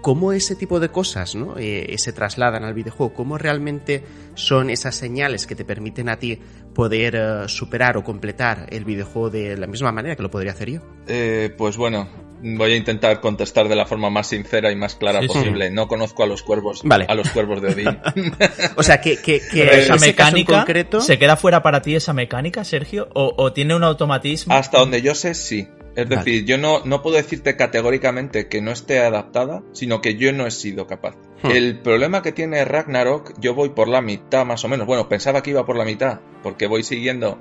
[0.02, 1.56] Cómo ese tipo de cosas ¿no?
[1.58, 6.39] Eh, se trasladan al videojuego, cómo realmente son esas señales que te permiten a ti
[6.74, 10.72] poder eh, superar o completar el videojuego de la misma manera que lo podría hacer
[10.72, 10.82] yo.
[11.08, 12.08] Eh, pues bueno,
[12.42, 15.34] voy a intentar contestar de la forma más sincera y más clara Sí, sí.
[15.34, 15.70] posible.
[15.72, 17.06] No conozco a los cuervos, Vale.
[17.08, 18.00] a los cuervos de Odín.
[18.76, 21.02] O sea, que, que, que Pero esa mecánica, concreto...
[21.02, 23.10] ¿se queda fuera para ti esa mecánica, Sergio?
[23.14, 24.54] ¿O, o tiene un automatismo?
[24.54, 25.68] Hasta donde yo sé, sí.
[25.96, 26.18] Es Vale.
[26.24, 30.48] decir, yo no, no puedo decirte categóricamente que no esté adaptada, sino que yo no
[30.48, 31.16] he sido capaz.
[31.44, 31.52] Hmm.
[31.52, 34.88] El problema que tiene Ragnarok, yo voy por la mitad más o menos.
[34.88, 37.38] Bueno, pensaba que iba por la mitad, porque voy siguiendo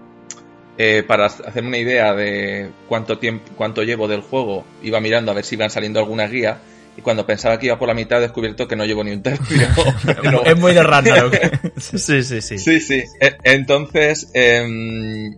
[0.78, 5.34] eh, para hacerme una idea de cuánto tiempo, cuánto llevo del juego, iba mirando a
[5.34, 6.58] ver si iban saliendo alguna guía.
[6.96, 9.22] Y cuando pensaba que iba por la mitad, he descubierto que no llevo ni un
[9.22, 9.56] tercio.
[10.22, 11.34] Pero- Es muy de Ragnarok.
[11.78, 12.58] Sí, sí, sí.
[12.58, 13.04] Sí, sí.
[13.20, 15.36] E- Entonces, em,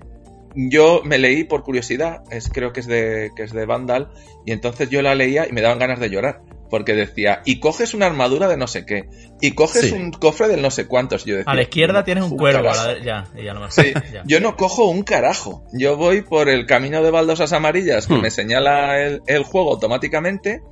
[0.54, 4.08] yo me leí por curiosidad, es, creo que es, de, que es de Vandal,
[4.46, 6.40] y entonces yo la leía y me daban ganas de llorar.
[6.72, 9.04] Porque decía, y coges una armadura de no sé qué,
[9.42, 9.92] y coges Sí.
[9.92, 11.26] un cofre del no sé cuántos.
[11.26, 12.70] Yo decía, A la izquierda tienes un cuervo.
[12.70, 13.74] a la de- Ya, ya no más.
[13.74, 14.22] Sí, ya.
[14.26, 15.64] yo no cojo un carajo.
[15.74, 18.22] Yo voy por el camino de baldosas amarillas que Hmm.
[18.22, 20.62] me señala el, el juego automáticamente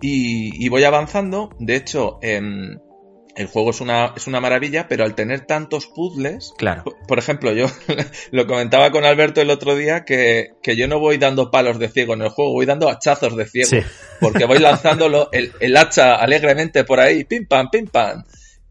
[0.00, 1.50] y, y voy avanzando.
[1.60, 2.78] De hecho, em,
[3.36, 6.84] el juego es una, es una maravilla, pero al tener tantos puzzles, Claro.
[6.84, 7.66] por- por ejemplo, yo
[8.30, 11.88] lo comentaba con Alberto el otro día que, que yo no voy dando palos de
[11.88, 13.80] ciego en el juego, voy dando hachazos de ciego, Sí.
[14.20, 18.24] porque voy lanzándolo el, el hacha alegremente por ahí, pim pam, pim pam.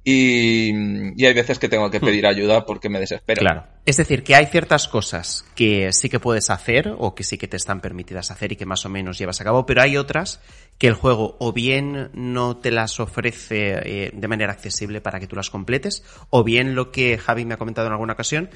[0.03, 0.71] Y,
[1.15, 3.39] y hay veces que tengo que pedir ayuda porque me desespero.
[3.39, 3.65] Claro.
[3.85, 7.47] Es decir, que hay ciertas cosas que sí que puedes hacer o que sí que
[7.47, 10.39] te están permitidas hacer y que más o menos llevas a cabo, pero hay otras
[10.77, 15.27] que el juego o bien no te las ofrece eh, de manera accesible para que
[15.27, 18.49] tú las completes, o bien lo que Javi me ha comentado en alguna ocasión,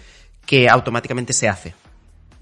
[0.45, 1.73] que automáticamente se hace.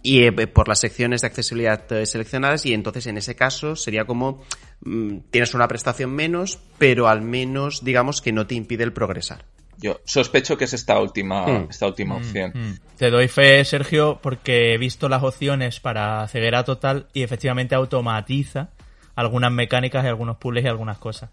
[0.04, 4.06] Y eh, por las secciones de accesibilidad eh, seleccionadas, y entonces en ese caso sería
[4.06, 4.43] como
[4.82, 9.45] mm, tienes una prestación menos, pero al menos digamos que no te impide el progresar.
[9.78, 11.68] Yo sospecho que es esta última, Mm.
[11.70, 12.51] esta última opción.
[12.54, 12.97] Mm.
[12.97, 18.70] Te doy fe, Sergio, porque he visto las opciones para ceguera total y efectivamente automatiza
[19.16, 21.30] algunas mecánicas y algunos puzzles y algunas cosas.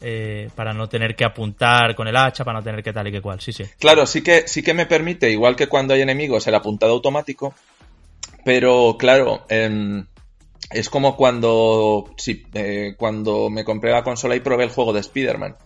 [0.00, 3.12] Eh, para no tener que apuntar con el hacha, para no tener que tal y
[3.12, 3.40] que cual.
[3.40, 3.64] Sí, sí.
[3.80, 7.52] Claro, sí que, sí que me permite, igual que cuando hay enemigos, el apuntado automático.
[8.48, 10.06] Pero claro, em,
[10.70, 15.00] es como cuando, sí, eh, cuando me compré la consola y probé el juego de
[15.00, 15.58] Spider-Man.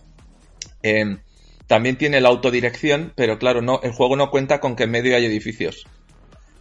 [0.81, 1.21] Em,
[1.65, 5.15] también tiene la autodirección, pero claro, no, el juego no cuenta con que en medio
[5.15, 5.85] hay edificios.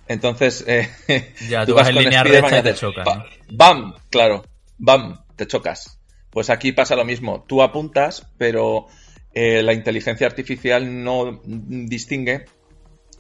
[0.06, 0.88] Entonces, eh,
[1.48, 3.08] Ya, tú vas en línea recta y te chocas.
[3.50, 3.92] ¡Bam!
[4.08, 4.44] Claro,
[4.78, 5.24] ¡bam!
[5.34, 5.98] Te chocas.
[6.30, 7.44] Pues aquí pasa lo mismo.
[7.48, 8.86] Tú apuntas, pero
[9.34, 12.44] eh, la inteligencia artificial no distingue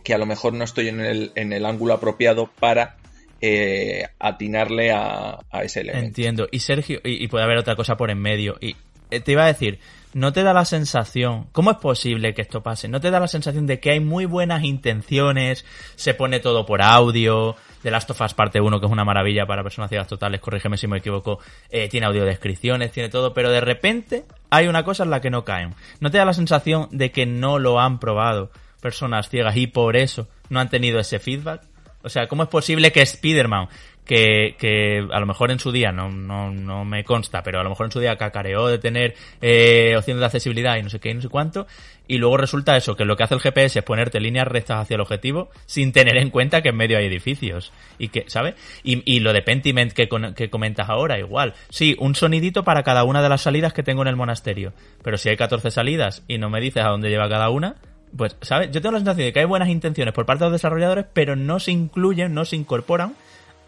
[0.02, 2.96] que a lo mejor no estoy en el, en el ángulo apropiado para
[3.40, 6.06] eh, atinarle a, a ese elemento.
[6.06, 6.48] Entiendo.
[6.50, 8.56] Y Sergio, y, puede haber otra cosa por en medio.
[8.60, 8.76] Y
[9.10, 9.78] eh, te iba a decir,
[10.14, 12.88] ¿no te da la sensación, cómo es posible que esto pase?
[12.88, 15.64] ¿No te da la sensación de que hay muy buenas intenciones,
[15.96, 19.46] se pone todo por audio, de Last of Us parte 1, que es una maravilla
[19.46, 21.40] para personas ciegas totales, corrígeme si me equivoco,
[21.70, 25.44] eh, tiene audiodescripciones, tiene todo, pero de repente hay una cosa en la que no
[25.44, 25.74] caen.
[26.00, 28.50] ¿No te da la sensación de que no lo han probado
[28.82, 31.62] personas ciegas y por eso no han tenido ese feedback?
[32.04, 33.68] O sea, ¿cómo es posible que Spider-Man,
[34.04, 37.62] que, que a lo mejor en su día, no, no, no me consta, pero a
[37.62, 40.98] lo mejor en su día cacareó de tener eh, opciones de accesibilidad y no sé
[40.98, 41.68] qué y no sé cuánto,
[42.08, 44.96] y luego resulta eso, que lo que hace el GPS es ponerte líneas rectas hacia
[44.96, 47.72] el objetivo sin tener en cuenta que en medio hay edificios.
[47.98, 48.56] Y que, ¿sabes?
[48.82, 51.54] Y, y lo de Pentiment que, con- que comentas ahora, igual.
[51.70, 54.72] Sí, un sonidito para cada una de las salidas que tengo en el monasterio.
[55.04, 57.76] Pero si hay 14 salidas y no me dices a dónde lleva cada una,
[58.16, 58.70] pues, ¿sabes?
[58.70, 61.36] Yo tengo la sensación de que hay buenas intenciones por parte de los desarrolladores, pero
[61.36, 63.14] no se incluyen, no se incorporan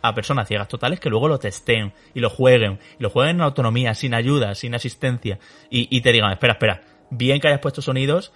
[0.02, 3.42] a personas ciegas totales que luego lo testeen y lo jueguen, y lo jueguen en
[3.42, 5.38] autonomía, sin ayuda, sin asistencia,
[5.70, 8.32] y, y te digan, espera, espera, bien que hayas puesto sonidos,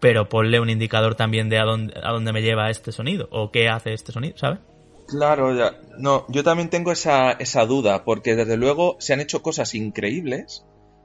[0.00, 3.52] pero ponle un indicador también de a dónde, a dónde me lleva este sonido, o
[3.52, 4.58] qué hace este sonido, ¿sabes?
[5.06, 5.76] Claro, ya.
[5.98, 10.64] No, yo también tengo esa, esa duda, porque desde luego se han hecho cosas increíbles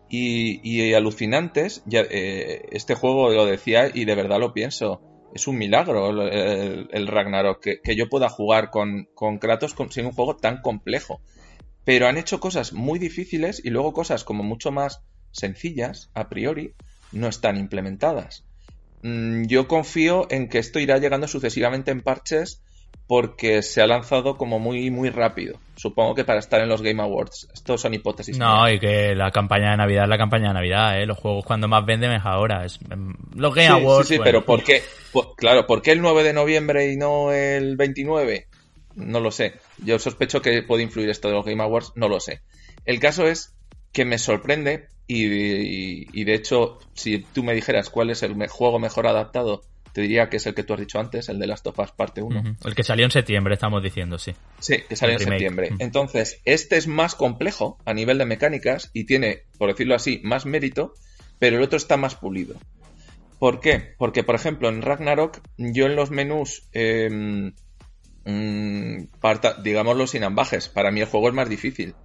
[0.09, 1.83] y, alucinantes.
[1.91, 5.01] Eh, este juego lo decía y de verdad lo pienso.
[5.33, 10.13] Es un milagro el, Ragnarok, que, yo pueda jugar con, con Kratos con, sin un
[10.13, 11.21] juego tan complejo.
[11.83, 15.01] Pero han hecho cosas muy difíciles y luego cosas como mucho más
[15.31, 16.73] sencillas, a priori,
[17.11, 18.45] no están implementadas.
[19.03, 22.61] Mm, Yo confío en que esto irá llegando sucesivamente en parches
[23.07, 25.57] porque se ha lanzado como muy muy rápido.
[25.75, 27.47] Supongo que para estar en los Game Awards.
[27.53, 28.37] Estos son hipótesis.
[28.37, 28.75] No, mías.
[28.75, 31.05] y que la campaña de Navidad es la campaña de Navidad, ¿eh?
[31.05, 32.65] Los juegos cuando más venden es ahora.
[32.65, 34.25] Es, em, los Game Sí, Awards, sí, sí, bueno.
[34.31, 34.81] pero ¿por qué?
[35.13, 38.47] Por- claro, ¿por qué el 9 de noviembre y no el 29?
[38.95, 39.53] No lo sé.
[39.77, 42.41] Yo sospecho que puede influir esto de los Game Awards, no lo sé.
[42.85, 43.53] El caso es
[43.93, 48.35] que me sorprende y, y- y de hecho, si tú me dijeras cuál es el
[48.35, 49.61] me- juego mejor adaptado,
[49.97, 51.91] te diría que es el que tú has dicho antes, el de Last of Us
[51.91, 52.39] parte 1.
[52.39, 52.49] Ujú.
[52.65, 54.31] El que salió en septiembre, estamos diciendo, sí.
[54.59, 55.39] Sí, que sale El en remake.
[55.39, 55.69] septiembre.
[55.79, 60.45] Entonces, este es más complejo a nivel de mecánicas y tiene, por decirlo así, más
[60.45, 60.93] mérito,
[61.39, 62.53] pero el otro está más pulido.
[63.39, 63.95] ¿Por qué?
[63.97, 67.09] Porque, por ejemplo, en Ragnarok, yo en los menús, eh,
[68.25, 71.95] mm, parta- digámoslo sin ambajes, para mí el juego es más difícil.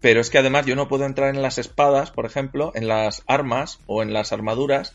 [0.00, 3.22] Pero es que además yo no puedo entrar en las espadas, por ejemplo, en las
[3.28, 4.92] armas o en las armaduras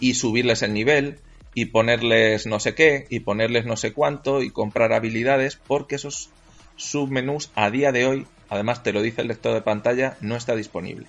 [0.00, 1.18] y subirles el nivel
[1.56, 6.28] y ponerles no sé qué y ponerles no sé cuánto y comprar habilidades porque esos
[6.76, 10.54] submenús a día de hoy, además te lo dice el lector de pantalla, no está
[10.54, 11.06] disponible.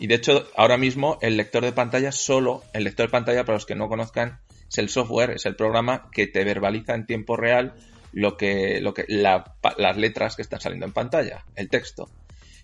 [0.00, 3.54] Y de hecho, ahora mismo el lector de pantalla solo, el lector de pantalla para
[3.54, 7.36] los que no conozcan, es el software, es el programa que te verbaliza en tiempo
[7.36, 7.72] real
[8.12, 12.10] lo que, lo que, la- las letras que están saliendo en pantalla, el texto.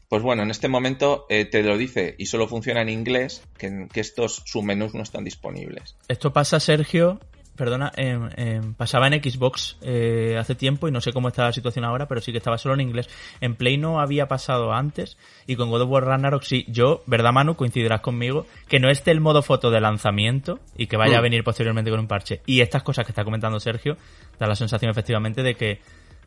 [0.09, 3.88] Pues bueno, en este momento eh, te lo dice y solo funciona en inglés, que,
[3.92, 5.96] que estos submenús no están disponibles.
[6.09, 7.18] Esto pasa, Sergio,
[7.57, 11.52] perdona, em, em, pasaba en Xbox eh, hace tiempo y no sé cómo está la
[11.52, 13.09] situación ahora, pero sí que estaba solo en inglés.
[13.40, 16.64] En Play no había pasado antes y con God of War Ragnarok sí.
[16.68, 20.96] Yo, verdad Manu, coincidirás conmigo, que no esté el modo foto de lanzamiento y que
[20.96, 21.24] vaya a Mm.
[21.24, 22.40] venir posteriormente con un parche.
[22.46, 23.96] Y estas cosas que está comentando Sergio,
[24.38, 25.80] da la sensación efectivamente de que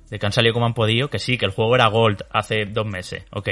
[0.10, 2.66] de que han salido como han podido, que sí, que el juego era Gold hace
[2.66, 3.50] dos meses, ok,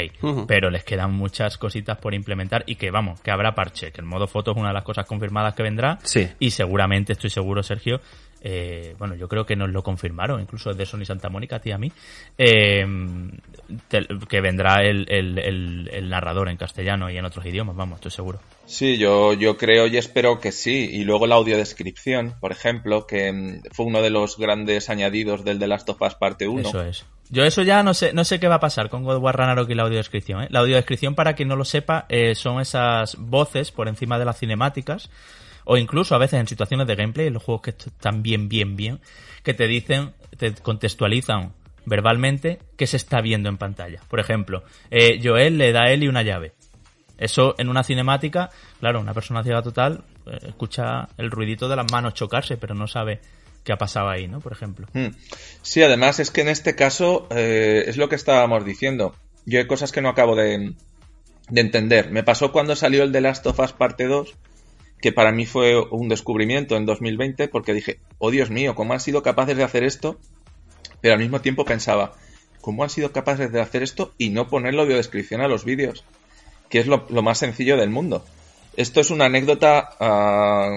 [0.47, 4.07] pero les quedan muchas cositas por implementar y que vamos, que habrá parche, que el
[4.07, 6.27] modo foto es una de las cosas confirmadas que vendrá Sí.
[6.39, 7.99] y seguramente, estoy seguro, Sergio,
[8.47, 11.71] eh, bueno, yo creo que nos lo confirmaron, incluso de Sony Santa Mónica, a ti
[11.71, 11.91] a mí,
[12.37, 12.85] eh,
[13.87, 17.95] te- que vendrá el, el- el- el narrador en castellano y en otros idiomas, vamos,
[17.97, 18.39] estoy seguro.
[18.65, 20.89] Sí, yo, yo creo y espero que sí.
[20.91, 25.59] Y luego la audiodescripción, por ejemplo, que mm, fue uno de los grandes añadidos del
[25.59, 26.69] The Last of Us parte 1.
[26.69, 27.05] Eso es.
[27.29, 29.69] Yo eso ya no sé, no sé qué va a pasar con God War Ragnarok
[29.69, 30.43] y la audiodescripción.
[30.43, 30.47] ¿eh?
[30.51, 34.37] La audiodescripción, para quien no lo sepa, eh, son esas voces por encima de las
[34.39, 35.09] cinemáticas,
[35.63, 38.47] o incluso a veces en situaciones de gameplay, en los juegos que est- están bien,
[38.47, 38.99] bien, bien,
[39.43, 41.53] que te dicen, te contextualizan
[41.87, 44.01] verbalmente qué se está viendo en pantalla.
[44.07, 46.53] Por ejemplo, eh, Joel le da a Ellie una llave.
[47.17, 48.49] Eso en una cinemática,
[48.79, 52.87] claro, una persona ciega total eh, escucha el ruidito de las manos chocarse, pero no
[52.87, 53.21] sabe
[53.63, 54.39] qué ha pasado ahí, ¿no?
[54.39, 54.87] Por ejemplo.
[54.93, 55.07] Mm.
[55.61, 59.15] Sí, además es que en este caso eh, es lo que estábamos diciendo.
[59.45, 60.73] Yo hay cosas que no acabo de,
[61.49, 62.11] de entender.
[62.11, 64.35] Me pasó cuando salió el The Last of Us parte 2,
[65.01, 68.99] que para mí fue un descubrimiento en 2020, porque dije, oh Dios mío, ¿cómo han
[68.99, 70.19] sido capaces de hacer esto?
[71.01, 72.13] Pero al mismo tiempo pensaba,
[72.61, 76.03] ¿cómo han sido capaces de hacer esto y no ponerlo de descripción a los vídeos?
[76.69, 78.25] Que es lo, lo más sencillo del mundo.
[78.77, 80.69] Esto es una anécdota, ah,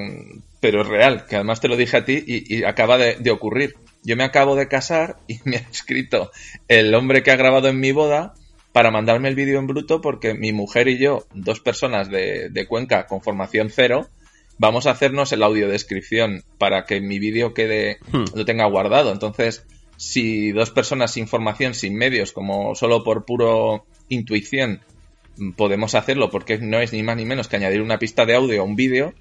[0.60, 3.74] pero real, que además te lo dije a ti y, y acaba de, de ocurrir.
[4.04, 6.30] Yo me acabo de casar y me ha escrito
[6.68, 8.34] el hombre que ha grabado en mi boda
[8.72, 12.66] para mandarme el vídeo en bruto porque mi mujer y yo, dos personas de, de
[12.66, 14.08] Cuenca con formación cero,
[14.58, 18.24] vamos a hacernos el audiodescripción para que mi vídeo quede, Hmm.
[18.34, 19.10] lo tenga guardado.
[19.10, 19.64] Entonces,
[19.96, 24.80] si dos personas sin formación, sin medios, como solo por puro intuición,
[25.56, 28.60] podemos hacerlo porque no es ni más ni menos que añadir una pista de audio
[28.60, 29.14] a un vídeo.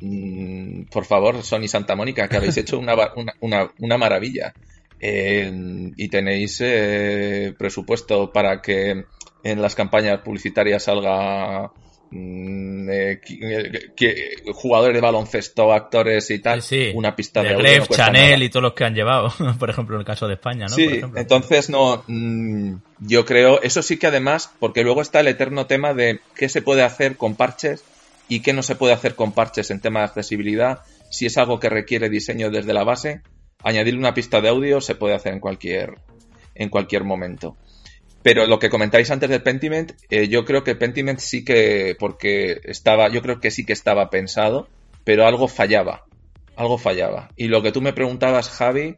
[0.00, 4.54] Mm, por favor, Sony Santa Mónica, que habéis hecho una, una, una- una maravilla.
[5.02, 5.50] Eh,
[5.96, 9.04] y tenéis eh, presupuesto para que
[9.42, 11.70] en las campañas publicitarias salga
[12.12, 16.92] eh, qui- eh, que- jugadores de baloncesto, actores y tal, Sí, sí.
[16.94, 17.64] una pista de, de audio.
[17.66, 18.44] Gleb, no Chanel nada.
[18.44, 20.74] y todos los que han llevado, por ejemplo, en el caso de España, ¿no?
[20.74, 25.66] Sí, entonces no, mm, yo creo, eso sí que además, porque luego está el eterno
[25.66, 27.84] tema de qué se puede hacer con parches
[28.28, 30.80] y qué no se puede hacer con parches en tema de accesibilidad,
[31.10, 33.22] si es algo que requiere diseño desde la base,
[33.62, 35.94] añadirle una pista de audio se puede hacer en cualquier,
[36.54, 37.56] en cualquier momento.
[38.22, 42.60] Pero lo que comentáis antes del Pentiment, eh, yo creo que Pentiment sí que, porque
[42.64, 44.68] estaba, yo creo que sí que estaba pensado,
[45.04, 46.04] pero algo fallaba.
[46.56, 47.30] Algo fallaba.
[47.36, 48.96] Y lo que tú me preguntabas, Javi,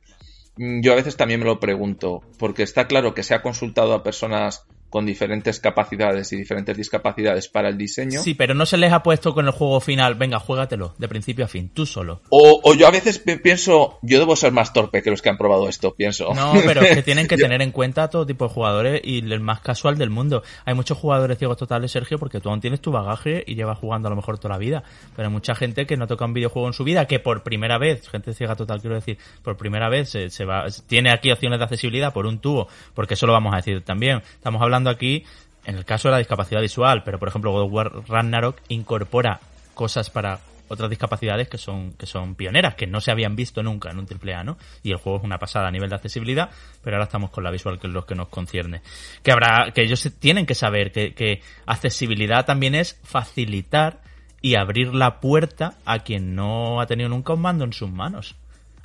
[0.57, 3.95] mm, yo a veces también me lo pregunto, porque está claro que se ha consultado
[3.95, 8.21] a personas con diferentes capacidades y diferentes discapacidades para el diseño.
[8.21, 11.47] Sí, pero no se les ha puesto con el juego final, venga, juégatelo, de principio
[11.47, 12.21] a fin, tú solo.
[12.29, 15.31] O, o yo a veces pi- pienso, yo debo ser más torpe que los que
[15.31, 16.35] han probado esto, pienso.
[16.35, 19.21] No, pero es que tienen que tener en cuenta a todo tipo de jugadores y
[19.21, 20.43] el más casual del mundo.
[20.67, 24.09] Hay muchos jugadores ciegos totales, Sergio, porque tú aún tienes tu bagaje y llevas jugando
[24.09, 24.83] a lo mejor toda la vida.
[25.17, 27.79] Pero hay mucha gente que no toca un videojuego en su vida, que por primera
[27.79, 31.59] vez, gente ciega total quiero decir, por primera vez se, se va, tiene aquí opciones
[31.61, 34.23] de accesibilidad por un tubo, porque eso lo vamos a decir también.
[34.35, 35.25] Estamos hablando aquí,
[35.65, 39.41] en el caso de la discapacidad visual, pero por ejemplo God of War Ragnarok incorpora
[39.75, 43.91] cosas para otras discapacidades que son, que son pioneras, que no se habían visto nunca
[43.91, 44.57] en un triple A, ¿no?
[44.83, 46.51] Y el juego es una pasada a nivel de accesibilidad,
[46.83, 48.81] pero ahora estamos con la visual, que es lo que nos concierne.
[49.23, 54.01] Que habrá, que ellos tienen que saber que, que accesibilidad también es facilitar
[54.41, 58.35] y abrir la puerta a quien no ha tenido nunca un mando en sus manos.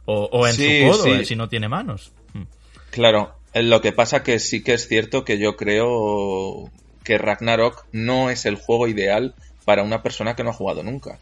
[0.05, 1.09] O, o en Sí, su codo, sí.
[1.11, 2.11] eh, si no tiene manos.
[2.33, 2.43] Mm.
[2.91, 6.69] Claro, lo que pasa que sí que es cierto que yo creo
[7.03, 9.35] que Ragnarok no es el juego ideal
[9.65, 11.19] para una persona que no ha jugado nunca.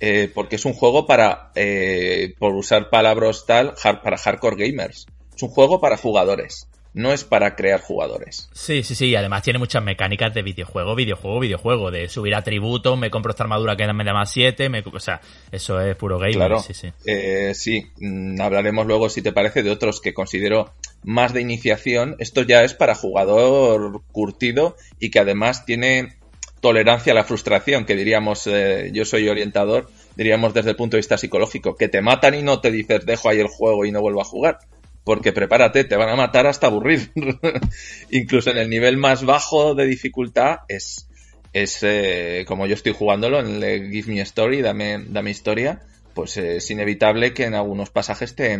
[0.00, 5.06] Eh, porque es un juego para, eh, por usar palabras tal, para hardcore gamers.
[5.34, 8.48] Es un juego para jugadores, no es para crear jugadores.
[8.52, 12.98] Sí, sí, sí, y además tiene muchas mecánicas de videojuego, videojuego, videojuego, de subir atributos,
[12.98, 14.80] me compro esta armadura que me da más 7, me...
[14.80, 15.20] o sea,
[15.50, 16.92] eso es puro gamer, Claro, sí, sí.
[17.06, 20.72] Eh, sí, mm, hablaremos luego, si te parece, de otros que considero
[21.02, 22.16] más de iniciación.
[22.18, 26.16] Esto ya es para jugador curtido y que además tiene
[26.60, 31.00] tolerancia a la frustración, que diríamos, eh, yo soy orientador, diríamos desde el punto de
[31.00, 34.00] vista psicológico, que te matan y no te dices dejo ahí el juego y no
[34.00, 34.60] vuelvo a jugar.
[35.04, 37.12] Porque prepárate, te van a matar hasta aburrir.
[38.10, 41.08] Incluso en el nivel más bajo de dificultad es,
[41.52, 45.82] es eh, como yo estoy jugándolo en el Give Me Story, dame, dame historia,
[46.14, 48.58] pues es inevitable que en algunos pasajes te,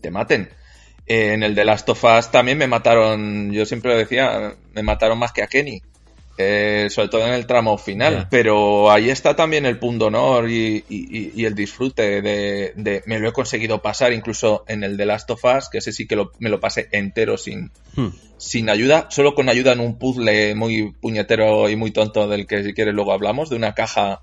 [0.00, 0.50] te maten.
[1.06, 4.82] Eh, en el de Last of Us también me mataron, yo siempre lo decía, me
[4.82, 5.82] mataron más que a Kenny.
[6.40, 8.28] Eh, sobre todo en el tramo final.
[8.30, 13.18] Pero ahí está también el punto honor y, y- y el disfrute de, de- me
[13.18, 16.14] lo he conseguido pasar incluso en el de Last of Us, que ese sí que
[16.14, 18.10] lo- me lo pasé entero sin, Hmm.
[18.36, 22.62] sin ayuda, solo con ayuda en un puzzle muy puñetero y muy tonto del que
[22.62, 24.20] si quieres luego hablamos, de una caja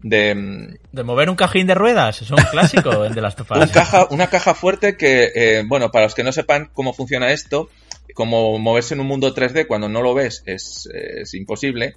[0.00, 3.50] de, mm, De mover un cajín de ruedas, es un clásico en The Last of
[3.50, 3.58] Us.
[3.62, 7.30] un caja, una caja fuerte que, eh, bueno, para los que no sepan cómo funciona
[7.32, 7.68] esto,
[8.14, 11.96] como moverse en un mundo 3D cuando no lo ves es, es imposible,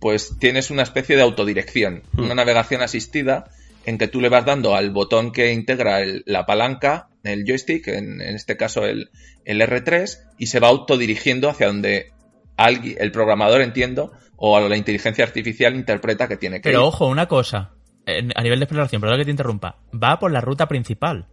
[0.00, 2.24] pues tienes una especie de autodirección, Hmm.
[2.24, 3.50] una navegación asistida
[3.84, 7.88] en que tú le vas dando al botón que integra el- la palanca, el joystick,
[7.88, 9.10] en, en este caso el,
[9.44, 12.12] el R3, y se va autodirigiendo hacia donde
[12.56, 16.84] alguien, el programador, entiendo, o la inteligencia artificial interpreta que tiene que Pero ir.
[16.86, 17.72] ojo, una cosa,
[18.06, 21.26] en- a nivel de exploración, perdón que te interrumpa, va por la ruta principal.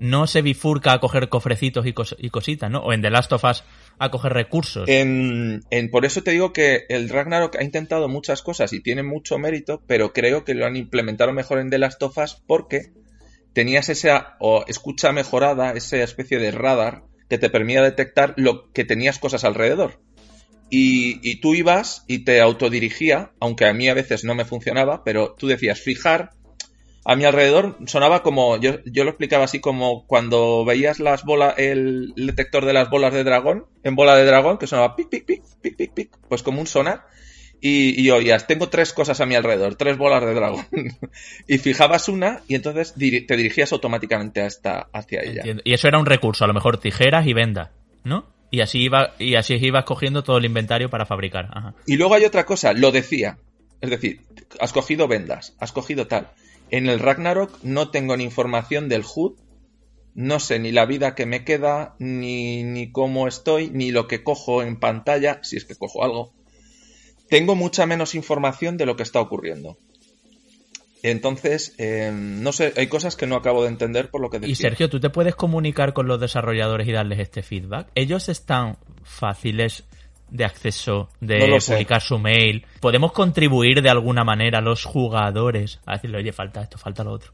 [0.00, 2.80] No se bifurca a coger cofrecitos y, cos- y cositas, ¿no?
[2.80, 3.62] O en The Last of Us
[3.98, 4.88] a coger recursos.
[4.88, 9.38] En, por eso te digo que el Ragnarok ha intentado muchas cosas y tiene mucho
[9.38, 12.92] mérito, pero creo que lo han implementado mejor en The Last of Us porque
[13.52, 18.84] tenías esa o escucha mejorada, esa especie de radar que te permitía detectar lo que
[18.84, 20.00] tenías cosas alrededor.
[20.72, 25.34] Y tú ibas y te autodirigía, aunque a mí a veces no me funcionaba, pero
[25.36, 26.30] tú decías fijar
[27.04, 31.54] a mi alrededor sonaba como, yo, yo lo explicaba así como cuando veías las bolas,
[31.58, 35.24] el detector de las bolas de dragón, en bola de dragón, que sonaba pic, pic,
[35.24, 37.06] pic, pic, pic, pic, pues como un sonar.
[37.62, 40.64] Y, y oías, tengo tres cosas a mi alrededor, tres bolas de dragón.
[41.46, 45.36] y fijabas una y entonces diri- te dirigías automáticamente hasta, hacia ella.
[45.40, 45.62] Entiendo.
[45.66, 47.68] Y eso era un recurso, a lo mejor tijeras y vendas,
[48.02, 48.26] ¿no?
[48.50, 51.48] Y así iba, y así ibas cogiendo todo el inventario para fabricar.
[51.52, 51.74] Ajá.
[51.86, 53.36] Y luego hay otra cosa, lo decía.
[53.82, 54.20] Es decir,
[54.58, 56.28] has cogido vendas, has cogido tal.
[56.70, 59.34] En el Ragnarok no tengo ni información del HUD,
[60.14, 64.22] no sé ni la vida que me queda, ni, ni cómo estoy, ni lo que
[64.22, 66.32] cojo en pantalla, si es que cojo algo.
[67.28, 69.78] Tengo mucha menos información de lo que está ocurriendo.
[71.02, 74.52] Entonces, eh, no sé, hay cosas que no acabo de entender por lo que decía.
[74.52, 77.88] Y Sergio, ¿tú te puedes comunicar con los desarrolladores y darles este feedback?
[77.94, 79.84] ¿Ellos están fáciles
[80.30, 81.72] de acceso, de No lo sé.
[81.72, 82.66] publicar su mail?
[82.80, 87.12] ¿Podemos contribuir de alguna manera a los jugadores a decirle, oye, falta esto, falta lo
[87.12, 87.32] otro?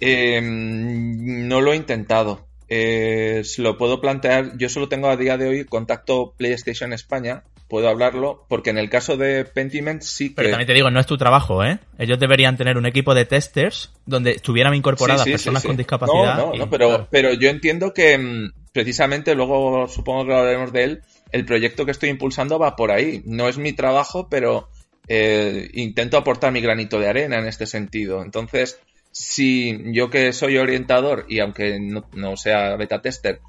[0.00, 2.46] Eh, no lo he intentado.
[2.68, 4.56] Eh, lo puedo plantear.
[4.58, 7.44] Yo solo tengo a día de hoy contacto PlayStation España.
[7.68, 10.34] Puedo hablarlo porque en el caso de Pentiment sí que.
[10.36, 11.78] Pero también te digo, no es tu trabajo, ¿eh?
[11.98, 15.68] Ellos deberían tener un equipo de testers donde estuvieran incorporadas Sí, sí, sí, personas sí.
[15.68, 16.36] con discapacidad.
[16.36, 17.08] No, no, y- no, pero, claro.
[17.10, 21.02] pero yo entiendo que mm, precisamente luego supongo que hablaremos de él.
[21.30, 23.22] El proyecto que estoy impulsando va por ahí.
[23.24, 24.68] No es mi trabajo, pero
[25.08, 28.22] eh, intento aportar mi granito de arena en este sentido.
[28.22, 28.78] Entonces,
[29.10, 33.40] si yo que soy orientador y aunque no, sea beta tester,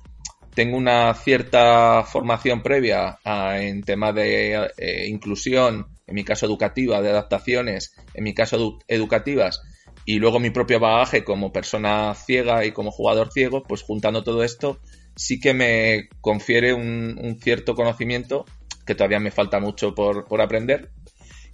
[0.55, 7.09] tengo una cierta formación previa en tema de eh, inclusión, en mi caso educativa, de
[7.09, 9.61] adaptaciones, en mi caso edu- educativas,
[10.05, 14.43] y luego mi propio bagaje como persona ciega y como jugador ciego, pues juntando todo
[14.43, 14.79] esto,
[15.17, 18.45] sí que me confiere un, cierto conocimiento
[18.85, 20.91] que todavía me falta mucho por, aprender.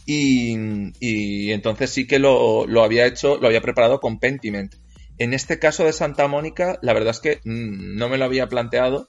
[0.05, 4.75] Y, entonces sí que lo, había hecho, lo había preparado con Pentiment.
[5.17, 8.47] En este caso de Santa Mónica, la verdad es que mm, no me lo había
[8.47, 9.07] planteado,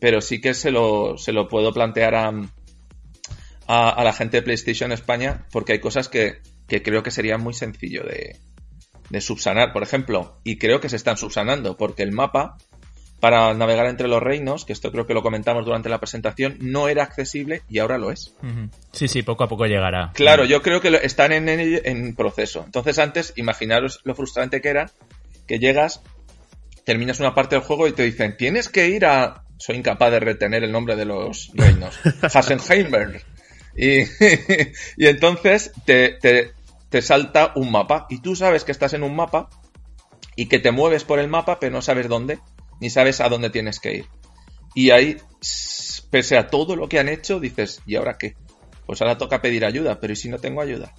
[0.00, 2.32] pero sí que se lo, se lo puedo plantear a,
[3.66, 7.38] a, a la gente de PlayStation España, porque hay cosas que, que creo que sería
[7.38, 8.36] muy sencillo de,
[9.10, 12.56] de subsanar, por ejemplo, y creo que se están subsanando, porque el mapa
[13.22, 16.88] para navegar entre los reinos, que esto creo que lo comentamos durante la presentación, no
[16.88, 18.34] era accesible y ahora lo es.
[18.90, 20.10] Sí, sí, poco a poco llegará.
[20.12, 22.64] Claro, yo creo que están en, proceso.
[22.66, 24.90] Entonces antes, imaginaros lo frustrante que era
[25.46, 26.02] que llegas,
[26.84, 29.44] terminas una parte del juego y te dicen, tienes que ir a...
[29.56, 31.94] Soy incapaz de retener el nombre de los reinos.
[32.22, 33.22] Hassenheimer.
[33.76, 34.00] Y,
[34.96, 36.54] y entonces te, te,
[36.88, 38.08] te salta un mapa.
[38.10, 39.48] Y tú sabes que estás en un mapa
[40.34, 42.40] y que te mueves por el mapa, pero no sabes dónde,
[42.82, 44.06] ni sabes a dónde tienes que ir.
[44.74, 45.16] Y ahí,
[46.10, 48.34] pese a todo lo que han hecho, dices, ¿y ahora qué?
[48.86, 50.92] Pues ahora toca pedir ayuda, pero ¿y si no tengo ayuda?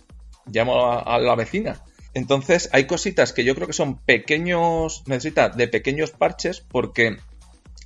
[0.46, 1.84] Llamo a, a la vecina.
[2.14, 7.18] Entonces, hay cositas que yo creo que son pequeños, necesita de pequeños parches porque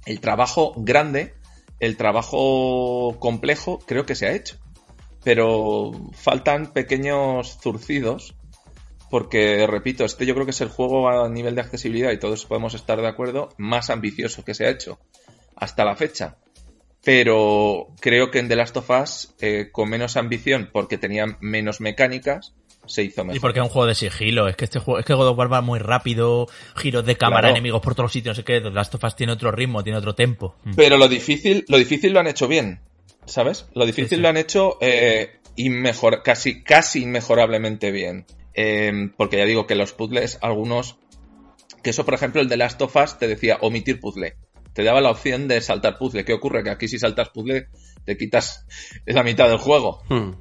[0.05, 1.33] el trabajo grande,
[1.79, 4.57] el trabajo complejo, creo que se ha hecho.
[5.23, 8.35] Pero faltan pequeños zurcidos
[9.09, 12.45] porque, repito, este yo creo que es el juego a nivel de accesibilidad y todos
[12.45, 14.99] podemos estar de acuerdo, más ambicioso que se ha hecho
[15.55, 16.37] hasta la fecha.
[17.03, 21.79] pero creo que en The Last of Us, eh, con menos ambición, porque tenía menos
[21.79, 22.53] mecánicas,
[22.85, 23.37] se hizo mejor.
[23.37, 25.37] Y porque es un juego de sigilo, es que este juego, es que God of
[25.37, 27.55] War va muy rápido, giros de cámara, Claro.
[27.55, 29.83] enemigos por todos los sitios, no sé qué, The Last of Us tiene otro ritmo,
[29.83, 30.55] tiene otro tempo.
[30.65, 30.73] Mm.
[30.75, 32.81] Pero lo difícil, lo difícil lo han hecho bien,
[33.25, 33.67] ¿sabes?
[33.73, 34.21] Lo difícil Sí, sí.
[34.21, 38.25] lo han hecho eh, inmejor, casi, casi inmejorablemente bien.
[38.57, 40.97] Eh, porque ya digo que los puzzles, algunos,
[41.83, 44.35] que eso por ejemplo el de Last of Us te decía omitir puzzle.
[44.73, 46.25] Te daba la opción de saltar puzzle.
[46.25, 46.63] ¿Qué ocurre?
[46.63, 47.67] Que aquí si saltas puzzle
[48.03, 48.65] te quitas
[49.05, 50.01] la mitad del juego.
[50.09, 50.31] Hmm.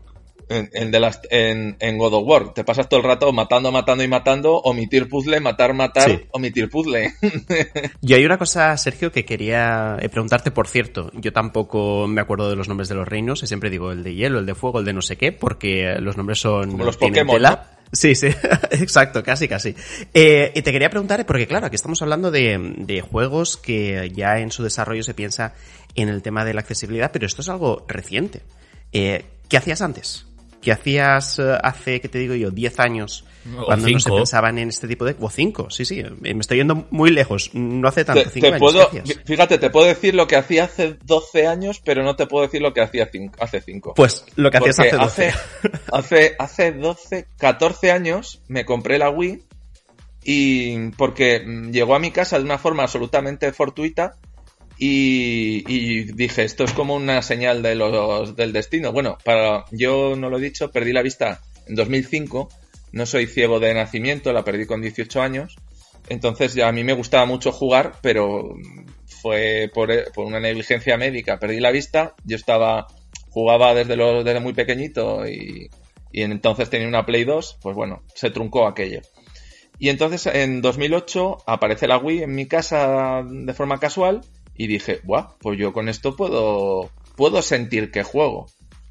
[0.49, 2.55] En, en, The Last- en, en God of War.
[2.55, 6.21] Te pasas todo el rato matando, matando y matando, omitir puzzle, matar, matar, Sí.
[6.31, 7.13] omitir puzzle.
[8.01, 11.11] Y hay una cosa, Sergio, que quería eh, preguntarte, por cierto.
[11.15, 14.15] Yo tampoco me acuerdo de los nombres de los reinos, y siempre digo el de
[14.15, 16.71] hielo, el de fuego, el de no sé qué, porque los nombres son...
[16.71, 17.76] Como los Pokémon, tela.
[17.93, 18.27] Sí, sí,
[18.73, 19.75] exacto, casi, casi.
[20.13, 24.39] Eh, y te quería preguntar, porque claro, aquí estamos hablando de, de juegos que ya
[24.39, 25.55] en su desarrollo se piensa
[25.95, 28.43] en el tema de la accesibilidad, pero esto es algo reciente.
[28.93, 30.27] Eh, ¿Qué hacías antes?
[30.61, 33.25] ¿Qué hacías eh, hace, qué te digo yo, 10 años?
[33.59, 34.17] O Cuando no se cinco.
[34.17, 35.15] pensaban en este tipo de...
[35.21, 36.01] O 5, sí, sí.
[36.01, 37.51] eh, Me estoy yendo muy lejos.
[37.55, 39.15] No hace tanto, Te, 5 te años.
[39.25, 42.61] fíjate, te puedo decir lo que hacía hace 12 años, pero no te puedo decir
[42.63, 43.95] lo que hacía cinco- hace 5.
[43.95, 45.33] Pues lo que hacías hace 12.
[45.93, 49.43] hace, hace 12, 14 años me compré la Wii
[50.25, 54.17] y porque mm, llegó a mi casa de una forma absolutamente fortuita
[54.79, 58.93] y, y dije, esto es como una señal de los, del destino.
[58.93, 62.49] Bueno, para, yo no lo he dicho, perdí la vista en 2005,
[62.97, 65.55] no soy ciego de nacimiento, la perdí con 18 años,
[66.09, 68.55] entonces ya a mí me gustaba mucho jugar, pero
[69.05, 72.87] fue por, una negligencia médica, perdí la vista, yo estaba,
[73.29, 75.69] jugaba desde, muy pequeñito y,
[76.11, 79.03] entonces tenía una Play 2, pues bueno, se truncó aquello.
[79.79, 84.23] Y entonces en 2008 aparece la Wii en mi casa de forma casual
[84.55, 88.47] y dije, Buah, pues yo con esto puedo, puedo sentir que juego.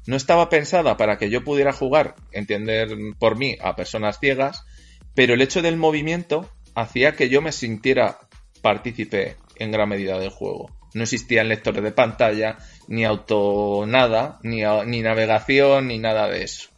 [0.06, 2.88] No estaba pensada para que yo pudiera jugar, entender
[3.18, 4.64] por mí, a personas ciegas,
[5.14, 8.20] pero el hecho del movimiento hacía que yo me sintiera
[8.62, 10.70] partícipe en gran medida del juego.
[10.94, 16.70] No existían lectores de pantalla, ni auto nada, ni, ni navegación, ni nada de eso.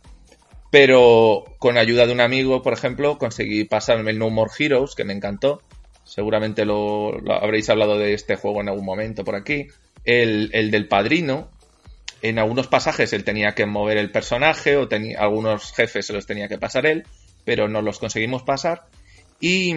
[0.70, 5.04] Pero con ayuda de un amigo, por ejemplo, conseguí pasarme el No More Heroes, que
[5.04, 5.62] me encantó.
[6.04, 9.68] Seguramente lo, lo habréis hablado de este juego en algún momento por aquí.
[10.04, 11.50] El, el del padrino.
[12.22, 16.26] En algunos pasajes él tenía que mover el personaje o tenía, algunos jefes se los
[16.26, 17.04] tenía que pasar él,
[17.44, 18.86] pero no los conseguimos pasar.
[19.40, 19.74] Y,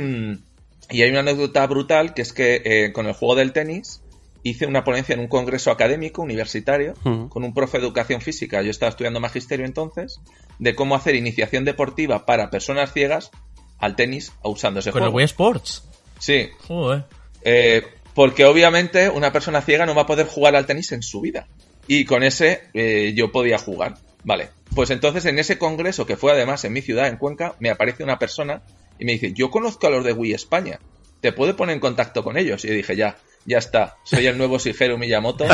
[0.89, 4.01] y hay una anécdota brutal que es que eh, con el juego del tenis
[4.43, 6.95] hice una ponencia en un congreso académico universitario
[7.29, 10.19] con un profe de educación física, yo estaba estudiando magisterio entonces,
[10.59, 13.31] de cómo hacer iniciación deportiva para personas ciegas
[13.77, 15.17] al tenis usando ese Con el juego.
[15.17, 15.83] Wii Sports.
[16.19, 17.05] Sí, Joder.
[17.43, 17.83] eh,
[18.13, 21.47] porque obviamente una persona ciega no va a poder jugar al tenis en su vida.
[21.88, 23.95] Y con ese eh, yo podía jugar.
[24.23, 24.49] Vale.
[24.75, 28.03] Pues entonces en ese congreso, que fue además en mi ciudad, en Cuenca, me aparece
[28.03, 28.61] una persona
[28.99, 30.79] y me dice, yo conozco a los de Wii España.
[31.19, 32.63] ¿Te puedo poner en contacto con ellos?
[32.63, 33.97] Y yo dije, ya, ya está.
[34.03, 35.45] Soy el nuevo Shigeru Miyamoto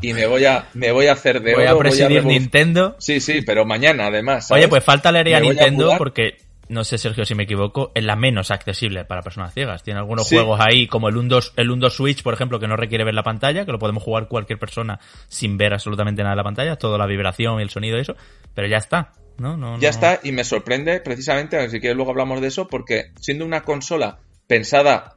[0.00, 2.96] y me voy a, me voy a hacer de Voy a presidir Nintendo.
[2.98, 4.50] Sí, sí, pero mañana además.
[4.50, 6.38] Oye, pues falta leer a Nintendo porque,
[6.72, 9.82] no sé Sergio si me equivoco, es la menos accesible para personas ciegas.
[9.82, 10.34] Tiene algunos Sí.
[10.36, 13.22] juegos ahí, como el Undo, el Undo Switch, por ejemplo, que no requiere ver la
[13.22, 14.98] pantalla, que lo podemos jugar cualquier persona
[15.28, 18.16] sin ver absolutamente nada de la pantalla, toda la vibración y el sonido y eso,
[18.54, 19.12] pero ya está.
[19.38, 19.56] ¿no?
[19.56, 22.48] No, Ya no- está, y me sorprende precisamente, a ver si quieres luego hablamos de
[22.48, 25.16] eso, porque siendo una consola pensada,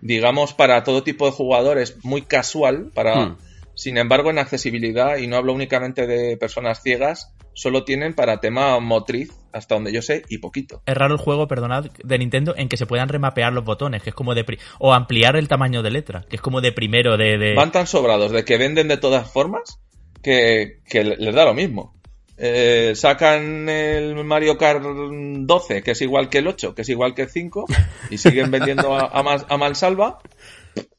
[0.00, 3.26] digamos, para todo tipo de jugadores, muy casual, para...
[3.26, 3.36] Hmm.
[3.76, 8.78] Sin embargo, en accesibilidad, y no hablo únicamente de personas ciegas, solo tienen para tema
[8.78, 10.82] motriz, hasta donde yo sé, y poquito.
[10.84, 14.10] Es raro el juego, perdonad, de Nintendo en que se puedan remapear los botones, que
[14.10, 14.44] es como de...
[14.44, 17.38] pri- O ampliar el tamaño de letra, que es como de primero de...
[17.38, 19.80] de- Van tan sobrados de que venden de todas formas
[20.22, 21.94] que, que les da lo mismo.
[22.36, 27.14] Eh, sacan el Mario Kart 12, que es igual que el 8, que es igual
[27.14, 27.66] que el 5,
[28.10, 30.18] y siguen vendiendo a, a, más- a mansalva.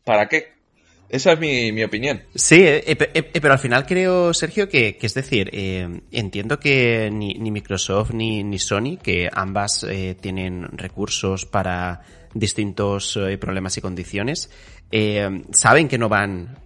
[0.05, 0.53] ¿Para qué?
[1.09, 2.23] Esa es mi, mi opinión.
[2.33, 6.59] Sí, eh, eh, eh, pero al final creo, Sergio, que, que es decir, eh, entiendo
[6.59, 12.01] que ni, ni Microsoft ni, ni Sony, que ambas eh, tienen recursos para
[12.33, 14.49] distintos problemas y condiciones,
[15.51, 16.57] saben que no van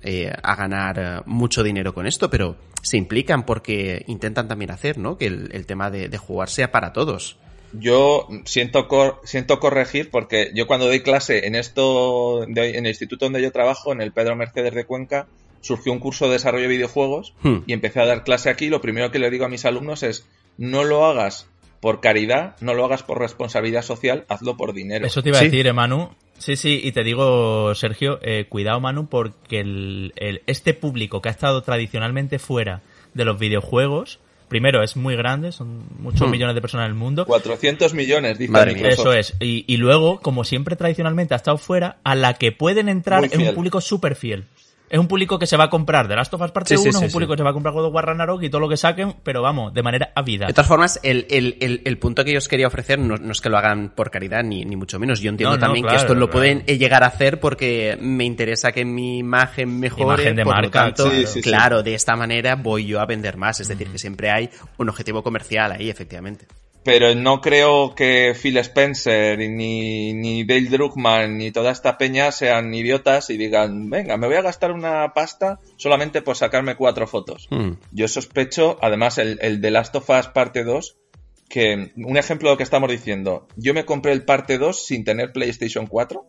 [0.41, 5.15] a ganar mucho dinero con esto, pero se implican porque intentan también hacer, ¿no?
[5.15, 7.37] Que el, tema de jugar sea para todos.
[7.73, 12.91] Yo siento, cor- siento corregir porque yo cuando doy clase en esto, de- en el
[12.91, 15.27] instituto donde yo trabajo, en el Pedro Mercedes de Cuenca,
[15.61, 17.57] surgió un curso de desarrollo de videojuegos Hmm.
[17.67, 18.69] y empecé a dar clase aquí.
[18.69, 20.25] Lo primero que le digo a mis alumnos es,
[20.57, 21.47] no lo hagas
[21.79, 25.05] por caridad, no lo hagas por responsabilidad social, hazlo por dinero.
[25.05, 26.09] Eso te iba a decir, Emanu.
[26.37, 31.27] Sí, sí, y te digo, Sergio, eh, cuidado, Manu, porque el, el- este público que
[31.29, 32.81] ha estado tradicionalmente fuera
[33.13, 34.19] de los videojuegos,
[34.49, 36.31] primero es muy grande, son muchos Hmm.
[36.31, 37.25] millones de personas en el mundo.
[37.25, 38.73] 400 millones, dice Madre.
[38.73, 38.99] Microsoft.
[38.99, 39.35] Eso es.
[39.39, 43.35] Y, y luego, como siempre tradicionalmente ha estado fuera, a la que pueden entrar es
[43.37, 44.45] un público súper fiel.
[44.89, 46.83] Es un público que se va a comprar The Last of Us Parte Sí, 1,
[46.83, 48.61] sí, es un público que se va a comprar God of War Ragnarok y todo
[48.61, 50.47] lo que saquen, pero vamos, de manera ávida.
[50.47, 53.31] De todas formas, el, el, el, el punto que yo os quería ofrecer no, no
[53.31, 55.19] es que lo hagan por caridad, ni, ni mucho menos.
[55.19, 57.97] Yo entiendo No, no, también claro, que esto lo pueden eh, llegar a hacer porque
[58.01, 60.03] me interesa que mi imagen mejore.
[60.03, 61.11] Imagen de por lo tanto,
[61.43, 63.59] claro, de esta manera voy yo a vender más.
[63.59, 66.47] Es decir, que siempre hay un objetivo comercial ahí, efectivamente.
[66.83, 72.73] Pero no creo que Phil Spencer, ni, ni Dale Druckmann, ni toda esta peña sean
[72.73, 77.47] idiotas y digan, venga, me voy a gastar una pasta solamente por sacarme cuatro fotos.
[77.51, 77.73] Hmm.
[77.91, 80.95] Yo sospecho, además, el, el de Last of Us parte 2,
[81.49, 85.03] que un ejemplo de lo que estamos diciendo, yo me compré el parte 2 sin
[85.03, 86.25] tener PlayStation 4,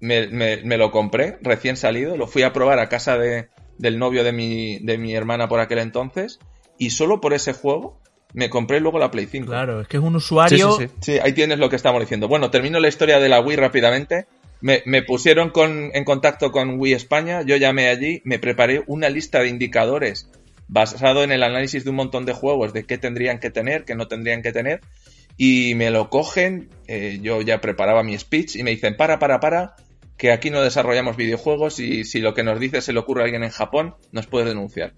[0.00, 3.48] me, me- me lo compré recién salido, lo fui a probar a casa de,
[3.78, 6.40] del novio de mi, de mi hermana por aquel entonces,
[6.78, 8.00] y solo por ese juego
[8.34, 9.46] me compré luego la Play 5.
[9.46, 10.72] Claro, es que es un usuario.
[10.72, 11.12] Sí, sí, sí.
[11.12, 12.28] Sí, ahí tienes lo que estamos diciendo.
[12.28, 14.26] Bueno, termino la historia de la Wii rápidamente.
[14.60, 19.08] Me, me pusieron con, en contacto con Wii España, yo llamé allí, me preparé una
[19.08, 20.28] lista de indicadores
[20.66, 23.94] basado en el análisis de un montón de juegos, de qué tendrían que tener, qué
[23.94, 24.80] no tendrían que tener,
[25.36, 29.40] y me lo cogen, eh, yo ya preparaba mi speech y me dicen, para, para,
[29.40, 29.76] para,
[30.16, 33.24] que aquí no desarrollamos videojuegos y si lo que nos dice se le ocurre a
[33.24, 34.92] alguien en Japón, nos puede denunciar.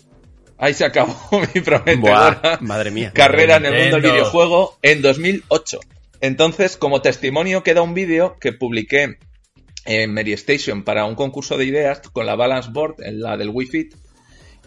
[0.60, 1.16] Ahí se acabó
[1.54, 3.12] mi prometedora Buah, madre mía.
[3.14, 5.80] carrera en el mundo del videojuego en 2008.
[6.20, 9.18] Entonces, como testimonio queda un vídeo que publiqué
[9.86, 13.48] en Mary Station para un concurso de ideas con la Balance Board, en la del
[13.48, 13.94] Wii Fit.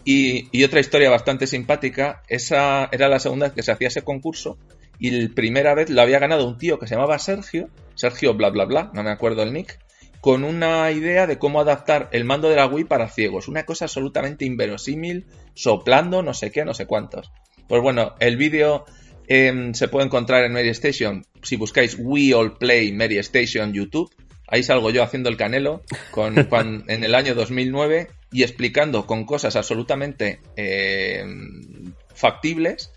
[0.04, 4.02] Y, y otra historia bastante simpática, esa era la segunda vez que se hacía ese
[4.02, 4.58] concurso
[4.98, 8.50] y la primera vez lo había ganado un tío que se llamaba Sergio, Sergio bla
[8.50, 9.78] bla bla, no me acuerdo el nick,
[10.24, 13.84] con una idea de cómo adaptar el mando de la Wii para ciegos, una cosa
[13.84, 17.30] absolutamente inverosímil, soplando no sé qué, no sé cuántos.
[17.68, 18.86] Pues bueno, el vídeo
[19.26, 24.10] em, se puede encontrar en Mary Station si buscáis We All Play Mary Station YouTube.
[24.48, 26.38] Ahí salgo yo haciendo el canelo con,
[26.88, 32.94] en el año 2009 y explicando con cosas absolutamente em, factibles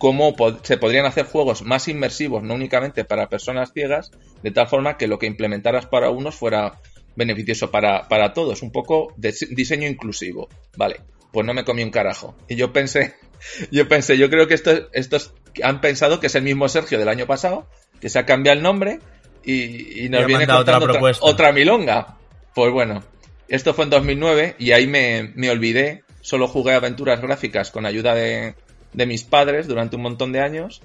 [0.00, 4.10] cómo se podrían hacer juegos más inmersivos, no únicamente para personas ciegas,
[4.42, 6.80] de tal forma que lo que implementaras para unos fuera
[7.16, 10.48] beneficioso para, para todos, un poco de diseño inclusivo.
[10.74, 12.34] Vale, pues no me comí un carajo.
[12.48, 13.14] Y yo pensé,
[13.70, 17.10] yo pensé, yo creo que estos, estos han pensado que es el mismo Sergio del
[17.10, 17.68] año pasado,
[18.00, 19.00] que se ha cambiado el nombre
[19.44, 21.26] y, y nos viene otra contando otra, propuesta.
[21.26, 22.16] otra milonga.
[22.54, 23.04] Pues bueno,
[23.48, 28.14] esto fue en 2009 y ahí me, me olvidé, solo jugué aventuras gráficas con ayuda
[28.14, 28.54] de,
[28.92, 30.82] de mis padres durante un montón de años,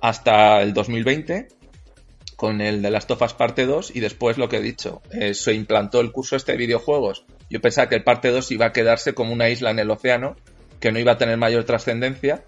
[0.00, 1.48] hasta el 2020,
[2.36, 5.54] con el de las Tofas parte 2 y después lo que he dicho, eh, se
[5.54, 7.24] implantó el curso este de videojuegos.
[7.48, 10.36] Yo pensaba que el parte 2 iba a quedarse como una isla en el océano,
[10.80, 12.44] que no iba a tener mayor trascendencia,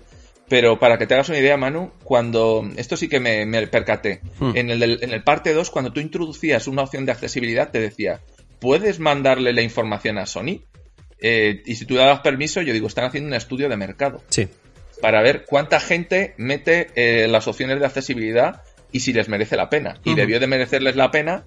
[0.49, 2.69] pero para que te hagas una idea, Manu, cuando.
[2.77, 4.21] Esto sí que me, me percaté.
[4.39, 4.53] Hmm.
[4.55, 8.21] En, el, en el parte 2, cuando tú introducías una opción de accesibilidad, te decía:
[8.59, 10.63] ¿Puedes mandarle la información a Sony?
[11.21, 14.49] Eh, y si tú dabas permiso, yo digo: están haciendo un estudio de mercado Sí.
[15.01, 19.69] Para ver cuánta gente mete eh, las opciones de accesibilidad y si les merece la
[19.69, 20.01] pena.
[20.05, 21.45] Y debió de merecerles la pena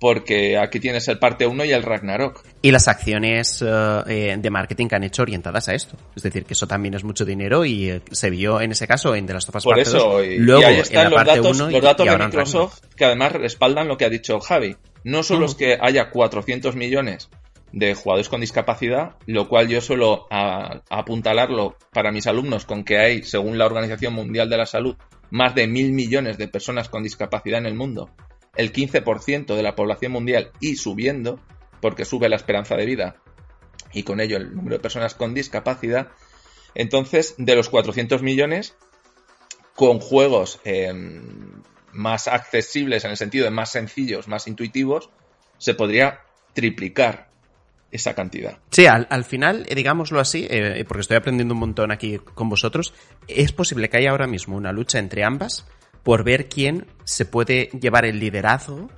[0.00, 2.44] porque aquí tienes el parte 1 y el Ragnarok.
[2.62, 5.96] Y las acciones eh, eh, de marketing que han hecho orientadas a esto.
[6.14, 9.26] Es decir, que eso también es mucho dinero y se vio en ese caso en
[9.26, 11.10] The Last of Us Por Parte eso, 2, y, luego y ahí en están la
[11.10, 14.04] los parte datos, 1 y- los datos y de Microsoft que además respaldan lo que
[14.04, 14.76] ha dicho Javi.
[15.04, 15.52] No solo Ujú.
[15.52, 17.28] es que haya 400 millones
[17.72, 23.22] de jugadores con discapacidad, lo cual yo suelo apuntalarlo para mis alumnos con que hay,
[23.22, 24.96] según la Organización Mundial de la Salud,
[25.30, 28.10] más de mil millones de personas con discapacidad en el mundo,
[28.56, 31.40] el 15% de la población mundial y subiendo,
[31.80, 33.16] porque sube la esperanza de vida
[33.92, 36.08] y con ello el número de personas con discapacidad.
[36.74, 38.74] Entonces, de los 400 millones,
[39.74, 40.92] con juegos eh,
[41.92, 45.10] más accesibles en el sentido de más sencillos, más intuitivos,
[45.58, 46.20] se podría
[46.52, 47.27] triplicar
[47.90, 48.58] esa cantidad.
[48.70, 52.48] Sí, al, al final, eh, digámoslo así, eh, porque estoy aprendiendo un montón aquí con
[52.48, 52.92] vosotros,
[53.26, 55.66] es posible que haya ahora mismo una lucha entre ambas
[56.02, 58.88] por ver quién se puede llevar el liderazgo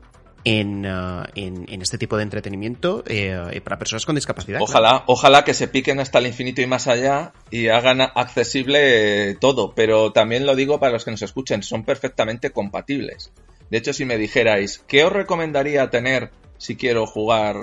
[0.45, 4.59] en, eh, en, en este tipo de entretenimiento eh, para personas con discapacidad.
[4.59, 4.71] claro.
[4.71, 9.35] Ojalá, ojalá que se piquen hasta el infinito y más allá y hagan accesible eh,
[9.35, 13.33] todo, pero también lo digo para los que nos escuchen, son perfectamente compatibles.
[13.71, 16.31] De hecho, si me dijerais, ¿qué os recomendaría tener
[16.61, 17.57] si quiero jugar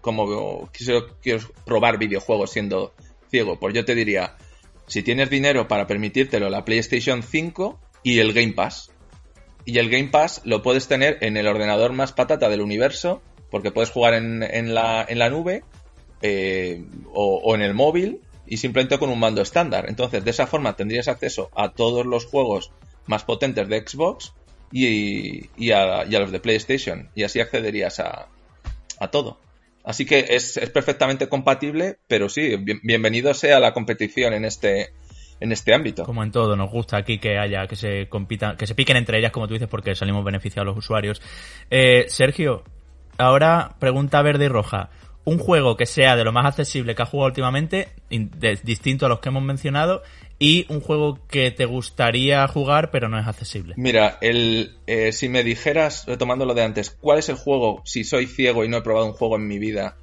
[0.00, 2.92] como quiero, quiero probar videojuegos siendo
[3.30, 3.58] ciego?
[3.58, 4.36] Pues yo te diría,
[4.88, 8.90] si tienes dinero para permitírtelo, la PlayStation 5 y el Game Pass.
[9.64, 13.70] y el Game Pass lo puedes tener en el ordenador más patata del universo, porque
[13.70, 15.62] puedes jugar en, en la, en la nube
[16.20, 19.86] eh, o, o en el móvil y simplemente con un mando estándar.
[19.88, 22.72] Entonces, de esa forma tendrías acceso a todos los juegos
[23.06, 24.34] más potentes de Xbox
[24.72, 27.10] y, y, a, y a los de PlayStation.
[27.14, 28.28] Y así accederías a,
[28.98, 29.38] a todo.
[29.84, 34.90] Así que es, es perfectamente compatible, pero sí, bien- bienvenido sea la competición en este,
[35.40, 36.04] en este ámbito.
[36.04, 39.18] Como en todo, nos gusta aquí que haya, que se compitan, que se piquen entre
[39.18, 41.20] ellas, como tú dices, porque salimos beneficiados los usuarios.
[41.70, 42.62] Eh, Sergio,
[43.18, 44.90] ahora pregunta verde y roja.
[45.24, 47.88] Un juego que sea de lo más accesible que has jugado últimamente,
[48.64, 50.02] distinto a los que hemos mencionado,
[50.42, 53.74] y un juego que te gustaría jugar pero no es accesible.
[53.76, 58.02] Mira, el, eh, si me dijeras, retomando lo de antes, ¿cuál es el juego, si
[58.02, 59.96] soy ciego y no he probado un juego en mi vida,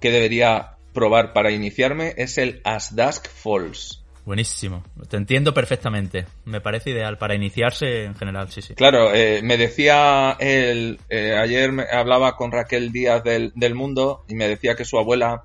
[0.00, 2.12] que debería probar para iniciarme?
[2.16, 4.04] Es el As Dusk Falls.
[4.24, 4.82] Buenísimo.
[5.08, 6.26] Te entiendo perfectamente.
[6.44, 8.74] Me parece ideal para iniciarse en general, sí, sí.
[8.74, 14.24] Claro, eh, me decía él, eh, ayer me hablaba con Raquel Díaz del, del Mundo
[14.28, 15.44] y me decía que su abuela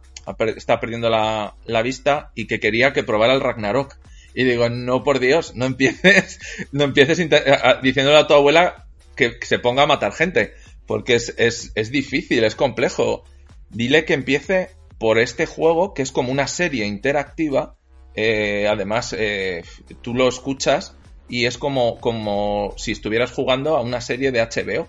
[0.55, 3.97] está perdiendo la, la vista y que quería que probara el Ragnarok.
[4.39, 6.39] Y digo, no por Dios, no empieces,
[6.71, 10.53] no empieces diciéndole a tu abuela que, que se ponga a matar gente,
[10.85, 13.25] porque es, es, es difícil, es complejo.
[13.69, 17.75] Dile que empiece por este juego que es como una serie interactiva.
[18.15, 19.65] eh, además, eh,
[20.01, 20.95] tú lo escuchas
[21.27, 24.87] y es como, como si estuvieras jugando a una serie de HBO.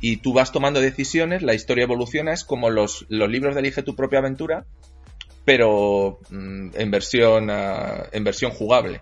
[0.00, 3.82] Y tú vas tomando decisiones, la historia evoluciona, es como los, los libros de Elige
[3.82, 4.64] tu propia aventura,
[5.46, 9.00] pero mm, en versión ah, en versión jugable.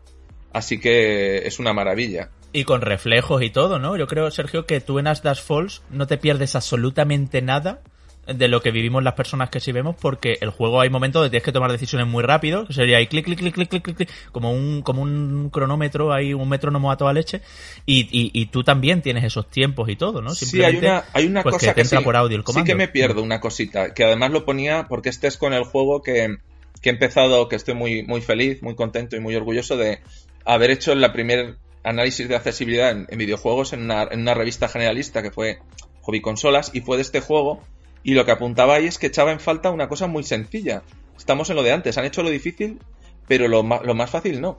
[0.53, 2.31] Así que es una maravilla.
[2.53, 3.97] Y con reflejos y todo, ¿no?
[3.97, 7.81] Yo creo, Sergio, que tú en As Falls no te pierdes absolutamente nada
[8.27, 11.31] de lo que vivimos las personas que sí vemos, porque el juego hay momentos donde
[11.31, 13.97] tienes que tomar decisiones muy rápido, que sería ahí clic, clic, clic, clic, clic, clic,
[13.97, 17.43] clic, como un, como un cronómetro, ahí un metrónomo a toda leche,
[17.87, 20.31] y, y, y tú también tienes esos tiempos y todo, ¿no?
[20.31, 22.47] Sí, hay una, hay una pues, cosa que te entra sí, por audio el sí
[22.47, 22.67] comando.
[22.67, 26.03] que me pierdo una cosita, que además lo ponía porque este es con el juego
[26.03, 26.39] que,
[26.81, 30.01] que he empezado, que estoy muy, muy feliz, muy contento y muy orgulloso de
[30.45, 34.69] haber hecho el primer análisis de accesibilidad en, en videojuegos en una, en una revista
[34.69, 35.59] generalista que fue
[36.03, 37.63] Hobby Consolas y fue de este juego
[38.05, 40.83] y lo que apuntaba ahí es que echaba en falta una cosa muy sencilla.
[41.17, 42.79] Estamos en lo de antes, han hecho lo difícil,
[43.27, 44.59] pero lo, más fácil no,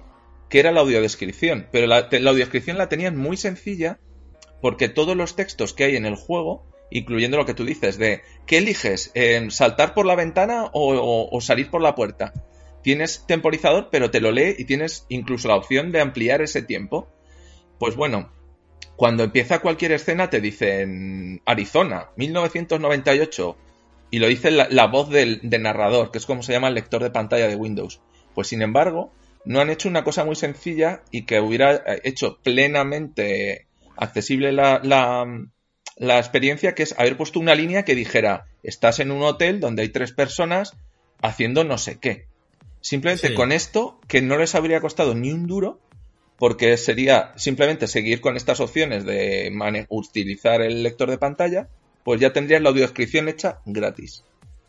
[0.49, 1.67] que era la audiodescripción.
[1.71, 3.99] Pero la, audiodescripción la tenían muy sencilla
[4.61, 8.21] porque todos los textos que hay en el juego, incluyendo lo que tú dices de
[8.47, 9.13] ¿qué eliges?
[9.49, 12.33] ¿Saltar por la ventana o- o salir por la puerta?
[12.81, 17.07] Tienes temporizador, pero te lo lee y tienes incluso la opción de ampliar ese tiempo.
[17.79, 18.31] Pues bueno,
[18.95, 23.57] cuando empieza cualquier escena te dicen Arizona, 1998,
[24.11, 26.75] y lo dice la, la voz del, del narrador, que es como se llama el
[26.75, 27.99] lector de pantalla de Windows.
[28.33, 29.11] Pues sin embargo,
[29.43, 33.67] no han hecho una cosa muy sencilla y que hubiera eh, hecho plenamente
[33.97, 35.25] accesible la, la,
[35.97, 39.81] la experiencia, que es haber puesto una línea que dijera, estás en un hotel donde
[39.83, 40.73] hay tres personas
[41.21, 42.27] haciendo no sé qué.
[42.81, 43.33] Simplemente Sí.
[43.33, 45.79] con esto, que no les habría costado ni un duro,
[46.37, 49.51] porque sería simplemente seguir con estas opciones de
[49.89, 51.69] utilizar el lector de pantalla,
[52.03, 54.23] pues ya tendrías la audiodescripción hecha gratis.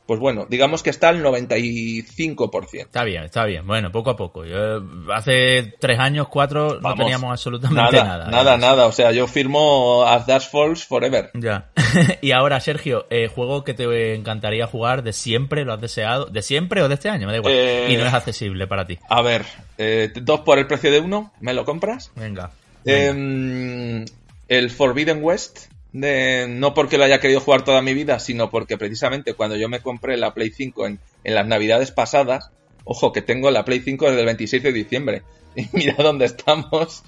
[0.06, 2.78] Pues bueno, digamos que está al 95%.
[2.78, 3.66] Está bien, está bien.
[3.66, 4.44] Bueno, poco a poco.
[4.44, 4.80] Yo,
[5.12, 8.56] hace tres años, cuatro, no teníamos absolutamente Nada, nada.
[8.56, 8.86] nada.
[8.86, 11.30] O sea, yo firmo As Dash Falls Forever.
[11.34, 11.70] Ya.
[12.22, 16.42] y ahora, Sergio, eh, juego que te encantaría jugar de siempre, lo has deseado, de
[16.42, 17.52] siempre o de este año, me da igual.
[17.54, 18.98] Eh, Y no es accesible para ti.
[19.08, 19.44] A ver,
[19.76, 22.12] eh, dos por el precio de uno, ¿me lo compras?
[22.14, 22.52] Venga.
[22.84, 24.04] Eh,
[24.48, 25.66] el Forbidden West,
[26.00, 29.68] de, no porque lo haya querido jugar toda mi vida, sino porque precisamente cuando yo
[29.68, 32.50] me compré la Play 5 en, las navidades pasadas,
[32.84, 35.22] ojo que tengo la Play 5 desde el 26 de diciembre,
[35.56, 37.02] y mira dónde estamos,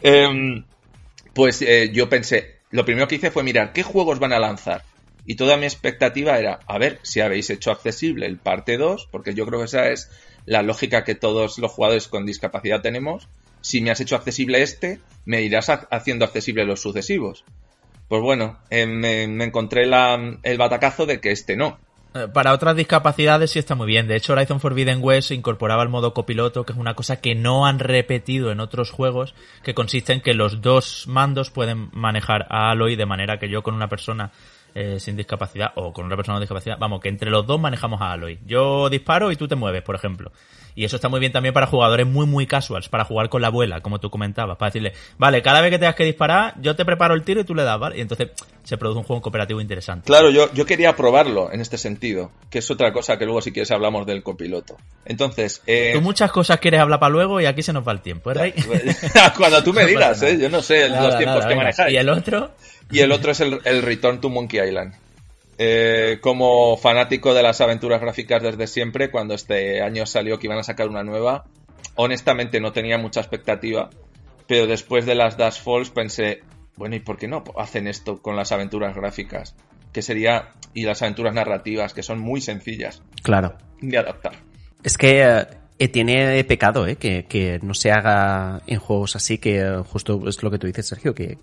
[0.00, 0.64] Em,
[1.34, 4.82] pues eh, yo pensé, lo primero que hice fue mirar qué juegos van a lanzar.
[5.26, 9.34] Y toda mi expectativa era, a ver si habéis hecho accesible el parte 2, porque
[9.34, 10.10] yo creo que esa es
[10.44, 13.28] la lógica que todos los jugadores con discapacidad tenemos.
[13.62, 17.44] Si me has hecho accesible este, me irás ha- haciendo accesible los sucesivos.
[18.08, 21.78] Pues bueno, eh, me, encontré la- el batacazo de que este no.
[22.14, 24.06] Eh, Para otras discapacidades sí está muy bien.
[24.06, 27.66] De hecho, Horizon Forbidden West incorporaba el modo copiloto, que es una cosa que no
[27.66, 32.70] han repetido en otros juegos, que consiste en que los dos mandos pueden manejar a
[32.70, 34.30] Aloy de manera que yo con una persona
[34.74, 38.00] eh, sin discapacidad o con una persona con discapacidad, vamos, que entre los dos manejamos
[38.00, 38.38] a Aloy.
[38.46, 40.32] Yo disparo y tú te mueves, por ejemplo.
[40.76, 43.46] Y eso está muy bien también para jugadores muy, muy casuals, para jugar con la
[43.46, 46.84] abuela, como tú comentabas, para decirle, vale, cada vez que tengas que disparar, yo te
[46.84, 47.98] preparo el tiro y tú le das, ¿vale?
[47.98, 48.30] Y entonces
[48.64, 50.06] se produce un juego cooperativo interesante.
[50.06, 53.52] Claro, yo, yo quería probarlo en este sentido, que es otra cosa que luego si
[53.52, 54.76] quieres hablamos del copiloto.
[55.04, 58.00] Entonces, eh, Tú muchas cosas quieres hablar para luego y aquí se nos va el
[58.00, 58.52] tiempo, ¿eh,
[59.36, 60.38] cuando tú me digas, ¿eh?
[60.40, 61.62] yo no sé Nada, los tiempos nada, que venga.
[61.62, 61.94] manejáis.
[61.94, 62.50] Y el otro,
[62.90, 64.94] Y el otro es el, el Return to Monkey Island.
[65.56, 70.58] Eh, como fanático de las aventuras gráficas desde siempre, cuando este año salió que iban
[70.58, 71.44] a sacar una nueva,
[71.94, 73.90] honestamente no tenía mucha expectativa,
[74.46, 76.42] pero después de las Dash Falls pensé,
[76.76, 79.54] bueno, ¿y por qué no hacen esto con las aventuras gráficas?
[79.92, 83.56] Que sería, y las aventuras narrativas, que son muy sencillas Claro.
[83.80, 84.32] de adaptar.
[84.82, 85.46] Es que eh,
[85.78, 86.96] eh, tiene pecado, ¿eh?
[86.96, 90.86] Que, que no se haga en juegos así, que justo es lo que tú dices,
[90.86, 91.36] Sergio, que,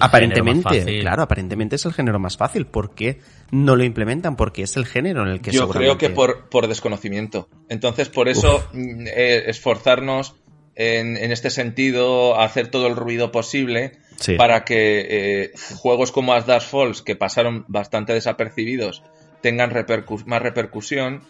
[0.00, 2.66] aparentemente, claro, aparentemente es el género más fácil.
[2.66, 4.36] ¿Por qué no lo implementan?
[4.36, 7.48] Porque es el género en el que Yo creo que por, por desconocimiento.
[7.68, 10.34] Entonces, por eso, mm, eh, esforzarnos
[10.74, 14.36] en, en este sentido, a hacer todo el ruido posible Sí.
[14.36, 19.02] para que eh, juegos como As Dash Falls, que pasaron bastante desapercibidos,
[19.40, 21.22] tengan repercus- más repercusión.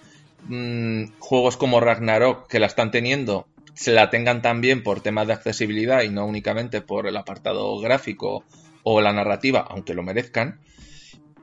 [0.48, 5.32] Mm, juegos como Ragnarok, que la están teniendo, se la tengan también por temas de
[5.34, 8.44] accesibilidad y no únicamente por el apartado gráfico
[8.82, 10.60] o la narrativa, aunque lo merezcan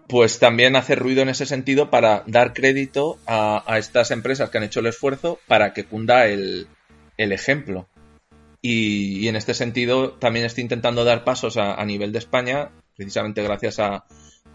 [0.09, 4.63] pues también hace ruido en ese sentido para dar crédito a, estas empresas que han
[4.63, 6.67] hecho el esfuerzo para que cunda el,
[7.15, 7.87] ejemplo.
[8.59, 13.77] Y, en este sentido también estoy intentando dar pasos a nivel de España, precisamente gracias
[13.77, 14.05] a,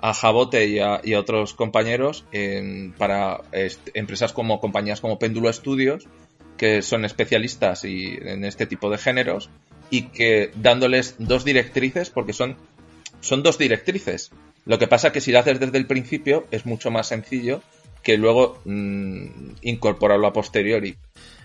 [0.06, 3.40] a Jabote y a, y a otros compañeros, en- para
[3.94, 6.05] empresas como compañías como Péndulo Studios,
[6.59, 9.48] que son especialistas y, en este tipo de géneros,
[9.89, 12.56] y que dándoles dos directrices, porque son
[13.20, 14.31] son dos directrices.
[14.66, 17.62] Lo que pasa que si lo haces desde el principio es mucho más sencillo
[18.02, 19.26] que luego mm,
[19.62, 20.97] incorporarlo a posteriori.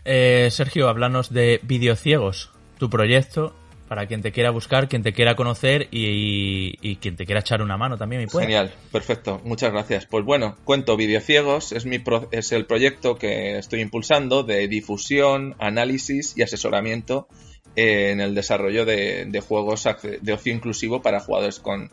[0.03, 3.56] eh, Sergio, háblanos de Videociegos, tu proyecto,
[3.90, 7.76] para quien te quiera buscar, quien te quiera conocer y, quien te quiera echar una
[7.76, 8.30] mano también.
[8.30, 10.06] Genial, perfecto, muchas gracias.
[10.06, 15.56] Pues bueno, cuento Videociegos, es, mi pro- es el proyecto que estoy impulsando de difusión,
[15.57, 17.28] análisis y asesoramiento
[17.76, 19.88] eh, en el desarrollo de, juegos
[20.22, 21.90] de ocio inclusivo para jugadores con,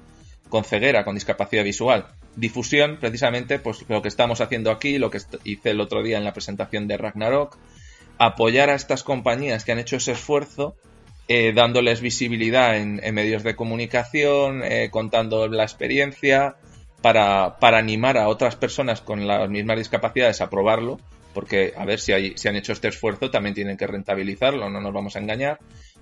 [0.50, 2.08] con ceguera, con discapacidad visual.
[2.36, 6.24] Difusión, precisamente, pues lo que estamos haciendo aquí, lo que hice el otro día en
[6.24, 7.56] la presentación de Ragnarok,
[8.18, 10.76] apoyar a estas compañías que han hecho ese esfuerzo,
[11.28, 16.56] eh, dándoles visibilidad en, en medios de comunicación, eh, contando la experiencia,
[17.02, 20.98] para, para animar a otras personas con las mismas discapacidades a probarlo,
[21.34, 24.80] porque a ver si, hay, si han hecho este esfuerzo, también tienen que rentabilizarlo, no
[24.80, 25.58] nos vamos a engañar,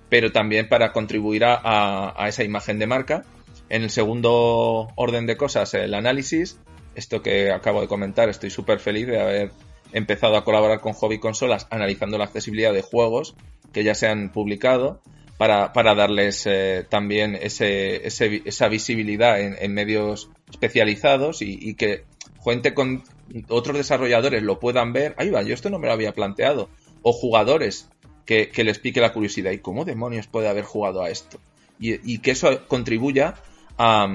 [0.09, 3.25] pero también para contribuir a, a- a esa imagen de marca.
[3.71, 6.61] En el segundo orden de cosas, el análisis,
[6.95, 9.51] esto que acabo de comentar, estoy súper feliz de haber
[9.93, 13.35] empezado a colaborar con Hobby Consolas analizando la accesibilidad de juegos
[13.75, 15.03] que ya se han publicado
[15.37, 22.05] para, para darles eh, también ese, ese esa visibilidad en, medios especializados y, que
[22.43, 23.03] gente con
[23.49, 25.15] otros desarrolladores lo puedan ver.
[25.19, 26.71] Ahí va, yo esto no me lo había planteado.
[27.03, 27.89] O jugadores
[28.25, 29.51] que, les pique la curiosidad.
[29.51, 31.41] ¿Y cómo demonios puede haber jugado a esto?
[31.81, 33.35] Y, que eso contribuya
[33.77, 34.07] a,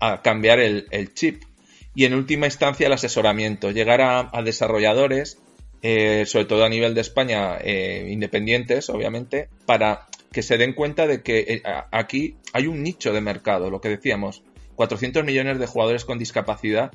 [0.00, 1.42] a cambiar el, chip.
[1.94, 3.70] Y en última instancia el asesoramiento.
[3.72, 5.41] Llegar a desarrolladores,
[5.82, 11.06] eh, sobre todo a nivel de España, eh, independientes, obviamente, para que se den cuenta
[11.06, 14.42] de que eh, aquí hay un nicho de mercado, lo que decíamos,
[14.76, 16.92] 400 millones de jugadores con discapacidad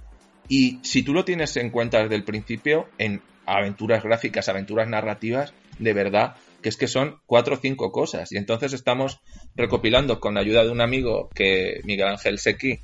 [0.49, 5.53] y si tú lo tienes en cuenta desde el principio, en aventuras gráficas, aventuras narrativas,
[5.80, 8.31] de verdad, que es que son cuatro o cinco cosas.
[8.31, 9.19] Y entonces estamos
[9.55, 12.80] recopilando con ayuda de un amigo que, Miguel Ángel Sequi,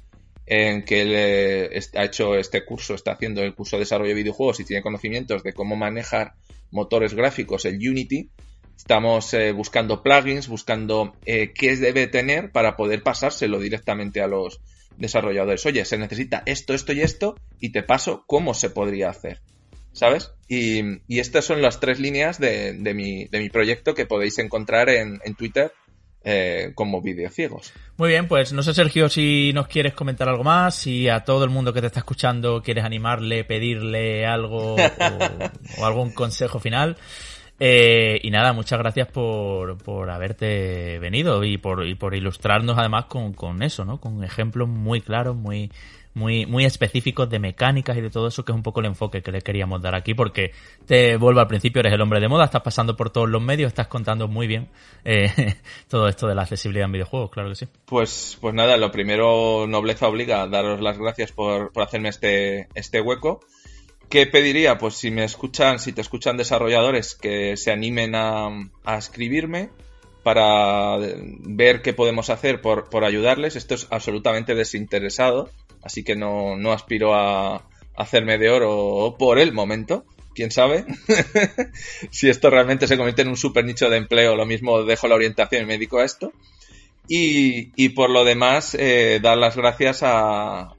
[0.46, 4.16] en que él eh, ha hecho este curso, está haciendo el curso de desarrollo de
[4.16, 6.34] videojuegos y tiene conocimientos de cómo manejar
[6.72, 8.30] motores gráficos, el Unity.
[8.76, 14.60] Estamos eh, buscando plugins, buscando eh, qué debe tener para poder pasárselo directamente a los
[14.98, 15.66] desarrolladores.
[15.66, 19.42] Oye, se necesita esto, esto y esto, y te paso cómo se podría hacer.
[19.94, 20.32] ¿Sabes?
[20.48, 25.72] Y, estas son las tres líneas de, mi, proyecto que podéis encontrar en, en Twitter
[26.24, 27.74] eh, como videociegos.
[27.98, 31.44] Muy bien, pues no sé, Sergio, si nos quieres comentar algo más, si a todo
[31.44, 34.78] el mundo que te está escuchando quieres animarle, pedirle algo o,
[35.80, 36.98] o algún consejo final.
[37.60, 43.06] Eh, y nada, muchas gracias por, por haberte venido y por, y por ilustrarnos además
[43.06, 44.02] con, con eso, ¿no?
[44.02, 45.72] Con ejemplos muy claros, muy,
[46.14, 49.22] muy, muy específicos de mecánicas y de todo eso, que es un poco el enfoque
[49.22, 50.52] que le queríamos dar aquí, porque
[50.86, 53.70] te vuelvo al principio, eres el hombre de moda, estás pasando por todos los medios,
[53.70, 54.70] estás contando muy bien
[55.04, 55.56] eh,
[55.88, 57.68] todo esto de la accesibilidad en videojuegos, claro que sí.
[57.86, 63.02] Pues, pues nada, lo primero, nobleza obliga, daros las gracias por, por hacerme este, este
[63.02, 63.42] hueco.
[64.10, 64.78] ¿Qué pediría?
[64.78, 68.50] Pues si me escuchan, si te escuchan desarrolladores que se animen a,
[68.84, 69.72] a escribirme
[70.24, 73.56] para ver qué podemos hacer por, por ayudarles.
[73.56, 75.50] Esto es absolutamente desinteresado,
[75.84, 80.06] así que no, no aspiro a hacerme de oro por el momento.
[80.34, 80.86] ¿Quién sabe?
[82.10, 85.16] si esto realmente se convierte en un super nicho de empleo, lo mismo dejo la
[85.16, 86.34] orientación y me dedico a esto.
[87.08, 90.74] Y, y por lo demás, eh, dar las gracias a,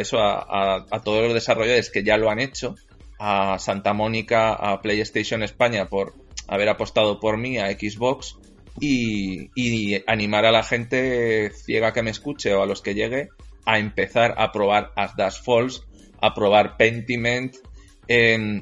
[0.00, 2.74] eso, a, todos los desarrolladores que ya lo han hecho,
[3.18, 6.14] a Santa Mónica, a PlayStation España por
[6.46, 8.36] haber apostado por mí, a Xbox,
[8.80, 13.28] y, y, animar a la gente ciega que me escuche o a los que llegue
[13.64, 15.82] a empezar a probar As Das Falls,
[16.20, 17.54] a probar Pentiment,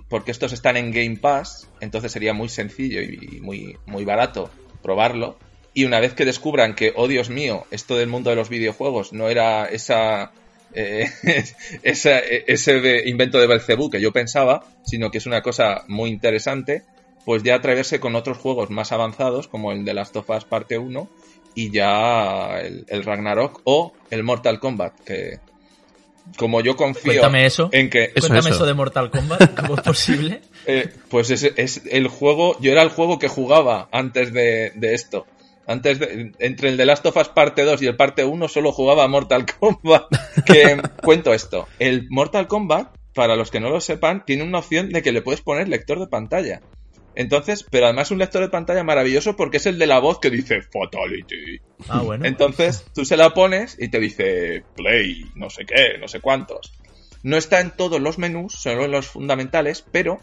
[0.09, 4.51] porque estos están en Game Pass, entonces sería muy sencillo y muy, muy barato
[4.83, 5.39] probarlo.
[5.73, 9.13] Y una vez que descubran que, oh Dios mío, esto del mundo de los videojuegos
[9.13, 10.33] no era esa,
[10.75, 11.09] eh,
[11.83, 16.83] esa ese invento de Belcebú que yo pensaba, sino que es una cosa muy interesante,
[17.27, 20.79] pues ya atreverse con otros juegos más avanzados, como el de Last of Us Parte
[20.79, 21.11] 1,
[21.57, 25.41] y ya el, el Ragnarok o el Mortal Kombat, que
[26.39, 27.69] como yo confío Cuéntame eso.
[27.73, 28.13] en que...
[28.13, 28.49] Cuéntame eso.
[28.51, 30.41] eso de Mortal Kombat, ¿cómo es posible?
[30.67, 34.95] eh, pues es, es, el juego, yo era el juego que jugaba antes de, de
[34.95, 35.27] esto.
[35.67, 38.71] Antes de, entre el de Last of Us parte 2 y el parte 1 solo
[38.71, 40.05] jugaba Mortal Kombat.
[40.47, 41.67] Que cuento esto.
[41.81, 45.23] El Mortal Kombat, para los que no lo sepan, tiene una opción de que le
[45.23, 46.61] puedes poner lector de pantalla.
[47.17, 50.31] Entonces, pero además un lector de pantalla maravilloso porque es el de la voz que
[50.31, 51.59] dice Fatality.
[51.89, 52.27] Ah, bueno.
[52.27, 56.75] Entonces, tú se la pones y te dice Play, no sé qué, no sé cuántos.
[57.23, 60.21] No está en todos los menús, solo en los fundamentales, pero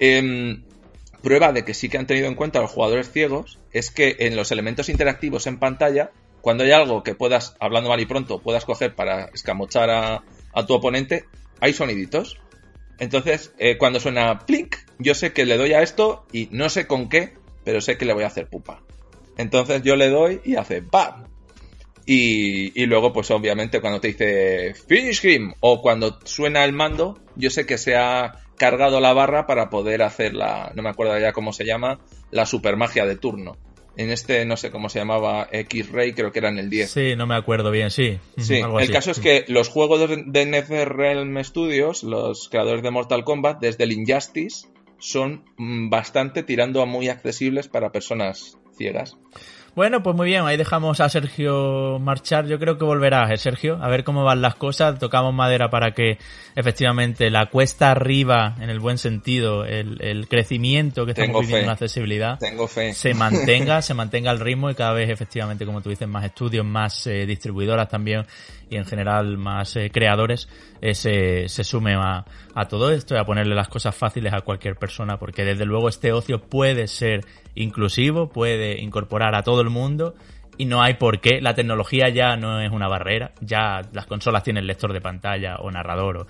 [0.00, 0.58] eh,
[1.22, 4.34] prueba de que sí que han tenido en cuenta los jugadores ciegos es que en
[4.34, 8.64] los elementos interactivos en pantalla, cuando hay algo que puedas, hablando mal y pronto, puedas
[8.64, 11.24] coger para escamochar a, a tu oponente,
[11.60, 12.40] hay soniditos.
[12.98, 16.86] Entonces, eh, cuando suena plink, yo sé que le doy a esto y no sé
[16.86, 18.82] con qué, pero sé que le voy a hacer pupa.
[19.36, 21.24] Entonces yo le doy y hace ¡bam!
[22.08, 27.18] Y, y, luego, pues obviamente, cuando te dice Finish him o cuando suena el mando,
[27.34, 31.18] yo sé que se ha cargado la barra para poder hacer la, no me acuerdo
[31.18, 31.98] ya cómo se llama,
[32.30, 33.56] la super magia de turno.
[33.96, 36.90] En este, no sé cómo se llamaba, X-Ray, creo que era en el 10.
[36.90, 38.18] Sí, no me acuerdo bien, sí.
[38.36, 38.92] Sí, Algo el así.
[38.92, 43.84] caso es que los juegos de, de NetherRealm Studios, los creadores de Mortal Kombat, desde
[43.84, 44.68] el Injustice,
[44.98, 49.16] son bastante tirando a muy accesibles para personas ciegas.
[49.76, 52.46] Bueno, pues muy bien, ahí dejamos a Sergio marchar.
[52.46, 53.78] Yo creo que volverás, ¿eh, Sergio?
[53.82, 54.98] A ver cómo van las cosas.
[54.98, 56.16] Tocamos madera para que
[56.54, 61.56] efectivamente la cuesta arriba, en el buen sentido, el, el crecimiento que estamos Tengo viviendo
[61.58, 61.60] fe.
[61.60, 62.94] en la accesibilidad, Tengo fe.
[62.94, 66.64] se mantenga, se mantenga el ritmo y cada vez efectivamente, como tú dices, más estudios,
[66.64, 68.24] más eh, distribuidoras también
[68.70, 70.48] y en general más eh, creadores
[70.80, 72.24] eh, se, se sume a,
[72.54, 75.90] a todo esto y a ponerle las cosas fáciles a cualquier persona porque desde luego
[75.90, 77.26] este ocio puede ser
[77.56, 80.14] inclusivo, puede incorporar a todo el mundo
[80.58, 81.40] y no hay por qué.
[81.40, 85.70] La tecnología ya no es una barrera, ya las consolas tienen lector de pantalla o
[85.70, 86.26] narrador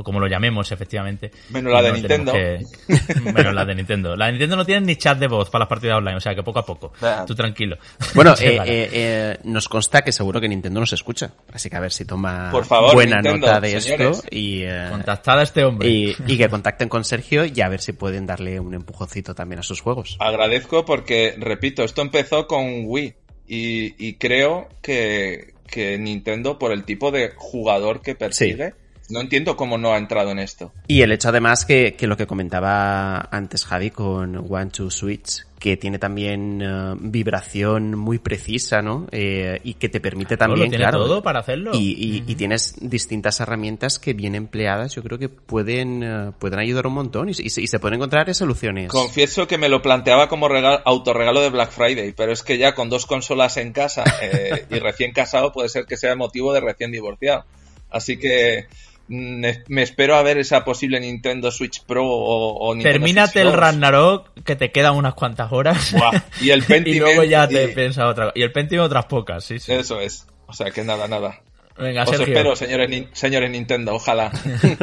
[0.00, 1.30] o como lo llamemos efectivamente.
[1.50, 2.32] Menos la de no Nintendo.
[2.32, 2.60] que-
[3.32, 4.16] Menos la de Nintendo.
[4.16, 6.34] La de Nintendo no tiene ni chat de voz para las partidas online, o sea
[6.34, 6.92] que poco a poco.
[7.26, 7.76] Tú tranquilo.
[8.14, 8.82] Bueno, eh, vale.
[8.84, 11.32] eh, eh, nos consta que seguro que Nintendo nos escucha.
[11.52, 14.16] Así que a ver si toma Por favor, buena Nintendo, nota de señores.
[14.18, 15.88] esto y, eh, Contactad a este hombre.
[15.88, 19.60] y, y que contacten con Sergio y a ver si pueden darle un empujoncito también
[19.60, 20.16] a sus juegos.
[20.20, 23.14] Agradezco porque, repito, esto empezó con Wii
[23.46, 28.74] y, y creo que, que Nintendo, por el tipo de jugador que persigue,
[29.10, 30.72] no entiendo cómo no ha entrado en esto.
[30.86, 35.44] Y el hecho además que, que lo que comentaba antes Javi con One Two Switch,
[35.58, 39.06] que tiene también eh, vibración muy precisa, ¿no?
[39.12, 40.98] Eh, y que te permite Todo, también, lo tiene claro.
[41.04, 41.72] todo para hacerlo.
[41.74, 46.60] Y, y- y tienes distintas herramientas que bien empleadas, yo creo que pueden, eh, pueden
[46.60, 48.88] ayudar un montón y, se- y se, y se pueden encontrar soluciones.
[48.90, 52.74] Confieso que me lo planteaba como regal- autorregalo de Black Friday, pero es que ya
[52.74, 56.60] con dos consolas en casa eh, y recién casado puede ser que sea motivo de
[56.60, 57.44] recién divorciado.
[57.90, 58.66] Así que
[59.10, 63.50] me espero a ver esa posible Nintendo Switch Pro o, o Nintendo Termínate Switch el
[63.50, 63.56] 2.
[63.56, 65.94] Ragnarok, que te quedan unas cuantas horas.
[66.40, 69.58] Y el y luego ya te y- piensas otra Y el Pentiment otras pocas, sí,
[69.58, 69.72] sí.
[69.72, 70.26] Eso es.
[70.46, 71.40] O sea que nada, nada.
[71.78, 72.26] Venga, Os Sergio.
[72.26, 74.30] espero, señores, señores Nintendo, ojalá.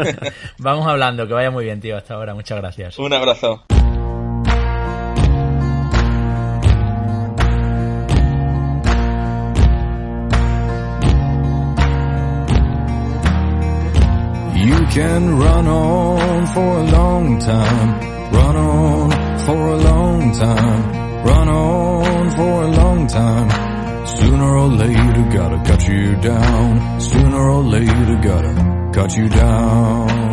[0.57, 2.33] Vamos hablando, que vaya muy bien, tío, hasta ahora.
[2.33, 2.97] Muchas gracias.
[2.99, 3.65] Un abrazo.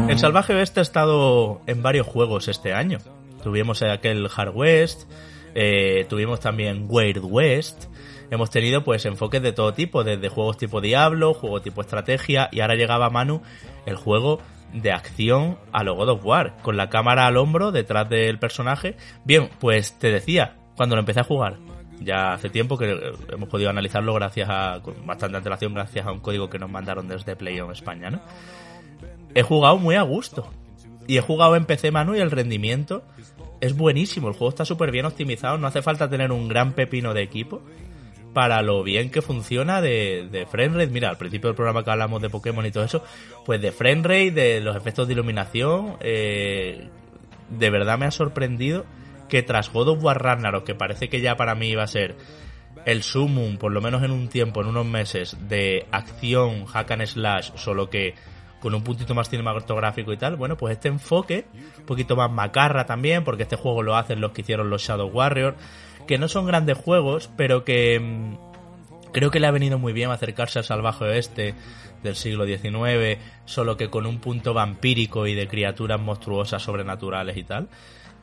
[0.09, 3.01] El Salvaje Oeste ha estado en varios juegos este año.
[3.43, 5.11] Tuvimos aquel Hard West,
[5.55, 7.85] eh, tuvimos también Weird West.
[8.31, 12.61] Hemos tenido pues enfoques de todo tipo, desde juegos tipo Diablo, juego tipo estrategia, y
[12.61, 13.43] ahora llegaba Manu
[13.85, 14.41] el juego
[14.75, 18.97] de acción a lo God of War, con la cámara al hombro detrás del personaje.
[19.25, 21.59] Bien, pues te decía, cuando lo empecé a jugar,
[22.01, 26.21] ya hace tiempo que hemos podido analizarlo gracias a, con bastante antelación, gracias a un
[26.21, 28.21] código que nos mandaron desde PlayOn España, ¿no?
[29.35, 30.51] He jugado muy a gusto.
[31.07, 33.03] Y he jugado en PC Manu y el rendimiento
[33.61, 34.29] es buenísimo.
[34.29, 35.59] El juego está súper bien optimizado.
[35.59, 37.63] No hace falta tener un gran pepino de equipo
[38.35, 40.89] para lo bien que funciona de, de frame rate.
[40.89, 43.03] Mira, al principio del programa que hablamos de Pokémon y todo eso,
[43.47, 46.89] pues de frame rate, de los efectos de iluminación, eh,
[47.49, 48.85] de verdad me ha sorprendido
[49.29, 52.17] que tras God of War Ragnarok, que parece que ya para mí iba a ser
[52.85, 57.07] el sumum, por lo menos en un tiempo, en unos meses, de acción, hack and
[57.07, 58.15] slash, solo que
[58.61, 61.47] con un puntito más cinematográfico y tal, bueno, pues este enfoque,
[61.79, 65.09] un poquito más macarra también, porque este juego lo hacen los que hicieron los Shadow
[65.09, 65.57] Warriors,
[66.07, 70.11] que no son grandes juegos, pero que mm, creo que le ha venido muy bien
[70.11, 71.55] acercarse al salvaje oeste
[72.03, 77.45] del siglo XIX, solo que con un punto vampírico y de criaturas monstruosas sobrenaturales y
[77.45, 77.69] tal.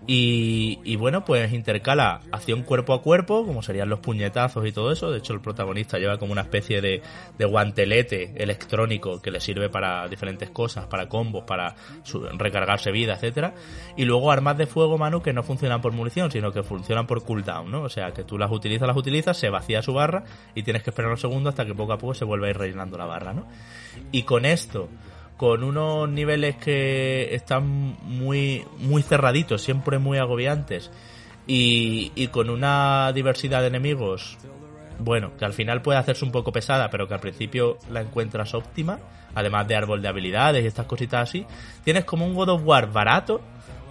[0.07, 4.91] Y, y bueno, pues intercala acción cuerpo a cuerpo, como serían los puñetazos y todo
[4.91, 5.11] eso.
[5.11, 7.01] De hecho, el protagonista lleva como una especie de,
[7.37, 13.13] de guantelete electrónico que le sirve para diferentes cosas, para combos, para su- recargarse vida,
[13.13, 13.53] etcétera.
[13.95, 17.23] Y luego armas de fuego, Manu, que no funcionan por munición, sino que funcionan por
[17.23, 17.83] cooldown, ¿no?
[17.83, 20.23] O sea, que tú las utilizas, las utilizas, se vacía su barra
[20.55, 22.57] y tienes que esperar un segundo hasta que poco a poco se vuelva a ir
[22.57, 23.45] rellenando la barra, ¿no?
[24.11, 24.89] Y con esto,
[25.41, 30.91] con unos niveles que están muy, muy cerraditos, siempre muy agobiantes,
[31.47, 34.37] y, y con una diversidad de enemigos,
[34.99, 38.53] bueno, que al final puede hacerse un poco pesada, pero que al principio la encuentras
[38.53, 38.99] óptima,
[39.33, 41.47] además de árbol de habilidades y estas cositas así,
[41.83, 43.41] tienes como un God of War barato,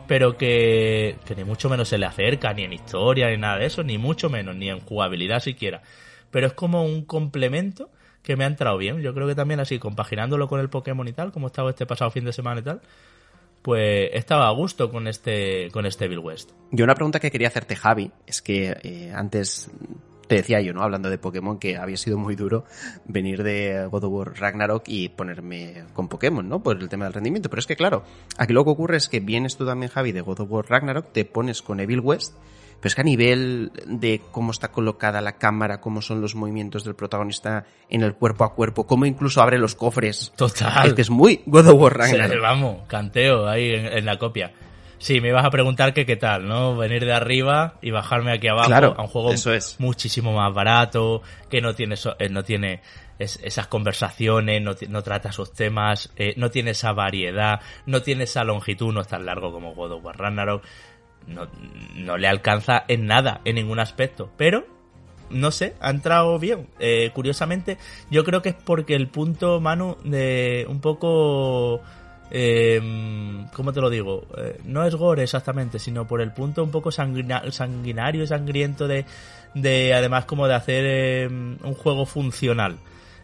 [0.07, 3.67] pero que, que ni mucho menos se le acerca, ni en historia, ni nada de
[3.67, 5.83] eso, ni mucho menos, ni en jugabilidad siquiera.
[6.31, 7.91] Pero es como un complemento
[8.23, 9.01] que me ha entrado bien.
[9.01, 11.87] Yo creo que también así, compaginándolo con el Pokémon y tal, como he estado este
[11.87, 12.81] pasado fin de semana y tal,
[13.63, 16.53] pues estaba a gusto con este, con este Bill West.
[16.71, 19.71] Yo una pregunta que quería hacerte, Javi, es que eh, antes
[20.31, 20.83] te decía yo, ¿no?
[20.83, 22.65] Hablando de Pokémon, que había sido muy duro
[23.05, 26.63] venir de God of War Ragnarok y ponerme con Pokémon, ¿no?
[26.63, 27.51] Por el tema del rendimiento.
[27.51, 28.05] Pero es que, claro,
[28.39, 31.13] aquí lo que ocurre es que vienes tú también, Javi, de God of War Ragnarok,
[31.13, 32.37] te pones con Evil West,
[32.81, 36.82] pero es que a nivel de cómo está colocada la cámara, cómo son los movimientos
[36.85, 40.32] del protagonista en el cuerpo a cuerpo, cómo incluso abre los cofres.
[40.36, 40.89] Total.
[40.89, 42.43] Es que es muy God of War Sí, Ragnarok.
[42.43, 44.52] vamos, canteo ahí en, en la copia.
[44.98, 46.77] Sí, me ibas a preguntar que qué tal, ¿no?
[46.77, 49.77] Venir de arriba y bajarme aquí abajo Claro, a un juego eso es.
[49.81, 52.82] muchísimo más barato, que no tiene, so- eh, no tiene
[53.19, 58.24] es- esas conversaciones, no, no trata esos temas, eh, no tiene esa variedad, no tiene
[58.24, 60.62] esa longitud, no es tan largo como God of War Ragnarok,
[61.27, 61.49] no,
[61.95, 64.67] no le alcanza en nada, en ningún aspecto, pero
[65.31, 66.67] no sé, ha entrado bien.
[66.81, 67.79] Eh, curiosamente,
[68.11, 71.81] yo creo que es porque el punto, Manu, de un poco...
[72.33, 72.81] Eh,
[73.55, 74.27] ¿Cómo te lo digo?
[74.39, 79.05] Eh, no es gore exactamente, sino por el punto un poco sanguina- sanguinario, sangriento de,
[79.55, 82.77] de, además como de hacer eh, un juego funcional.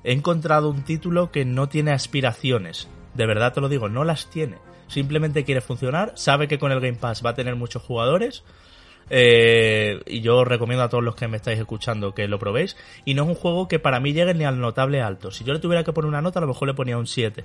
[0.02, 2.88] He encontrado un título que no tiene aspiraciones.
[3.14, 4.56] De verdad te lo digo, no las tiene.
[4.88, 8.44] Simplemente quiere funcionar, sabe que con el Game Pass va a tener muchos jugadores,
[9.08, 12.76] eh, y yo os recomiendo a todos los que me estáis escuchando que lo probéis.
[13.04, 15.30] Y no es un juego que para mí llegue ni al notable alto.
[15.30, 17.44] Si yo le tuviera que poner una nota, a lo mejor le ponía un 7.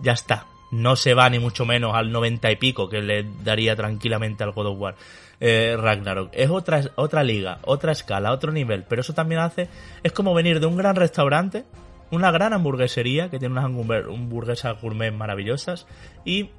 [0.00, 0.46] Ya está.
[0.70, 4.52] No se va ni mucho menos al 90 y pico que le daría tranquilamente al
[4.52, 4.96] God of War.
[5.38, 6.30] Eh, Ragnarok.
[6.32, 8.84] Es otra, otra liga, otra escala, otro nivel.
[8.88, 9.68] Pero eso también hace.
[10.02, 11.64] Es como venir de un gran restaurante,
[12.10, 15.86] una gran hamburguesería que tiene unas hamburguesas gourmet maravillosas
[16.24, 16.50] y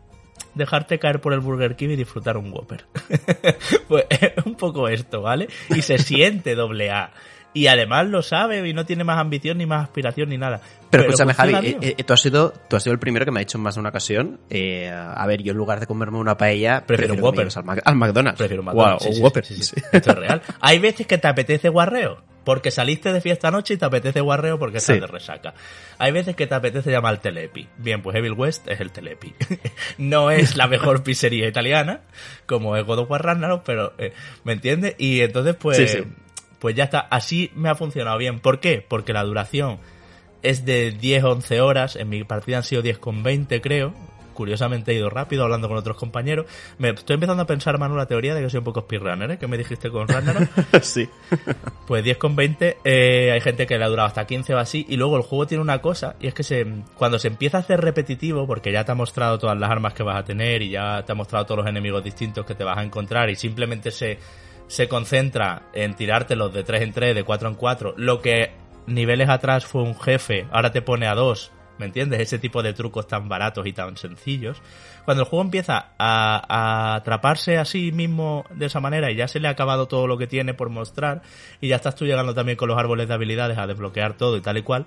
[0.55, 2.85] dejarte caer por el Burger King y disfrutar un Whopper.
[3.87, 5.47] pues es un poco esto, ¿vale?
[5.69, 7.11] Y se siente doble A.
[7.53, 10.61] Y además lo sabe y no tiene más ambición ni más aspiración ni nada.
[10.91, 13.39] Pero, escúchame, Javi, eh, eh, tú, has sido, tú has sido el primero que me
[13.39, 14.39] ha dicho en más de una ocasión.
[14.51, 17.47] eh, a ver, yo en lugar de comerme una paella, Prefiero un que me Whopper.
[17.55, 18.37] Al, Mac- al McDonald's.
[18.37, 19.03] Prefiero un Wow, McDonald's.
[19.05, 19.45] sí, un sí, Whopper.
[19.45, 19.75] sí.
[19.91, 20.41] Esto es real.
[20.59, 22.21] Hay veces que te apetece guarreo.
[22.47, 25.01] Porque saliste de fiesta anoche y te apetece guarreo porque estás Sí.
[25.01, 25.53] de resaca.
[25.97, 27.67] Hay veces que te apetece llamar al Telepi.
[27.77, 29.35] Bien, pues Evil West es el Telepi.
[29.97, 31.99] no es la mejor pizzería italiana,
[32.45, 34.13] como es God of War Ragnarok, pero ¿me
[34.45, 34.95] ¿me entiendes?
[34.97, 36.03] Y entonces pues, Sí, sí.
[36.59, 36.99] pues ya está.
[37.01, 38.39] Así me ha funcionado bien.
[38.39, 38.81] ¿Por qué?
[38.87, 39.79] Porque la duración
[40.41, 41.97] es de 10-11 horas.
[41.97, 43.93] En mi partida han sido 10 con 20, creo.
[44.37, 46.45] Curiosamente he ido rápido hablando con otros compañeros.
[46.77, 49.37] Me estoy empezando a pensar, Manu, la teoría de que soy un poco speedrunner, ¿eh?
[49.39, 50.47] Que me dijiste con Ragnarok.
[50.81, 51.09] sí.
[51.87, 54.85] Pues 10 con 20, eh, hay gente que le ha durado hasta 15 o así,
[54.87, 57.61] y luego el juego tiene una cosa, y es que se, cuando se empieza a
[57.61, 60.69] hacer repetitivo, porque ya te ha mostrado todas las armas que vas a tener, y
[60.69, 63.89] ya te ha mostrado todos los enemigos distintos que te vas a encontrar, y simplemente
[63.89, 64.19] se,
[64.67, 68.51] se concentra en tirártelos de 3 en 3, de 4 en 4, lo que
[68.85, 72.19] niveles atrás fue un jefe, ahora te pone a 2, ¿me entiendes?
[72.19, 74.61] Ese tipo de trucos tan baratos y tan sencillos.
[75.05, 79.39] Cuando el juego empieza a, atraparse a sí mismo de esa manera y ya se
[79.39, 81.21] le ha acabado todo lo que tiene por mostrar
[81.61, 84.41] y ya estás tú llegando también con los árboles de habilidades a desbloquear todo y
[84.41, 84.85] tal y cual,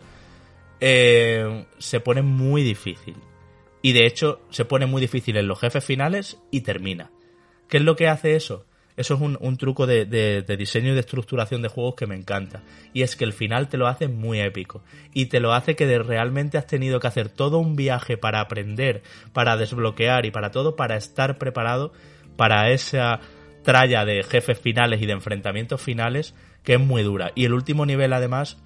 [0.80, 3.16] eh, se pone muy difícil.
[3.82, 7.10] Y de hecho se pone muy difícil en los jefes finales y termina.
[7.68, 8.66] ¿Qué es lo que hace eso?
[9.01, 12.14] Eso es un, un truco de, de, diseño y de estructuración de juegos que me
[12.14, 12.60] encanta.
[12.93, 14.82] Y es que el final te lo hace muy épico.
[15.14, 18.40] Y te lo hace que de, realmente has tenido que hacer todo un viaje para
[18.40, 19.02] aprender,
[19.32, 21.94] para desbloquear y para todo, para estar preparado
[22.36, 23.20] para esa
[23.64, 27.32] tralla de jefes finales y de enfrentamientos finales que es muy dura.
[27.35, 28.59] Y el último nivel además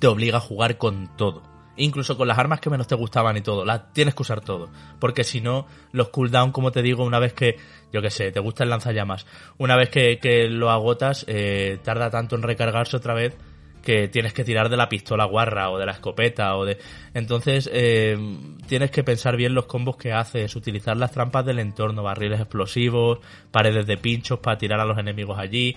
[0.00, 3.40] te obliga a jugar con todo incluso con las armas que menos te gustaban y
[3.40, 7.18] todo, las tienes que usar todo, porque si no, los cooldown, como te digo, una
[7.18, 7.56] vez que,
[7.92, 9.26] yo que sé, te gusta el lanzallamas,
[9.58, 13.36] una vez que, que lo agotas, eh, tarda tanto en recargarse otra vez
[13.82, 16.78] que tienes que tirar de la pistola guarra o de la escopeta o de
[17.14, 18.16] entonces eh,
[18.66, 23.18] tienes que pensar bien los combos que haces utilizar las trampas del entorno barriles explosivos
[23.50, 25.76] paredes de pinchos para tirar a los enemigos allí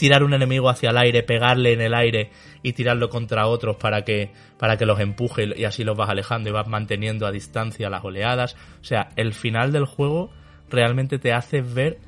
[0.00, 2.30] tirar un enemigo hacia el aire, pegarle en el aire
[2.62, 6.48] y tirarlo contra otros para que, para que los empuje y así los vas alejando
[6.48, 8.56] y vas manteniendo a distancia las oleadas.
[8.80, 10.30] O sea, el final del juego
[10.70, 11.98] realmente te hace ver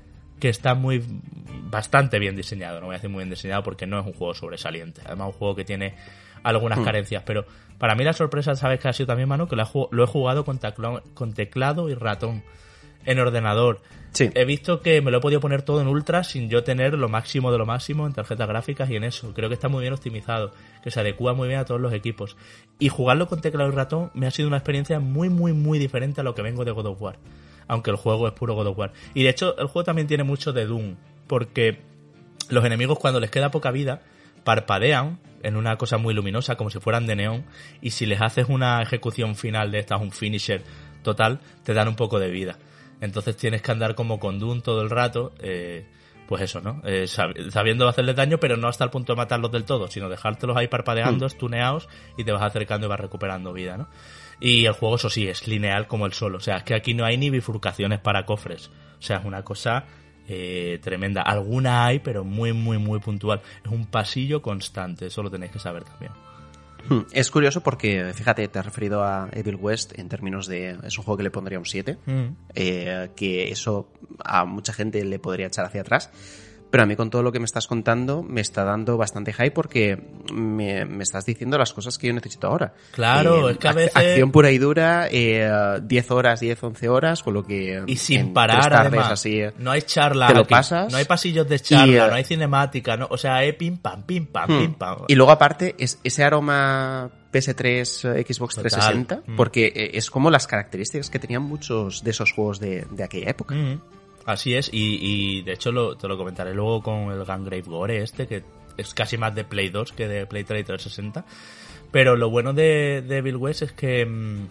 [0.40, 1.04] que está muy
[1.64, 2.80] bastante bien diseñado.
[2.80, 5.02] No voy a decir muy bien diseñado porque no es un juego sobresaliente.
[5.04, 5.94] Además, un juego que tiene
[6.44, 6.84] algunas hmm.
[6.84, 7.22] carencias.
[7.26, 7.44] Pero
[7.76, 9.48] para mí la sorpresa, ¿sabes que ha sido también, mano?
[9.48, 10.58] Que lo he jugado con,
[11.12, 12.42] con teclado y ratón
[13.04, 13.80] en ordenador.
[14.12, 14.30] Sí.
[14.34, 17.08] He visto que me lo he podido poner todo en ultra sin yo tener lo
[17.08, 19.32] máximo de lo máximo en tarjetas gráficas y en eso.
[19.32, 20.52] Creo que está muy bien optimizado,
[20.82, 22.36] que se adecua muy bien a todos los equipos.
[22.78, 26.20] Y jugarlo con teclado y ratón me ha sido una experiencia muy, muy, muy diferente
[26.20, 27.16] a lo que vengo de God of War.
[27.68, 28.92] Aunque el juego es puro God of War.
[29.14, 30.96] Y de hecho, el juego también tiene mucho de Doom,
[31.26, 31.80] porque
[32.50, 34.02] los enemigos cuando les queda poca vida
[34.44, 37.44] parpadean en una cosa muy luminosa como si fueran de neón
[37.80, 40.62] y si les haces una ejecución final de estas, un finisher
[41.02, 42.58] total, te dan un poco de vida.
[43.02, 45.84] Entonces tienes que andar como con Doom todo el rato, eh,
[46.28, 46.80] pues eso, ¿no?
[46.84, 50.56] Eh, sabiendo hacerles daño, pero no hasta el punto de matarlos del todo, sino dejártelos
[50.56, 53.88] ahí parpadeando, estuneados, y te vas acercando y vas recuperando vida, ¿no?
[54.38, 56.38] Y el juego, eso sí, es lineal como el solo.
[56.38, 58.70] O sea, es que aquí no hay ni bifurcaciones para cofres.
[58.98, 59.84] O sea, es una cosa
[60.28, 61.22] eh, tremenda.
[61.22, 63.40] Alguna hay, pero muy, muy, muy puntual.
[63.64, 66.12] Es un pasillo constante, eso lo tenéis que saber también.
[66.88, 67.00] Hmm.
[67.12, 70.78] Es curioso porque, fíjate, te has referido a Evil West en términos de.
[70.84, 71.98] Es un juego que le pondría un 7.
[72.04, 72.22] Mm.
[72.54, 73.88] Eh, que eso
[74.24, 76.10] a mucha gente le podría echar hacia atrás.
[76.72, 79.50] Pero a mí con todo lo que me estás contando me está dando bastante hype
[79.50, 82.72] porque me, me estás diciendo las cosas que yo necesito ahora.
[82.92, 83.94] Claro, eh, es que a veces...
[83.94, 87.82] Acción pura y dura, eh, 10 horas, 10, 11 horas, con lo que...
[87.86, 89.12] Y sin parar, además.
[89.12, 90.90] Así, no hay charla te lo pasas.
[90.90, 94.04] No hay pasillos de charla, y, no hay cinemática, no, o sea, es pim pam,
[94.04, 94.58] pim pam, hmm.
[94.58, 94.98] pim pam.
[95.08, 98.70] Y luego aparte, es, ese aroma PS3, Xbox Total.
[98.70, 99.36] 360, mm.
[99.36, 103.28] porque eh, es como las características que tenían muchos de esos juegos de, de aquella
[103.28, 103.54] época.
[103.54, 103.80] Mm.
[104.24, 108.02] Así es, y, y de hecho lo, te lo comentaré luego con el Gangrave Gore
[108.02, 108.44] este, que
[108.76, 111.24] es casi más de Play 2 que de Play 3 y 360.
[111.90, 114.48] Pero lo bueno de, de Bill West es que, mm,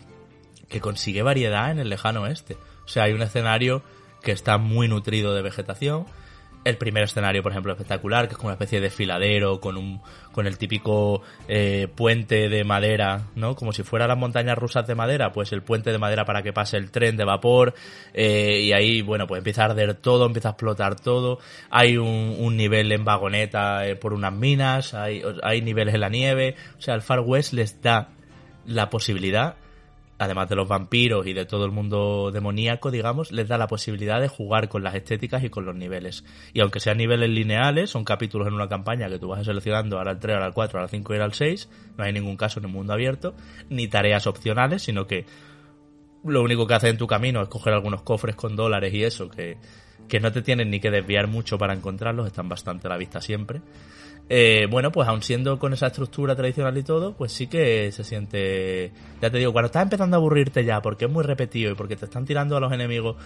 [0.69, 2.55] que consigue variedad en el lejano oeste.
[2.85, 3.81] O sea, hay un escenario
[4.21, 6.05] que está muy nutrido de vegetación,
[6.63, 10.01] el primer escenario, por ejemplo, espectacular, que es como una especie de filadero con un
[10.31, 13.55] con el típico eh, puente de madera, ¿no?
[13.55, 16.53] Como si fueran las montañas rusas de madera, pues el puente de madera para que
[16.53, 17.73] pase el tren de vapor
[18.13, 21.39] eh, y ahí, bueno, pues empieza a arder todo, empieza a explotar todo.
[21.69, 26.09] Hay un, un nivel en vagoneta eh, por unas minas, hay, hay niveles en la
[26.09, 26.55] nieve.
[26.77, 28.09] O sea, el Far West les da
[28.65, 29.55] la posibilidad
[30.21, 34.21] además de los vampiros y de todo el mundo demoníaco, digamos, les da la posibilidad
[34.21, 36.23] de jugar con las estéticas y con los niveles.
[36.53, 40.11] Y aunque sean niveles lineales, son capítulos en una campaña que tú vas seleccionando ahora
[40.11, 42.37] el 3, ahora el 4, ahora el 5 y ahora el 6, no hay ningún
[42.37, 43.33] caso en el mundo abierto,
[43.69, 45.25] ni tareas opcionales, sino que
[46.23, 49.27] lo único que haces en tu camino es coger algunos cofres con dólares y eso,
[49.27, 49.57] que,
[50.07, 53.21] que no te tienen ni que desviar mucho para encontrarlos, están bastante a la vista
[53.21, 53.61] siempre.
[54.33, 58.05] Eh, bueno, pues aún siendo con esa estructura tradicional y todo, pues sí que se
[58.05, 61.75] siente, ya te digo, cuando estás empezando a aburrirte ya, porque es muy repetido y
[61.75, 63.17] porque te están tirando a los enemigos,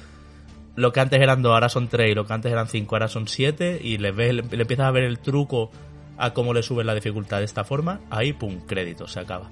[0.76, 3.08] lo que antes eran dos, ahora son tres, y lo que antes eran cinco, ahora
[3.08, 5.70] son siete, y le, ves, le, le empiezas a ver el truco
[6.18, 9.52] a cómo le suben la dificultad de esta forma, ahí, pum, crédito, se acaba.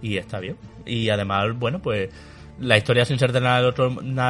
[0.00, 0.56] Y está bien.
[0.86, 2.10] Y además, bueno, pues
[2.60, 3.56] la historia sin ser de nada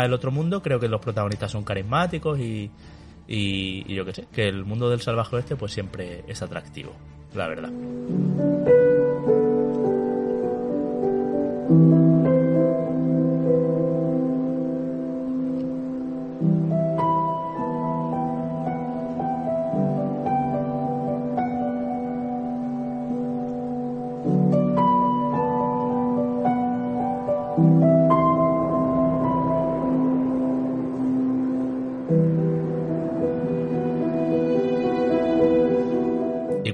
[0.01, 2.71] del otro mundo, creo que los protagonistas son carismáticos y,
[3.27, 6.93] y, yo qué sé, que el mundo del salvaje oeste pues siempre es atractivo,
[7.35, 7.71] la verdad.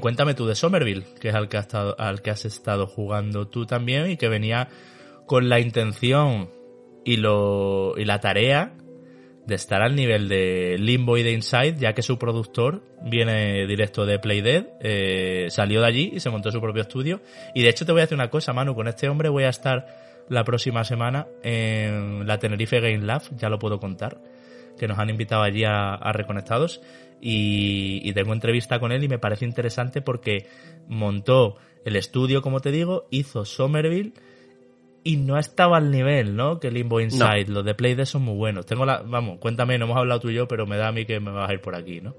[0.01, 3.49] Cuéntame tú de Somerville, que es al que, has estado, al que has estado jugando
[3.49, 4.69] tú también y que venía
[5.27, 6.51] con la intención
[7.05, 8.75] y, lo, y la tarea
[9.47, 14.07] de estar al nivel de Limbo y de Inside, ya que su productor viene directo
[14.07, 17.21] de Playdead, eh, salió de allí y se montó su propio estudio.
[17.55, 19.49] Y de hecho te voy a decir una cosa, Manu, con este hombre voy a
[19.49, 19.87] estar
[20.29, 24.21] la próxima semana en la Tenerife Game Lab, ya lo puedo contar,
[24.81, 26.81] que nos han invitado allí a, a Reconectados
[27.21, 30.47] y, y tengo entrevista con él y me parece interesante porque
[30.89, 34.15] montó el estudio, como te digo, hizo Somerville
[35.05, 36.59] y no estaba al nivel, ¿no?
[36.61, 37.47] Que Limbo Inside.
[37.49, 38.67] Los de Play son muy buenos.
[38.67, 41.07] Tengo la, vamos, cuéntame, no hemos hablado tú y yo, pero me da a mí
[41.07, 42.15] que me vas a ir por aquí, ¿no?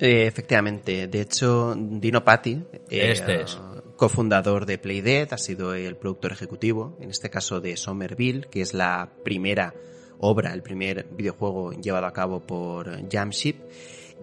[0.00, 1.08] Eh, efectivamente.
[1.08, 3.58] De hecho, Dino Patti, eh, Este es.
[3.96, 8.74] cofundador de Playdead, ha sido el productor ejecutivo, en este caso de Somerville, que es
[8.74, 9.72] la primera
[10.20, 13.56] obra, el primer videojuego llevado a cabo por Jamship.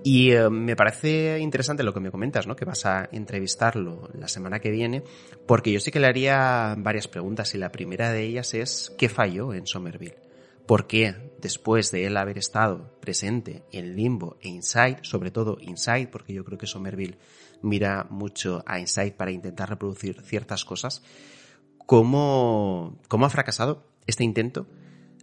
[0.03, 2.55] Y eh, me parece interesante lo que me comentas, ¿no?
[2.55, 5.03] Que vas a entrevistarlo la semana que viene,
[5.47, 9.07] porque yo sí que le haría varias preguntas y la primera de ellas es ¿qué
[9.07, 10.17] falló en Somerville?
[10.65, 16.07] ¿Por qué después de él haber estado presente en Limbo e Inside, sobre todo Inside,
[16.07, 17.17] porque yo creo que Somerville
[17.61, 21.01] mira mucho a Inside para intentar reproducir ciertas cosas,
[21.85, 24.67] cómo, cómo ha fracasado este intento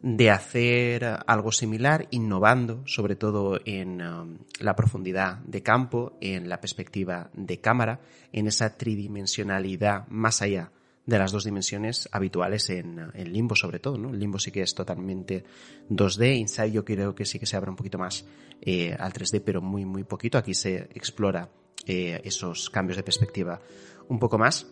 [0.03, 6.61] de hacer algo similar, innovando sobre todo en um, la profundidad de campo, en la
[6.61, 8.01] perspectiva de cámara,
[8.33, 10.73] en esa tridimensionalidad más allá
[11.05, 14.13] de las dos dimensiones habituales en, en Limbo sobre todo, ¿no?
[14.13, 15.45] Limbo sí que es totalmente
[15.91, 18.25] 2D, Inside yo creo que sí que se abre un poquito más
[18.63, 21.51] eh, al 3D, pero muy muy poquito, aquí se explora
[21.87, 23.61] eh, esos cambios de perspectiva
[24.09, 24.67] un poco más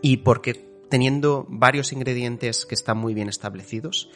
[0.00, 0.54] y porque
[0.88, 4.10] teniendo varios ingredientes que están muy bien establecidos,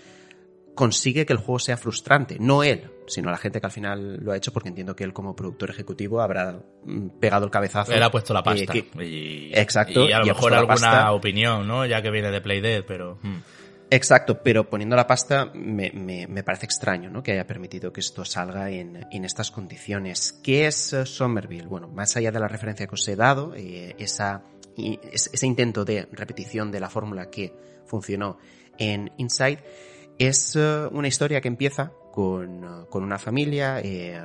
[0.77, 2.37] consigue que el juego sea frustrante.
[2.39, 5.13] No él, sino la gente que al final lo ha hecho, porque entiendo que él
[5.13, 7.93] como productor ejecutivo habrá mm, pegado el cabezazo.
[7.93, 8.73] Él ha puesto la eh, pasta.
[8.73, 11.13] que- y, Exacto, Y a lo y mejor alguna pasta.
[11.13, 11.85] opinión, ¿no?
[11.85, 13.19] Ya que viene de Playdead, pero...
[13.23, 13.37] mm.
[13.89, 17.23] Exacto, pero poniendo la pasta me, me- me parece extraño ¿no?
[17.23, 20.33] que haya permitido que esto salga en, en estas condiciones.
[20.43, 21.69] ¿Qué es eh, Somerville?
[21.69, 24.43] Bueno, más allá de la referencia que os he dado, eh, esa,
[24.77, 27.53] y- ese intento de repetición de la fórmula que
[27.87, 28.39] funcionó
[28.77, 29.63] en Inside,
[30.19, 34.19] es eh, una historia que empieza con, eh, con una familia, eh,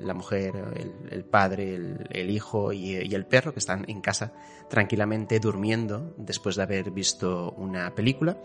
[0.00, 0.54] la mujer,
[1.10, 1.74] el, padre,
[2.10, 4.32] el, hijo y, el perro que están en casa
[4.70, 8.40] tranquilamente durmiendo después de haber visto una película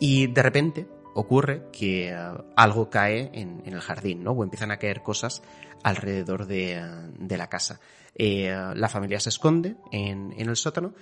[0.00, 2.14] y de repente ocurre que
[2.56, 4.32] algo cae en, el jardín, ¿no?
[4.32, 5.42] O empiezan a caer cosas
[5.82, 6.82] alrededor de,
[7.28, 7.80] la casa.
[8.18, 10.94] La familia se esconde en, en el sótano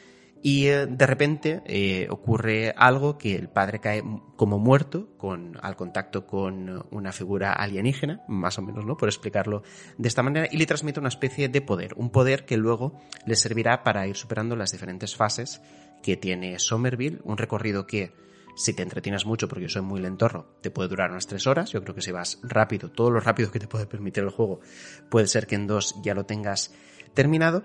[0.47, 4.03] y eh, de repente eh, ocurre algo que el padre cae
[4.37, 8.95] como muerto con, al contacto con una figura alienígena, más o menos, ¿no?
[8.99, 9.63] Por explicarlo
[9.97, 13.37] de esta manera, y le transmite una especie de poder, un poder que luego le
[13.37, 15.63] servirá para ir superando las diferentes fases
[16.03, 18.13] que tiene Somerville, un recorrido que
[18.55, 21.71] si te entretienes mucho, porque yo soy muy lentorro, te puede durar unas tres horas.
[21.73, 24.61] Yo creo que si vas rápido, todo lo rápido que te puede permitir el juego,
[25.09, 26.75] puede ser que en dos ya lo tengas
[27.15, 27.65] terminado.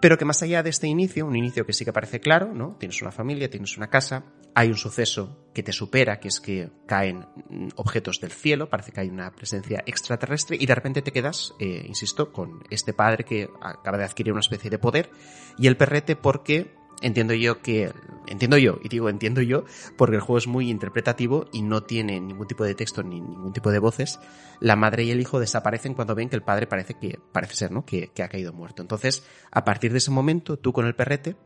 [0.00, 2.76] Pero que más allá de este inicio, un inicio que sí que parece claro, ¿no?
[2.78, 6.70] Tienes una familia, tienes una casa, hay un suceso que te supera, que es que
[6.86, 11.10] caen mm, objetos del cielo, parece que hay una presencia extraterrestre y de repente te
[11.10, 15.10] quedas, eh, insisto, con este padre que acaba de adquirir una especie de poder
[15.58, 17.92] y el perrete porque entiendo yo que,
[18.26, 19.64] entiendo yo, y digo entiendo yo,
[19.96, 23.52] porque el juego es muy interpretativo y no tiene ningún tipo de texto ni ningún
[23.52, 24.18] tipo de voces,
[24.60, 27.72] la madre y el hijo desaparecen cuando ven que el padre parece que, parece ser,
[27.72, 27.84] ¿no?
[27.84, 28.82] Que, ha caído muerto.
[28.82, 31.36] Entonces, a partir de ese momento, tú con el perrete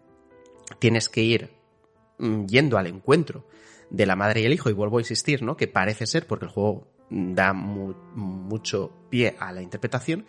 [0.79, 1.51] tienes que ir
[2.19, 3.47] mm, yendo al encuentro
[3.91, 5.57] de la madre y el hijo, y vuelvo a insistir, ¿no?
[5.57, 10.25] Que parece ser, porque el juego da mu- mucho pie a la interpretación,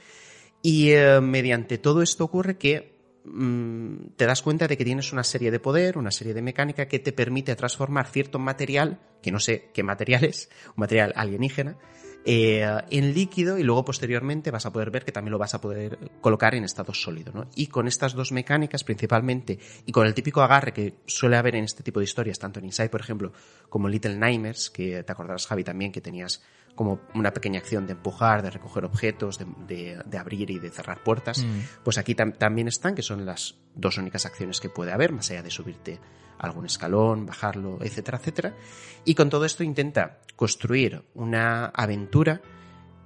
[0.61, 2.93] y eh, mediante todo esto ocurre que
[3.25, 6.87] mm, te das cuenta de que tienes una serie de poder, una serie de mecánica
[6.87, 11.77] que te permite transformar cierto material, que no sé qué material es, un material alienígena,
[12.25, 15.61] eh, en líquido y luego posteriormente vas a poder ver que también lo vas a
[15.61, 17.33] poder colocar en estado sólido.
[17.33, 17.47] ¿no?
[17.55, 21.65] Y con estas dos mecánicas principalmente y con el típico agarre que suele haber en
[21.65, 23.33] este tipo de historias, tanto en Inside, por ejemplo,
[23.69, 26.41] como en Little Nightmares, que te acordarás Javi también que tenías
[26.75, 31.03] como una pequeña acción de empujar, de recoger objetos, de, de, abrir y de cerrar
[31.03, 31.83] puertas, mm.
[31.83, 35.43] pues aquí también están, que son las dos únicas acciones que puede haber, más allá
[35.43, 35.99] de subirte
[36.48, 38.56] algún escalón, bajarlo, etcétera, etcétera.
[39.06, 42.41] Y con todo esto intenta construir una aventura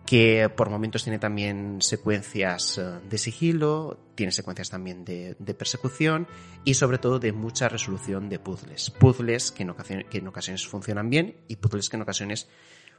[0.08, 6.28] que por momentos tiene también secuencias eh, de sigilo, tiene secuencias también de, persecución
[6.64, 8.90] y sobre todo de mucha resolución de puzzles.
[8.90, 12.48] Puzzles que en, ocasiones, que en ocasiones funcionan bien y puzzles que en ocasiones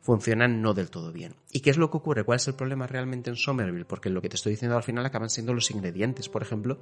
[0.03, 1.35] funcionan no del todo bien.
[1.51, 2.25] ¿Y qué es lo que ocurre?
[2.25, 3.87] ¿Cuál es el problema realmente en Somerville?
[3.87, 6.79] Porque lo que te estoy diciendo al final acaban siendo los ingredientes, por ejemplo,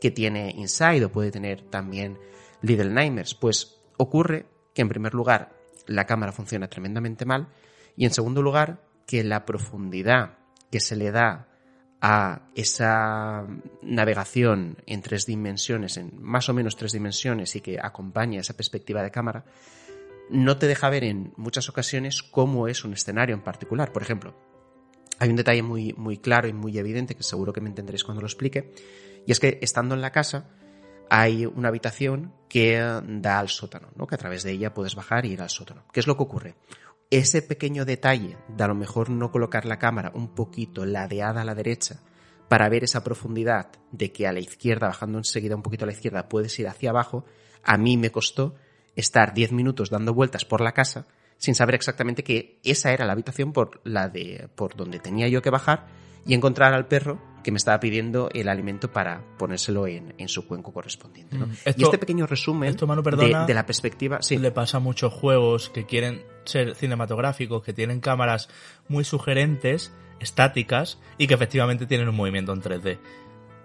[0.00, 2.16] que tiene Inside o puede tener también
[2.64, 3.34] Little Nightmares.
[3.34, 5.52] Pues ocurre que en primer lugar
[5.86, 7.48] la cámara funciona tremendamente mal
[7.96, 10.38] y en segundo lugar que la profundidad
[10.70, 11.48] que se le da
[12.00, 13.46] a esa
[13.82, 19.02] navegación en tres dimensiones, en más o menos tres dimensiones y que acompaña esa perspectiva
[19.02, 19.44] de cámara,
[20.30, 23.92] no te deja ver en muchas ocasiones cómo es un escenario en particular.
[23.92, 24.34] Por ejemplo,
[25.18, 28.20] hay un detalle muy, muy claro y muy evidente que seguro que me entenderéis cuando
[28.20, 28.72] lo explique,
[29.26, 30.50] y es que estando en la casa
[31.10, 34.06] hay una habitación que da al sótano, ¿no?
[34.06, 35.84] que a través de ella puedes bajar y ir al sótano.
[35.92, 36.54] ¿Qué es lo que ocurre?
[37.10, 41.44] Ese pequeño detalle de a lo mejor no colocar la cámara un poquito ladeada a
[41.44, 42.00] la derecha
[42.48, 45.92] para ver esa profundidad de que a la izquierda, bajando enseguida un poquito a la
[45.92, 47.24] izquierda, puedes ir hacia abajo,
[47.62, 48.54] a mí me costó
[48.96, 51.06] estar 10 minutos dando vueltas por la casa
[51.36, 55.42] sin saber exactamente que esa era la habitación por la de por donde tenía yo
[55.42, 55.86] que bajar
[56.26, 60.72] y encontrar al perro que me estaba pidiendo el alimento para ponérselo en, su cuenco
[60.72, 61.36] correspondiente.
[61.36, 61.52] Mm.
[61.76, 64.22] y este pequeño resumen de, la perspectiva...
[64.22, 64.38] Sí.
[64.38, 68.48] Le pasa a muchos juegos que quieren ser cinematográficos, que tienen cámaras
[68.88, 72.98] muy sugerentes, estáticas, y que efectivamente tienen un movimiento en 3D.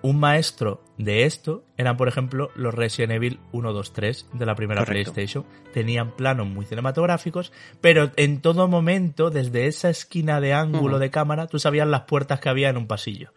[0.01, 4.55] Un maestro de esto eran, por ejemplo, los Resident Evil 1, 2, 3 de la
[4.55, 5.45] primera PlayStation.
[5.73, 7.51] Tenían planos muy cinematográficos,
[7.81, 12.39] pero en todo momento, desde esa esquina de ángulo de cámara, tú sabías las puertas
[12.39, 13.33] que había en un pasillo.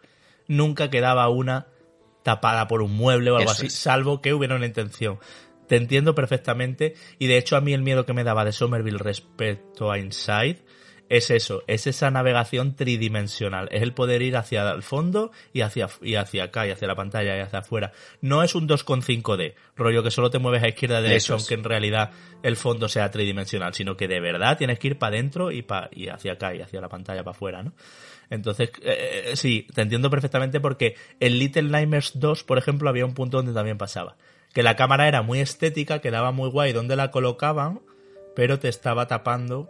[0.47, 1.67] Nunca quedaba una
[2.23, 5.19] tapada por un mueble o algo así, salvo que hubiera una intención.
[5.67, 8.97] Te entiendo perfectamente y de hecho a mí el miedo que me daba de Somerville
[8.97, 10.63] respecto a Inside
[11.09, 15.87] es eso, es esa navegación tridimensional, es el poder ir hacia el fondo y hacia,
[16.01, 17.91] y hacia acá, y hacia la pantalla y hacia afuera.
[18.21, 21.63] No es un 2,5D, rollo que solo te mueves a izquierda y derecha, aunque en
[21.63, 22.11] realidad
[22.41, 25.89] el fondo sea tridimensional, sino que de verdad tienes que ir para adentro y, pa,
[25.91, 27.73] y hacia acá y hacia la pantalla para afuera, ¿no?
[28.29, 33.05] Entonces, eh, eh, sí, te entiendo perfectamente porque en Little Nightmares 2, por ejemplo, había
[33.05, 34.15] un punto donde también pasaba.
[34.53, 37.81] Que la cámara era muy estética, quedaba muy guay donde la colocaban,
[38.35, 39.69] pero te estaba tapando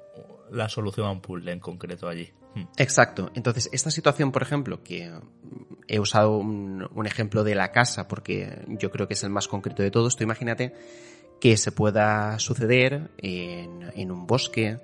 [0.54, 2.32] la solución a un puzzle en concreto allí.
[2.56, 2.64] Hmm.
[2.78, 3.32] Exacto.
[3.34, 5.12] Entonces, esta situación, por ejemplo, que
[5.88, 9.84] he usado un, ejemplo de la casa porque yo creo que es el más concreto
[9.84, 10.74] de todos, tú imagínate
[11.42, 14.80] que se pueda suceder en, un bosque,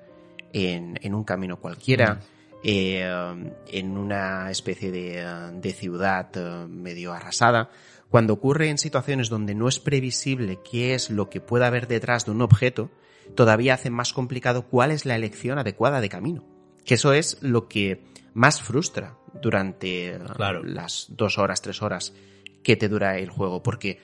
[0.52, 2.20] en, un camino cualquiera, hmm.
[2.64, 7.70] eh, en una especie de, de ciudad eh, medio arrasada.
[8.10, 12.26] Cuando ocurre en situaciones donde no es previsible qué es lo que pueda haber detrás
[12.26, 12.90] de un objeto,
[13.35, 16.45] todavía hace más complicado cuál es la elección adecuada de camino.
[16.85, 18.03] Que eso es lo que
[18.34, 20.19] más frustra durante
[20.64, 22.14] las dos horas, tres horas
[22.64, 23.61] que te dura el juego.
[23.64, 24.01] Porque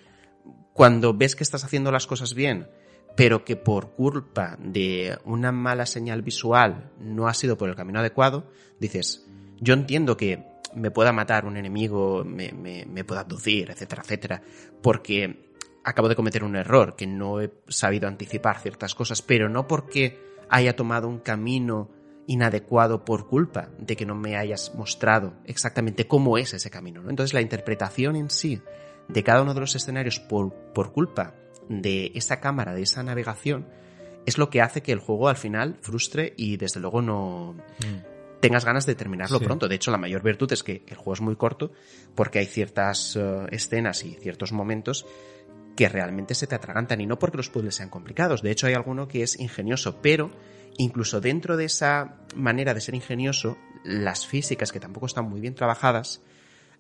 [0.74, 2.68] cuando ves que estás haciendo las cosas bien,
[3.16, 8.00] pero que por culpa de una mala señal visual no ha sido por el camino
[8.00, 9.26] adecuado, dices,
[9.60, 10.44] yo entiendo que
[10.76, 14.42] me pueda matar un enemigo, me, me, me pueda abducir, etcétera, etcétera,
[14.82, 15.45] porque
[15.86, 20.20] acabo de cometer un error, que no he sabido anticipar ciertas cosas, pero no porque
[20.50, 21.92] haya tomado un camino
[22.28, 27.02] inadecuado por culpa de que no me hayas mostrado exactamente cómo es ese camino.
[27.08, 28.62] Entonces la interpretación en sí
[29.08, 31.36] de cada uno de los escenarios por, por culpa
[31.70, 33.68] de esa cámara, de esa navegación,
[34.26, 37.56] es lo que hace que el juego al final frustre y desde luego no...
[37.80, 38.40] Mm.
[38.40, 39.68] tengas ganas de terminarlo pronto.
[39.68, 41.72] De hecho, la mayor virtud es que el juego es muy corto
[42.16, 45.06] porque hay ciertas eh, escenas y ciertos momentos
[45.76, 48.42] que realmente se te atragantan y no porque los puzzles sean complicados.
[48.42, 50.32] De hecho, hay alguno que es ingenioso, pero
[50.78, 55.56] incluso dentro de esa manera de ser ingenioso, las físicas, que tampoco están muy bien
[55.56, 56.22] trabajadas,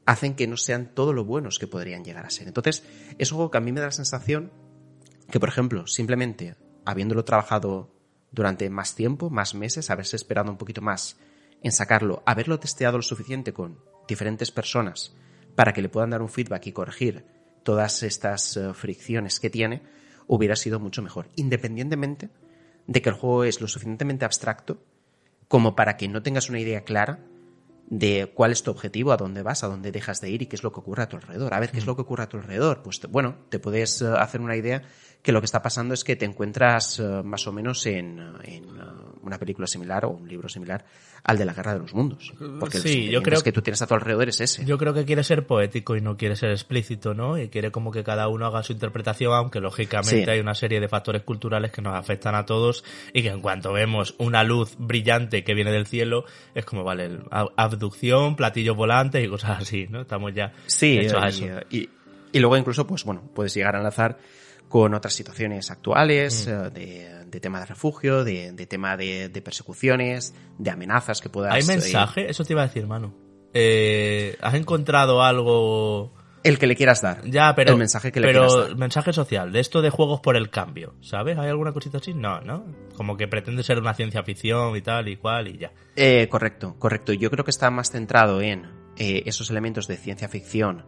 [0.06, 2.48] hacen que no sean todo lo buenos que podrían llegar a ser.
[2.48, 2.84] Entonces,
[3.18, 4.52] es algo que a mí me da la sensación
[5.30, 6.56] que, por ejemplo, simplemente
[6.86, 7.92] habiéndolo trabajado
[8.32, 11.18] durante más tiempo, más meses, haberse esperado un poquito más
[11.64, 15.16] en sacarlo, haberlo testeado lo suficiente con diferentes personas
[15.56, 17.26] para que le puedan dar un feedback y corregir
[17.66, 19.82] todas estas eh, fricciones que tiene,
[20.28, 21.30] hubiera sido mucho mejor.
[21.36, 22.30] Independientemente
[22.86, 24.78] de que el juego es lo suficientemente abstracto
[25.48, 27.20] como para que no tengas una idea clara
[27.88, 30.56] de cuál es tu objetivo, a dónde vas, a dónde dejas de ir y qué
[30.56, 31.54] es lo que ocurre a tu alrededor.
[31.56, 32.84] A ver, ¿qué es lo que ocurre a tu alrededor?
[32.84, 34.84] Pues bueno, te puedes eh, hacer una idea
[35.26, 38.64] que lo que está pasando es que te encuentras eh, más o menos en, en
[38.64, 38.70] eh,
[39.24, 40.86] una película similar o un libro similar
[41.24, 42.32] al de la Guerra de los Mundos.
[42.60, 44.64] Porque Sí, yo creo que tú tienes a tu alrededor es ese.
[44.66, 47.40] Yo creo que quiere ser poético y no quiere ser explícito, ¿no?
[47.40, 50.30] Y quiere como que cada uno haga su interpretación, aunque lógicamente Sí.
[50.30, 53.74] hay una serie de factores culturales que nos afectan a todos y que en cuanto
[53.74, 57.18] vemos una luz brillante que viene del cielo, es como, vale,
[57.58, 60.02] abducción, platillos volantes y cosas así, ¿no?
[60.02, 61.46] Estamos ya Sí, hechos a y, eso.
[61.72, 61.90] y-
[62.32, 64.18] y luego incluso, pues bueno, puedes llegar a enlazar
[64.70, 66.50] con otras situaciones actuales, Mm.
[66.50, 71.30] eh, de, de tema de refugio, de, de tema de, de persecuciones, de amenazas que
[71.30, 71.54] puedas...
[71.54, 72.30] ¿Hay eh, mensaje?
[72.30, 73.14] Eso te iba a decir, Manu.
[73.54, 76.14] Eh, ¿Has encontrado algo
[76.46, 77.26] el que le quieras dar.
[77.26, 77.72] Ya, pero.
[77.72, 78.78] El mensaje que le pero quieras dar.
[78.78, 81.40] mensaje social, de esto de juegos por el cambio, ¿sabes?
[81.40, 82.14] ¿Hay alguna cosita así?
[82.14, 82.66] No, ¿no?
[82.96, 85.72] Como que pretende ser una ciencia ficción y tal y cual y ya.
[85.96, 87.14] Eh, correcto, correcto.
[87.14, 88.68] Yo creo que está más centrado en
[88.98, 90.86] eh, esos elementos de ciencia ficción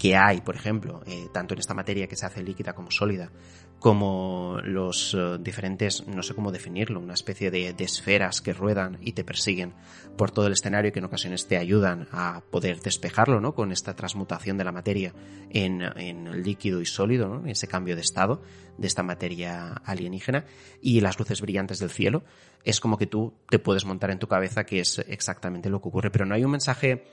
[0.00, 3.30] que hay, por ejemplo, eh, tanto en esta materia que se hace líquida como sólida,
[3.78, 8.96] como los eh, diferentes, no sé cómo definirlo, una especie de, de esferas que ruedan
[9.02, 9.74] y te persiguen
[10.16, 13.54] por todo el escenario que en ocasiones te ayudan a poder despejarlo, ¿no?
[13.54, 15.12] Con esta transmutación de la materia
[15.50, 17.46] en, en líquido y sólido, ¿no?
[17.46, 18.40] Ese cambio de estado
[18.78, 20.46] de esta materia alienígena
[20.80, 22.24] y las luces brillantes del cielo.
[22.64, 25.88] Es como que tú te puedes montar en tu cabeza que es exactamente lo que
[25.88, 27.04] ocurre, pero no hay un mensaje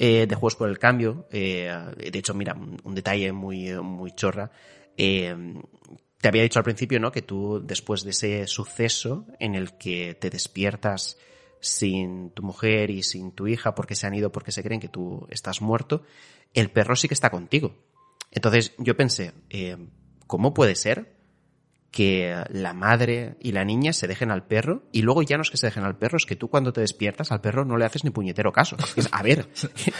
[0.00, 1.26] eh, de juegos por el cambio.
[1.32, 4.52] eh, de hecho, mira, un, detalle muy, muy chorra.
[4.96, 5.34] eh,
[6.20, 7.10] te había dicho al principio, ¿no?
[7.10, 11.18] Que tú, después de ese suceso en el que te despiertas
[11.60, 14.88] sin tu mujer y sin tu hija porque se han ido porque se creen que
[14.88, 16.04] tú estás muerto,
[16.54, 17.74] el perro sí que está contigo.
[18.30, 19.32] Entonces yo pensé,
[20.26, 21.17] ¿cómo puede ser
[21.90, 25.50] que la madre y la niña se dejen al perro y luego ya no es
[25.50, 27.86] que se dejen al perro, es que tú cuando te despiertas al perro no le
[27.86, 28.76] haces ni puñetero caso.
[28.94, 29.48] Es, a ver,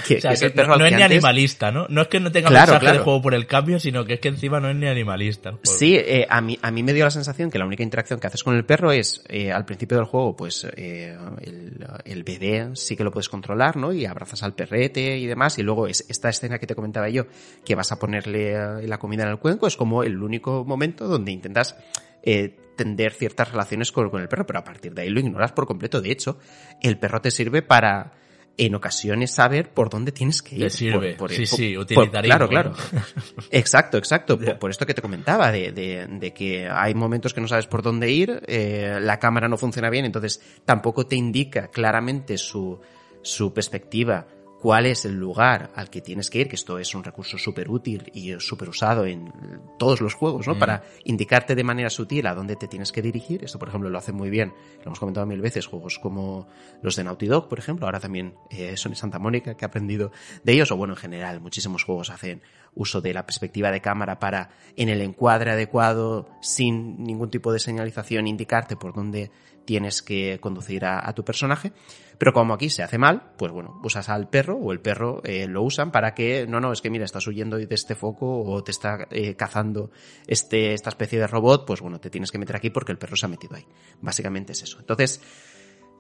[0.07, 1.87] que, O sea, que es el perro no, no es ni antes- animalista, ¿no?
[1.89, 3.05] No es que no tenga Claro, mensaje de claro.
[3.05, 5.55] juego por el cambio, sino que es que encima no es ni animalista.
[5.63, 8.27] Sí, eh, a, mí, a mí me dio la sensación que la única interacción que
[8.27, 12.69] haces con el perro es, eh, al principio del juego, pues eh, el, el bebé
[12.75, 13.95] sí que lo puedes controlar, ¿no?
[13.95, 17.25] Y abrazas al perrete y demás, y luego es esta escena que te comentaba yo,
[17.65, 21.09] que vas a ponerle eh, la comida en el cuenco, es como el único momento
[21.09, 21.77] donde intentas
[22.23, 25.53] eh, tender ciertas relaciones con, con el perro, pero a partir de ahí lo ignoras
[25.53, 26.01] por completo.
[26.01, 26.39] De hecho,
[26.83, 28.13] el perro te sirve para
[28.61, 30.63] en ocasiones saber por dónde tienes que ir.
[30.63, 31.11] Te sirve.
[31.15, 32.73] Por- por- Sí, por- sí, utilitarismo, Claro, claro.
[33.51, 34.39] Exacto, exacto.
[34.39, 37.67] Por, por esto que te comentaba, de, de- de que hay momentos que no sabes
[37.67, 42.81] por dónde ir, eh, la cámara no funciona bien, entonces tampoco te indica claramente su,
[43.23, 44.27] su perspectiva
[44.61, 47.71] cuál es el lugar al que tienes que ir, que esto es un recurso súper
[47.71, 49.33] útil y súper usado en
[49.79, 50.55] todos los juegos, ¿no?
[50.55, 50.59] Mm.
[50.59, 53.45] Para indicarte de manera sutil a dónde te tienes que dirigir.
[53.45, 56.49] Esto, por ejemplo, lo hace muy bien, lo hemos comentado mil veces, juegos como
[56.83, 60.11] los de Naughty Dog, por ejemplo, ahora también eh, Sony Santa Mónica, que ha aprendido
[60.43, 62.43] de ellos, o bueno, en general, muchísimos juegos hacen
[62.75, 67.59] uso de la perspectiva de cámara para, en el encuadre adecuado, sin ningún tipo de
[67.59, 69.31] señalización, indicarte por dónde
[69.69, 71.73] tienes que conducir a, tu personaje.
[72.17, 75.47] Pero como aquí se hace mal, pues bueno, usas al perro o el perro eh,
[75.47, 78.65] lo usan para que, no, no, es que mira, estás huyendo de este foco o
[78.65, 79.91] te está eh, cazando
[80.27, 83.15] este, esta especie de robot, pues bueno, te tienes que meter aquí porque el perro
[83.15, 83.67] se ha metido ahí.
[84.01, 84.79] Básicamente es eso.
[84.81, 85.21] Entonces,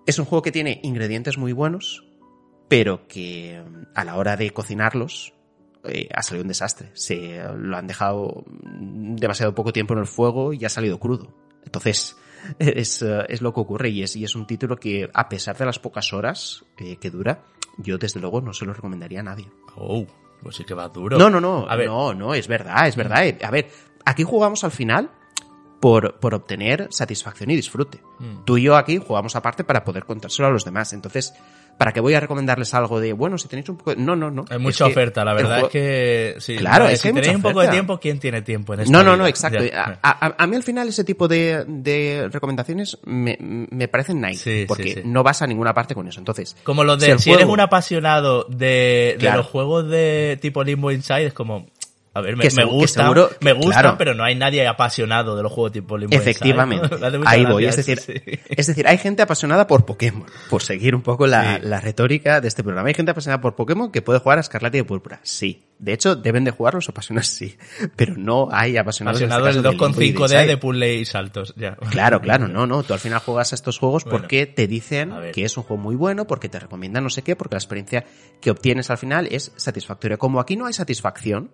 [0.06, 2.08] es un juego que tiene ingredientes muy buenos,
[2.68, 3.62] pero que
[3.94, 5.34] a la hora de cocinarlos
[5.84, 6.88] eh, ha salido un desastre.
[6.94, 11.36] Se lo han dejado demasiado poco tiempo en el fuego y ha salido crudo.
[11.66, 12.16] Entonces,
[12.58, 15.56] es, eh, es lo que ocurre y es, y es un título que, a pesar
[15.56, 17.44] de las pocas horas que dura,
[17.78, 19.48] yo desde luego no se lo recomendaría a nadie.
[19.76, 20.04] Oh,
[20.42, 21.18] pues sí que va duro.
[21.18, 23.26] No, no, no, A ver, no, no, es verdad, es verdad.
[23.26, 23.70] Eh, A ver,
[24.04, 25.10] aquí jugamos al final
[25.80, 28.00] por, por obtener satisfacción y disfrute.
[28.18, 28.44] Mm.
[28.44, 30.92] Tú y yo aquí jugamos aparte para poder contárselo a los demás.
[30.92, 31.32] Entonces,
[31.78, 33.94] ¿para qué voy a recomendarles algo de, bueno, si tenéis un poco...
[33.94, 34.02] de-".
[34.02, 34.44] No, no, no.
[34.50, 36.34] hay mucha Es que oferta, la verdad juego- es que...
[36.40, 38.80] Sí, Claro, no, es si que tenéis un poco de tiempo, ¿quién tiene tiempo en
[38.80, 39.64] esta No, no, no, exacto.
[39.64, 39.98] Ya.
[40.02, 44.42] A, a- a mí al final ese tipo de, de recomendaciones me, me parecen nice,
[44.42, 45.00] Sí, porque sí.
[45.04, 46.18] no vas a ninguna parte con eso.
[46.20, 49.38] Entonces, Como los de, si eres un apasionado de, de Claro.
[49.38, 51.66] los juegos de tipo Limbo Inside, es como,
[52.18, 53.96] a ver, me, Que me que seguro- me gustan, claro.
[53.98, 56.88] pero no hay nadie apasionado de los juegos tipo Limbo Efectivamente,
[57.26, 57.64] ahí voy.
[57.66, 58.14] Es decir, sí.
[58.48, 61.60] es decir, hay gente apasionada por Pokémon, por seguir un poco la, Sí.
[61.62, 62.88] la retórica de este programa.
[62.88, 65.64] Hay gente apasionada por Pokémon que puede jugar a Escarlata y Púrpura, sí.
[65.78, 67.56] De hecho, deben de jugar los apasionados, sí.
[67.94, 70.46] Pero no hay apasionados Apasionado en este del caso, Limbo y 2,5D Inside.
[70.48, 71.76] de puzzle y saltos, ya.
[71.90, 72.82] Claro, claro, no, no.
[72.82, 75.80] Tú al final juegas a estos juegos Bueno, porque te dicen que es un juego
[75.82, 78.04] muy bueno, porque te recomiendan no sé qué, porque la experiencia
[78.40, 80.16] que obtienes al final es satisfactoria.
[80.16, 81.52] Como aquí no hay satisfacción,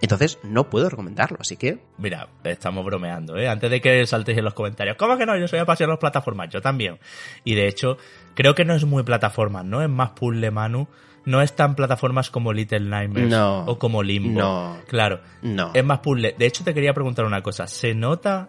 [0.00, 1.78] Entonces no puedo recomendarlo, así que...
[1.98, 3.48] Mira, estamos bromeando, ¿eh?
[3.48, 4.96] Antes de que saltéis en los comentarios.
[4.96, 5.36] ¿Cómo que no?
[5.36, 6.98] Yo soy apasionado de las plataformas, yo también.
[7.44, 7.98] Y de hecho,
[8.34, 9.82] creo que no es muy plataforma, ¿no?
[9.82, 10.88] Es más puzzle Manu.
[11.26, 13.66] No es tan plataformas como Little Nightmares No.
[13.66, 14.40] o como Limbo.
[14.40, 14.78] No.
[14.88, 15.20] Claro.
[15.42, 15.70] No.
[15.74, 16.34] Es más puzzle.
[16.38, 17.66] De hecho, te quería preguntar una cosa.
[17.66, 18.48] ¿Se nota...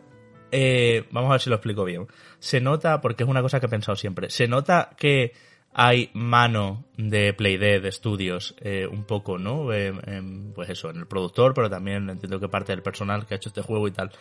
[0.52, 2.08] eh, vamos a ver si lo explico bien.
[2.40, 5.34] Se nota, porque es una cosa que he pensado siempre, se nota que
[5.74, 9.72] hay mano de Playdead Studios eh, un poco, ¿no?
[9.74, 13.34] Eh, en, pues eso, en el productor, pero también entiendo que parte del personal que
[13.34, 14.12] ha hecho este juego y tal.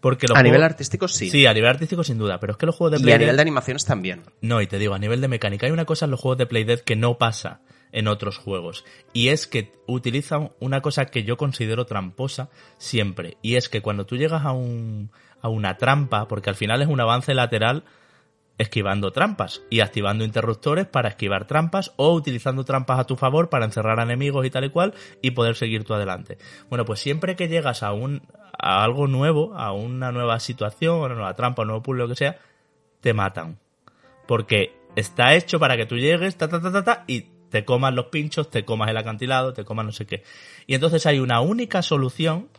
[0.00, 1.28] Porque A nivel artístico sí.
[1.28, 3.20] Sí, a nivel artístico sin duda, pero es que los juegos de y a Playdead...
[3.20, 4.22] nivel de animaciones también.
[4.40, 6.46] No, y te digo, a nivel de mecánica, hay una cosa en los juegos de
[6.46, 7.60] Playdead que no pasa
[7.92, 8.84] en otros juegos.
[9.12, 13.36] Y es que utilizan una cosa que yo considero tramposa siempre.
[13.42, 15.10] Y es que cuando tú llegas a un,
[15.42, 17.84] a una trampa, porque al final es un avance lateral
[18.60, 23.64] esquivando trampas y activando interruptores para esquivar trampas o utilizando trampas a tu favor para
[23.64, 24.92] encerrar a enemigos y tal y cual
[25.22, 26.36] y poder seguir tú adelante.
[26.68, 28.20] Bueno, pues siempre que llegas a un
[28.58, 32.08] a algo nuevo, a una nueva situación, a una nueva trampa, un nuevo puzzle, lo
[32.10, 32.38] que sea,
[33.00, 33.58] te matan.
[34.26, 37.94] Porque está hecho para que tú llegues, ta, ta, ta, ta, ta, y te comas
[37.94, 40.22] los pinchos, te comas el acantilado, te comas no sé qué.
[40.66, 42.50] Y entonces hay una única solución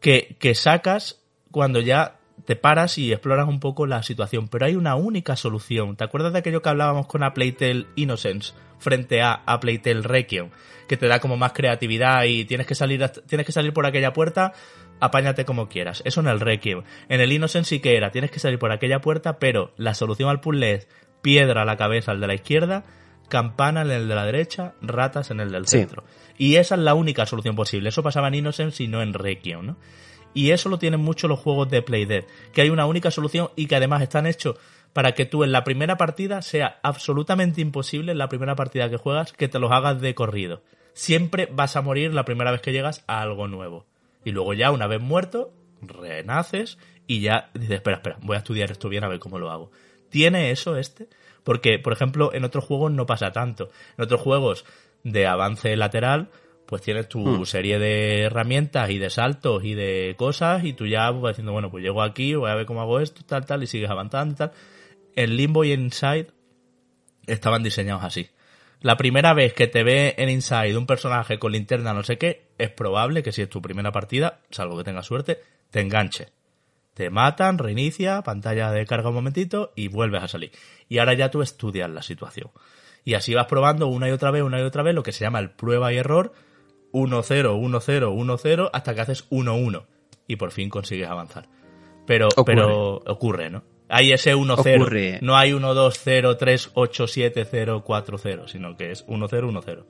[0.00, 4.48] que, que sacas cuando ya te paras y exploras un poco la situación.
[4.48, 5.96] Pero hay una única solución.
[5.96, 10.50] ¿Te acuerdas de aquello que hablábamos con A Playtale Innocence frente a A Playtale Requiem?
[10.88, 14.12] Que te da como más creatividad y tienes que salir, tienes que salir por aquella
[14.12, 14.52] puerta,
[15.00, 16.02] apáñate como quieras.
[16.04, 16.82] Eso en el Requiem.
[17.08, 20.28] En el Innocence sí que era, tienes que salir por aquella puerta, pero la solución
[20.28, 20.88] al puzzle es
[21.22, 22.84] piedra a la cabeza al de la izquierda,
[23.28, 25.78] campana en el de la derecha, ratas en el del Sí.
[25.78, 26.04] centro.
[26.36, 27.88] Y esa es la única solución posible.
[27.88, 29.76] Eso pasaba en Innocence y no en Requiem, ¿no?
[30.34, 33.66] Y eso lo tienen mucho los juegos de Playdead, que hay una única solución y
[33.66, 34.56] que además están hechos
[34.92, 38.96] para que tú en la primera partida sea absolutamente imposible en la primera partida que
[38.96, 40.62] juegas que te los hagas de corrido.
[40.92, 43.86] Siempre vas a morir la primera vez que llegas a algo nuevo.
[44.24, 48.70] Y luego ya, una vez muerto, renaces y ya dices, espera, espera, voy a estudiar
[48.70, 49.70] esto bien a ver cómo lo hago.
[50.10, 51.08] ¿Tiene eso este?
[51.42, 53.70] Porque, por ejemplo, en otros juegos no pasa tanto.
[53.96, 54.64] En otros juegos
[55.02, 56.28] de avance lateral,
[56.72, 57.44] pues tienes tu Hmm.
[57.44, 61.70] serie de herramientas y de saltos y de cosas y tú ya vas diciendo, bueno,
[61.70, 64.36] pues llego aquí, voy a ver cómo hago esto, tal, tal, y sigues avanzando y
[64.38, 64.52] tal.
[65.14, 66.28] En Limbo y Inside
[67.26, 68.30] estaban diseñados así.
[68.80, 72.46] La primera vez que te ve en Inside un personaje con linterna no sé qué,
[72.56, 75.40] es probable que si es tu primera partida, salvo que tengas suerte,
[75.70, 76.28] te enganche.
[76.94, 80.52] Te matan, reinicia, pantalla de carga un momentito y vuelves a salir.
[80.88, 82.50] Y ahora ya tú estudias la situación.
[83.04, 85.22] Y así vas probando una y otra vez, una y otra vez, lo que se
[85.22, 86.32] llama el prueba y error,
[86.92, 89.84] 1-0, 1-0, 1-0, hasta que haces 1-1.
[90.26, 91.48] Y por fin consigues avanzar.
[92.06, 92.54] Pero Ocurre.
[92.54, 93.62] pero ocurre, ¿no?
[93.88, 94.76] Hay ese 1-0.
[94.76, 95.18] Ocurre.
[95.22, 99.84] No hay 1-2-0-3-8-7-0-4-0, sino que es 1-0-1-0.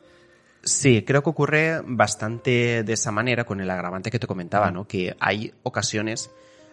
[0.65, 4.87] Sí, creo que ocurre bastante de esa manera con el agravante que te comentaba, ¿no?
[4.87, 6.31] Que hay ocasiones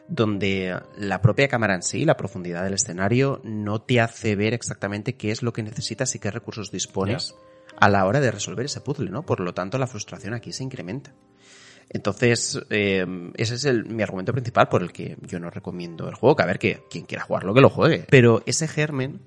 [0.07, 5.15] donde la propia cámara en sí, la profundidad del escenario, no te hace ver exactamente
[5.15, 7.35] qué es lo que necesitas y qué recursos dispones
[7.77, 9.25] a la hora de resolver ese puzzle, ¿no?
[9.25, 11.13] Por lo tanto, la frustración aquí se incrementa.
[11.89, 13.05] Entonces, eh,
[13.35, 16.43] ese es el, mi argumento principal por el que yo no recomiendo el juego, que
[16.43, 18.05] a ver que quien quiera jugarlo, que lo juegue.
[18.09, 19.21] Pero ese germen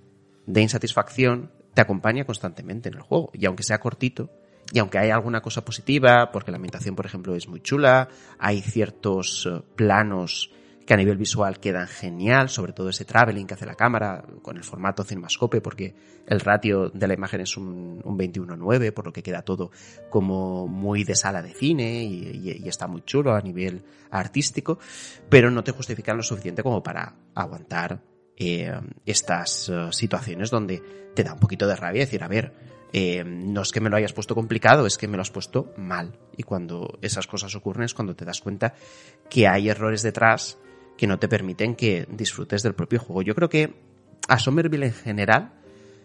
[0.47, 3.31] de insatisfacción te acompaña constantemente en el juego.
[3.35, 4.31] Y aunque sea cortito,
[4.73, 8.09] y aunque hay alguna cosa positiva, porque la ambientación, por ejemplo, es muy chula,
[8.39, 10.53] hay ciertos eh, planos
[10.87, 14.57] que a nivel visual quedan genial, sobre todo ese traveling que hace la cámara con
[14.57, 15.95] el formato cinemascope, porque
[16.27, 19.71] el ratio de la imagen es un, un 21-9, por lo que queda todo
[20.11, 24.79] como muy de sala de cine y, está muy chulo a nivel artístico,
[25.29, 28.01] pero no te justifican lo suficiente como para aguantar
[28.37, 28.73] eh,
[29.05, 30.83] estas eh, situaciones donde
[31.15, 32.53] te da un poquito de rabia decir, a ver,
[32.93, 35.73] eh, no es que me lo hayas puesto complicado, es que me lo has puesto
[35.77, 36.19] mal.
[36.37, 38.75] Y cuando esas cosas ocurren es cuando te das cuenta
[39.31, 40.59] que hay errores detrás
[41.03, 43.23] que no te permiten que disfrutes del propio juego.
[43.23, 43.75] Yo creo que
[44.29, 45.53] a Somerville en general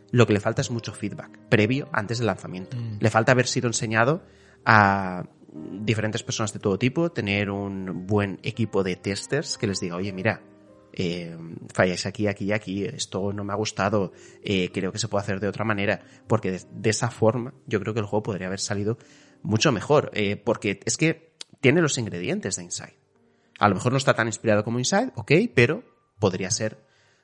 [0.09, 2.75] lo que le falta es mucho feedback previo antes del lanzamiento.
[2.99, 4.23] Le falta haber sido enseñado
[4.65, 9.97] a diferentes personas de todo tipo, tener un buen equipo de testers que les diga,
[9.97, 10.41] oye, mira,
[10.93, 11.37] eh,
[11.71, 15.21] falláis aquí, aquí y aquí, esto no me ha gustado, eh, creo que se puede
[15.21, 18.47] hacer de otra manera, porque de, de esa forma yo creo que el juego podría
[18.47, 18.97] haber salido
[19.43, 23.06] mucho mejor, eh, porque es que tiene los ingredientes de Inside.
[23.59, 25.83] A lo mejor no está tan inspirado como Inside, ok, pero
[26.19, 26.77] podría ser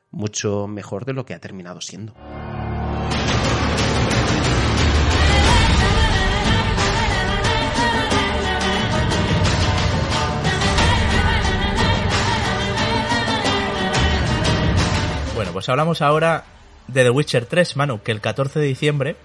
[0.09, 2.13] mucho mejor de lo que ha terminado siendo.
[15.35, 16.45] Bueno, pues hablamos ahora
[16.87, 19.15] de The Witcher 3, Manu, que el 14 de diciembre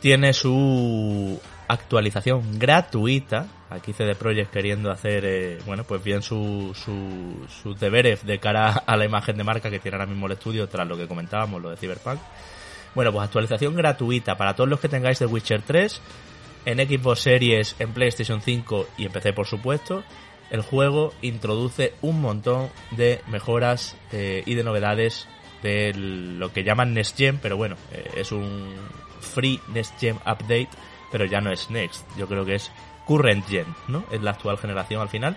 [0.00, 3.46] tiene su actualización gratuita.
[3.70, 8.70] Aquí CD Projekt queriendo hacer, eh, bueno, pues bien sus su, sus deberes de cara
[8.70, 11.62] a la imagen de marca que tiene ahora mismo el estudio, tras lo que comentábamos,
[11.62, 12.20] lo de Cyberpunk.
[12.94, 16.00] Bueno, pues actualización gratuita para todos los que tengáis The Witcher 3
[16.66, 20.04] en Xbox Series, en PlayStation 5 y en PC, por supuesto.
[20.50, 25.26] El juego introduce un montón de mejoras eh, y de novedades
[25.62, 28.74] de lo que llaman Next Gen, pero bueno, eh, es un
[29.20, 30.68] free Next Gen update,
[31.12, 32.72] pero ya no es Next, yo creo que es
[33.06, 34.04] Current Gen, ¿no?
[34.10, 35.36] Es la actual generación al final.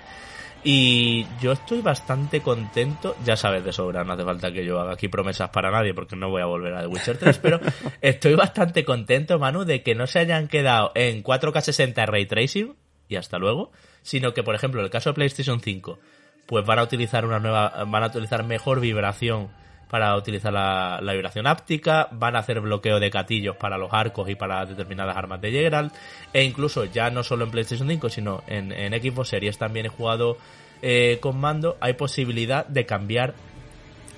[0.64, 4.94] Y yo estoy bastante contento, ya sabes de sobra, no hace falta que yo haga
[4.94, 7.60] aquí promesas para nadie porque no voy a volver a The Witcher 3, pero
[8.02, 12.74] estoy bastante contento, Manu, de que no se hayan quedado en 4K 60 Ray Tracing,
[13.08, 13.72] y hasta luego,
[14.02, 16.00] sino que, por ejemplo, en el caso de PlayStation 5,
[16.48, 19.50] pues van a utilizar una nueva, van a utilizar mejor vibración
[19.90, 24.36] para utilizar la, vibración áptica, van a hacer bloqueo de gatillos para los arcos y
[24.36, 25.94] para determinadas armas de Geralt,
[26.34, 29.90] e incluso ya no solo en PlayStation 5, sino en, en Xbox Series también he
[29.90, 30.38] jugado
[30.82, 33.34] eh, con mando, hay posibilidad de cambiar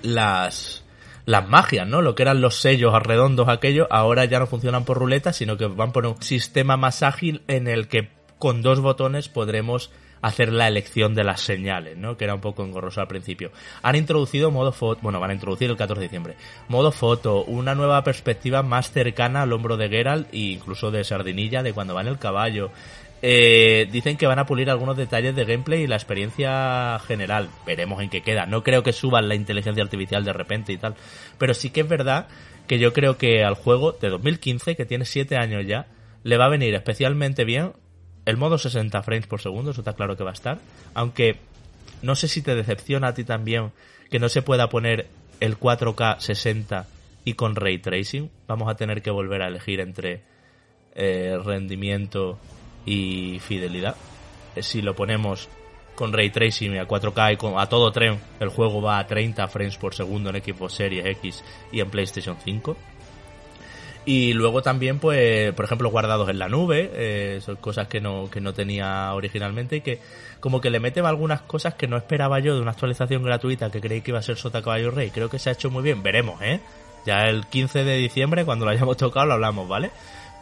[0.02, 0.84] las,
[1.26, 2.02] las magias, ¿no?
[2.02, 5.68] Lo que eran los sellos redondos aquellos, ahora ya no funcionan por ruleta, sino que
[5.68, 9.92] van por un sistema más ágil en el que con dos botones podremos
[10.22, 12.18] hacer la elección de las señales, ¿no?
[12.18, 13.52] Que era un poco engorroso al principio.
[13.82, 16.36] Han introducido modo foto, bueno, van a introducir el 14 de diciembre.
[16.68, 21.64] Modo foto, una nueva perspectiva más cercana al hombro de Geralt e incluso de Sardinilla
[21.64, 22.72] de cuando va en el caballo.
[23.22, 27.50] Eh, dicen que van a pulir algunos detalles de gameplay y la experiencia general.
[27.66, 28.46] Veremos en qué queda.
[28.46, 30.96] No creo que suban la inteligencia artificial de repente y tal.
[31.38, 32.28] Pero sí que es verdad
[32.68, 35.88] que yo creo que al juego de 2015, que tiene 7 años ya,
[36.24, 37.74] le va a venir especialmente bien
[38.28, 40.60] el modo 60 frames por segundo, eso está claro que va a estar.
[40.94, 41.38] Aunque
[42.02, 43.72] no sé si te decepciona a ti también
[44.12, 45.08] que no se pueda poner
[45.40, 46.86] el 4K 60
[47.24, 48.30] y con ray tracing.
[48.46, 50.24] Vamos a tener que volver a elegir entre
[50.94, 52.38] eh, rendimiento
[52.86, 53.96] y fidelidad.
[54.58, 55.48] Eh, si lo ponemos
[55.96, 59.48] con ray tracing a 4K y con, a todo tren, el juego va a 30
[59.48, 62.76] frames por segundo en Xbox Series X y en PlayStation 5.
[64.08, 68.30] Y luego también, pues, por ejemplo, guardados en la nube, eh, son cosas que no,
[68.32, 70.00] que no tenía originalmente y que
[70.40, 73.82] como que le mete algunas cosas que no esperaba yo de una actualización gratuita que
[73.82, 75.10] creí que iba a ser Sota Caballo Rey.
[75.10, 76.62] Creo que se ha hecho muy bien, veremos, ¿eh?
[77.06, 79.92] Ya el 15 de diciembre, cuando lo hayamos tocado, lo hablamos, ¿vale?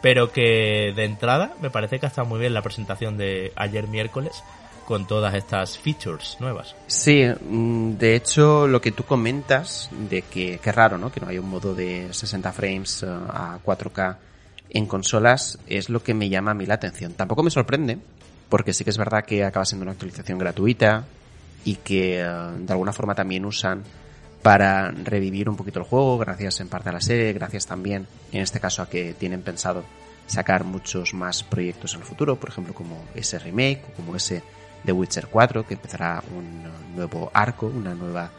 [0.00, 3.88] Pero que de entrada me parece que ha estado muy bien la presentación de ayer
[3.88, 4.44] miércoles
[4.86, 6.74] con todas estas features nuevas.
[6.86, 11.10] Sí, mm, de hecho lo que tú comentas de que qué raro, ¿no?
[11.12, 14.16] Que no hay un modo de 60 frames eh, a 4K
[14.70, 17.12] en consolas es lo que me llama a mí la atención.
[17.14, 17.98] Tampoco me sorprende,
[18.48, 21.04] porque sí que es verdad que acaba siendo una actualización gratuita
[21.64, 23.82] y que eh, de alguna forma también usan
[24.42, 28.42] para revivir un poquito el juego, gracias en parte a la serie, gracias también en
[28.42, 29.82] este caso a que tienen pensado
[30.26, 34.42] sacar muchos más proyectos en el futuro, por ejemplo como ese remake como ese
[34.84, 36.62] The Witcher 4, que empezará un
[36.94, 38.30] nuevo arco, una nueva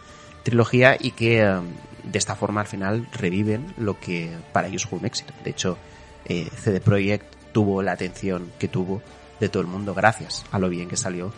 [0.44, 1.66] trilogía y que um,
[2.04, 5.34] de esta forma al final reviven lo que para ellos fue un éxito.
[5.44, 5.78] De hecho,
[6.26, 9.02] eh, CD Projekt tuvo la atención que tuvo
[9.40, 11.32] de todo el mundo gracias a lo bien que salió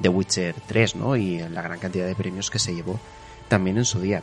[0.00, 1.16] The Witcher 3, ¿no?
[1.16, 2.98] Y la gran cantidad de premios que se llevó
[3.48, 4.22] también en su día.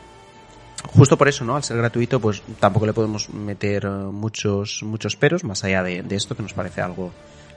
[0.87, 1.55] Justo por eso, ¿no?
[1.55, 6.03] Al ser gratuito, pues tampoco le podemos meter uh, muchos, muchos peros, más allá de
[6.15, 7.11] esto, que nos parece algo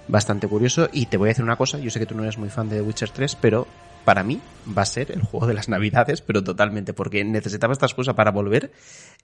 [0.08, 0.88] bastante curioso.
[0.92, 2.68] Y te voy a decir una cosa, yo sé que tú no eres muy fan
[2.68, 3.66] de The Witcher 3, pero
[4.04, 4.40] para mí
[4.76, 8.30] va a ser el juego de las navidades, pero totalmente, porque necesitaba esta excusa para
[8.30, 8.72] volver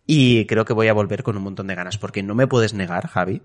[0.06, 2.74] y creo que voy a volver con un montón de ganas, porque no me puedes
[2.74, 3.42] negar, Javi,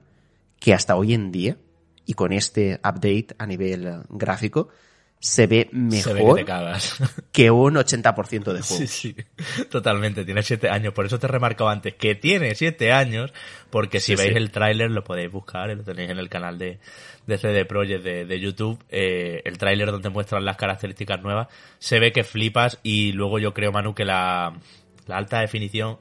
[0.60, 1.58] que hasta hoy en día,
[2.06, 4.70] y con este update a nivel gráfico,
[5.20, 6.46] se ve mejor
[7.32, 8.62] que, un 80% de juego.
[8.62, 9.16] Sí, sí,
[9.72, 10.24] totalmente.
[10.24, 10.94] Tiene 7 años.
[10.94, 13.34] Por eso te he remarcado antes que tiene 7 años,
[13.70, 16.80] porque si veis el tráiler lo podéis buscar, lo tenéis en el canal de,
[17.26, 21.48] de CD Projekt de, YouTube, eh, el tráiler donde muestran las características nuevas,
[21.80, 24.54] se ve que flipas y luego yo creo, Manu, que la,
[25.08, 25.98] la alta definición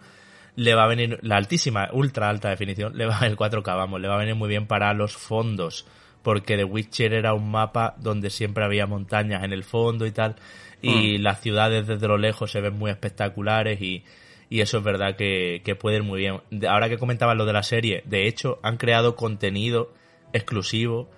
[0.57, 4.01] le va a venir, la altísima, ultra alta definición, le va a el 4K, vamos,
[4.01, 5.87] le va a venir muy bien para los fondos
[6.25, 10.35] porque The Witcher era un mapa donde siempre había montañas en el fondo y tal,
[10.83, 11.23] y mm.
[11.23, 14.03] las ciudades desde lo lejos se ven muy espectaculares y,
[14.51, 16.41] y eso es verdad que, que puede ir muy bien.
[16.69, 19.93] Ahora que comentabas lo de la serie, de hecho han creado contenido
[20.33, 21.09] exclusivo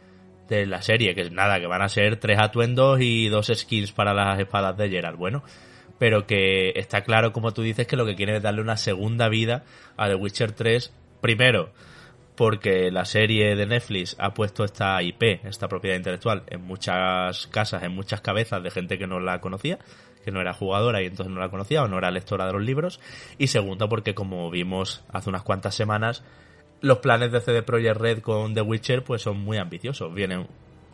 [0.49, 4.13] de la serie, que nada, que van a ser tres atuendos y dos skins para
[4.13, 5.19] las espadas de Geralt.
[5.19, 5.43] Bueno,
[5.99, 9.29] pero que está claro, como tú dices, que lo que quieren es darle una segunda
[9.29, 9.65] vida
[9.97, 10.93] a The Witcher 3.
[11.21, 11.71] Primero,
[12.37, 17.83] porque la serie de Netflix ha puesto esta IP, esta propiedad intelectual, en muchas casas,
[17.83, 19.79] en muchas cabezas de gente que no la conocía,
[20.25, 22.63] que no era jugadora y entonces no la conocía o no era lectora de los
[22.63, 23.01] libros.
[23.39, 26.23] Y segundo, porque como vimos hace unas cuantas semanas,
[26.81, 30.13] los planes de CD Projekt Red con The Witcher pues son muy ambiciosos.
[30.13, 30.47] Vienen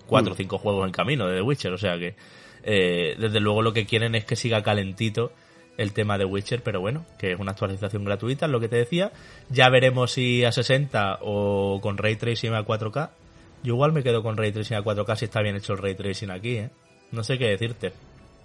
[0.06, 2.14] cuatro o cinco juegos en camino de The Witcher, o sea que
[2.62, 5.32] eh, desde luego lo que quieren es que siga calentito
[5.76, 8.76] el tema de Witcher, pero bueno, que es una actualización gratuita, es lo que te
[8.76, 9.12] decía.
[9.48, 13.10] Ya veremos si a 60 o con Ray Tracing a 4K.
[13.62, 15.94] Yo igual me quedo con Ray Tracing a 4K si está bien hecho el Ray
[15.94, 16.70] Tracing aquí, ¿eh?
[17.10, 17.92] No sé qué decirte.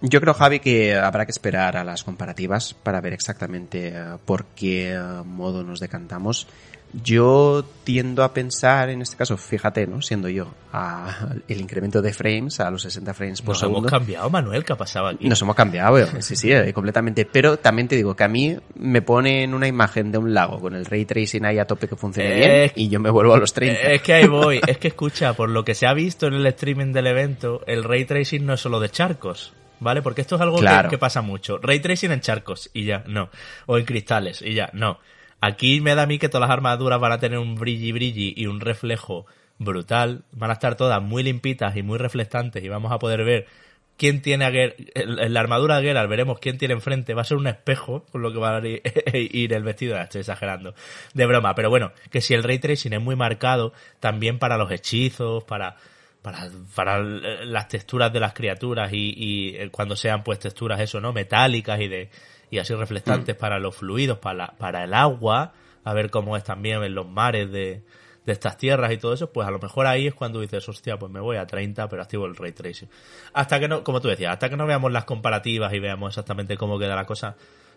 [0.02, 4.46] Yo creo, Javi, que habrá que esperar a las comparativas para ver exactamente eh, por
[4.46, 6.48] qué eh, modo nos decantamos.
[6.94, 10.02] Yo tiendo a pensar, en este caso, fíjate, ¿no?
[10.02, 13.80] Siendo yo, a el incremento de frames a los 60 frames por Nos segundo.
[13.80, 15.28] hemos cambiado, Manuel, ¿qué ha pasado aquí?
[15.28, 17.26] Nos hemos cambiado, eh, sí, sí, eh, completamente.
[17.26, 20.76] Pero también te digo que a mí me ponen una imagen de un lago con
[20.76, 23.38] el ray tracing ahí a tope que funcione Eh, bien y yo me vuelvo a
[23.38, 23.80] los 30.
[23.92, 24.62] Es que ahí voy.
[24.66, 27.84] Es que escucha, por lo que se ha visto en el streaming del evento, el
[27.84, 29.54] ray tracing no es solo de charcos.
[29.80, 30.02] ¿Vale?
[30.02, 30.90] Porque esto es algo que- Claro.
[30.90, 31.60] que, pasa mucho.
[31.62, 33.30] Ray tracing en charcos y ya, no.
[33.68, 34.98] O en cristales y ya, no.
[35.40, 38.34] Aquí me da a mí que todas las armaduras van a tener un brilli brilli
[38.36, 39.26] y un reflejo
[39.60, 40.24] brutal.
[40.32, 43.46] Van a estar todas muy limpitas y muy reflectantes y vamos a poder ver
[43.98, 44.52] quién tiene a
[45.28, 47.14] la armadura de Geralt veremos quién tiene enfrente.
[47.14, 48.82] Va a ser un espejo con lo que va a ir,
[49.14, 49.98] ir el vestido.
[49.98, 50.74] Ah, Estoy exagerando.
[51.14, 51.54] De broma.
[51.56, 55.76] Pero bueno, que si el ray tracing es muy marcado, también para los hechizos, para,
[56.22, 61.02] para, para las texturas de las criaturas y, y eh, cuando sean pues texturas eso,
[61.02, 61.14] ¿no?
[61.14, 62.10] Metálicas y de,
[62.50, 65.54] y así reflectantes para los fluidos, para, la- para el agua,
[65.84, 67.82] a ver cómo es también en los mares de,
[68.26, 70.98] de estas tierras y todo eso, pues a lo mejor ahí es cuando dices, hostia,
[70.98, 72.90] pues me voy a 30, pero activo el ray tracing.
[73.34, 76.58] Hasta que no, como tú decías, hasta que no veamos las comparativas y veamos exactamente
[76.58, 77.36] cómo queda la cosa,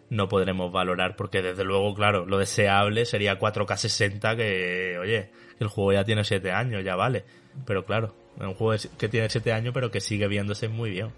[0.09, 5.31] no podremos valorar, porque desde luego, claro, lo deseable sería 4K 60, que, oye,
[5.61, 7.25] el juego ya tiene 7 años, ya vale.
[7.65, 11.11] Pero claro, es un juego que tiene 7 años, pero que sigue viéndose muy bien.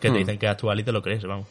[0.00, 0.18] Que te Hmm.
[0.18, 1.46] dicen que es actual y te lo crees, vamos.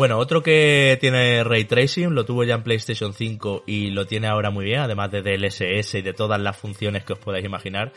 [0.00, 4.28] Bueno, otro que tiene Ray Tracing, lo tuvo ya en PlayStation 5 y lo tiene
[4.28, 7.92] ahora muy bien, además de DLSS y de todas las funciones que os podáis imaginar,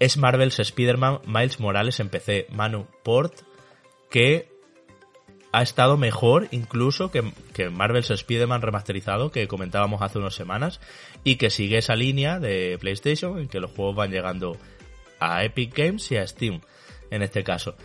[0.00, 2.46] es Marvel's Spider-Man Miles Morales en PC.
[2.50, 3.42] Manu, port
[4.08, 4.48] que
[5.52, 7.22] ha estado mejor incluso que,
[7.52, 10.80] que Marvel's Spider-Man remasterizado que comentábamos hace unas semanas
[11.24, 14.56] y que sigue esa línea de PlayStation en que los juegos van llegando
[15.20, 16.62] a Epic Games y a Steam
[17.10, 17.76] en este caso.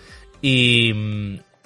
[0.42, 0.94] Y,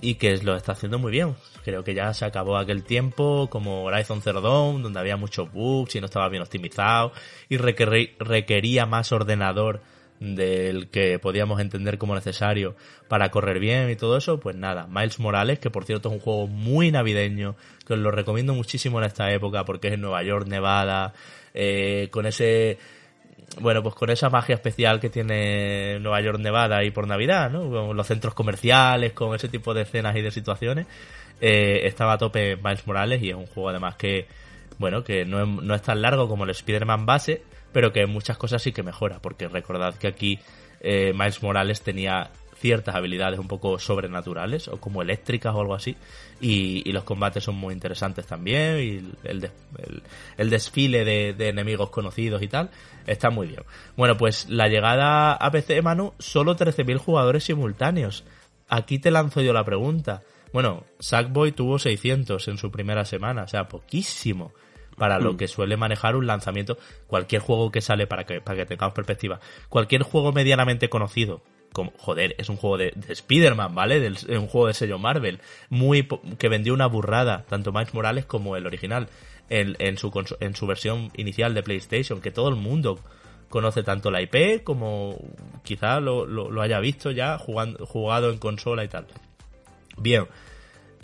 [0.02, 1.36] y que lo está haciendo muy bien.
[1.64, 6.00] Creo que ya se acabó aquel tiempo como Horizon Zero donde había muchos bugs y
[6.00, 7.14] no estaba bien optimizado
[7.50, 9.82] y requerí- requería más ordenador
[10.20, 12.76] del que podíamos entender como necesario
[13.08, 16.22] para correr bien y todo eso, pues nada, Miles Morales, que por cierto es un
[16.22, 20.24] juego muy navideño, que os lo recomiendo muchísimo en esta época porque es en Nueva
[20.24, 21.14] York, Nevada,
[21.54, 22.78] eh, con ese
[23.60, 27.70] bueno, pues con esa magia especial que tiene Nueva York, Nevada y por Navidad, ¿no?
[27.70, 30.88] Con los centros comerciales, con ese tipo de escenas y de situaciones,
[31.42, 34.28] eh, estaba a tope Miles Morales y es un juego además que,
[34.78, 38.10] bueno, que no es, no es tan largo como el Spider-Man base, pero que en
[38.10, 40.40] muchas cosas sí que mejora, porque recordad que aquí
[40.82, 45.98] eh, Miles Morales tenía ciertas habilidades un poco sobrenaturales o como eléctricas o algo así
[46.40, 49.52] y, los combates son muy interesantes también y el,
[50.38, 52.70] el- desfile de, de enemigos conocidos y tal
[53.06, 53.64] está muy bien.
[53.98, 58.24] Bueno, pues la llegada a PC, Manu, solo 13.000 jugadores simultáneos.
[58.70, 60.22] Aquí te lanzo yo la pregunta.
[60.54, 64.54] Bueno, Sackboy tuvo 600 en su primera semana, o sea, poquísimo
[64.98, 66.78] para lo que suele manejar un lanzamiento.
[67.08, 71.42] Cualquier juego que sale, para que, para que tengamos perspectiva, cualquier juego medianamente conocido,
[71.74, 74.00] como, joder, es un juego de, de Spider-Man, ¿vale?
[74.00, 75.40] Del- Es un juego de sello Marvel,
[75.70, 76.08] muy,
[76.38, 79.08] que vendió una burrada, tanto Miles Morales como el original,
[79.50, 83.00] en, en, su, en su versión inicial de PlayStation, que todo el mundo
[83.50, 85.18] conoce tanto la IP como
[85.64, 89.08] quizá lo, lo, lo haya visto ya jugando, jugado en consola y tal.
[89.98, 90.26] Bien,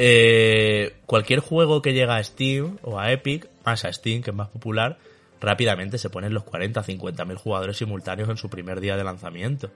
[0.01, 4.35] eh, cualquier juego que llega a Steam o a Epic, más a Steam, que es
[4.35, 4.97] más popular,
[5.41, 9.71] rápidamente se ponen los 40, 50 mil jugadores simultáneos en su primer día de lanzamiento.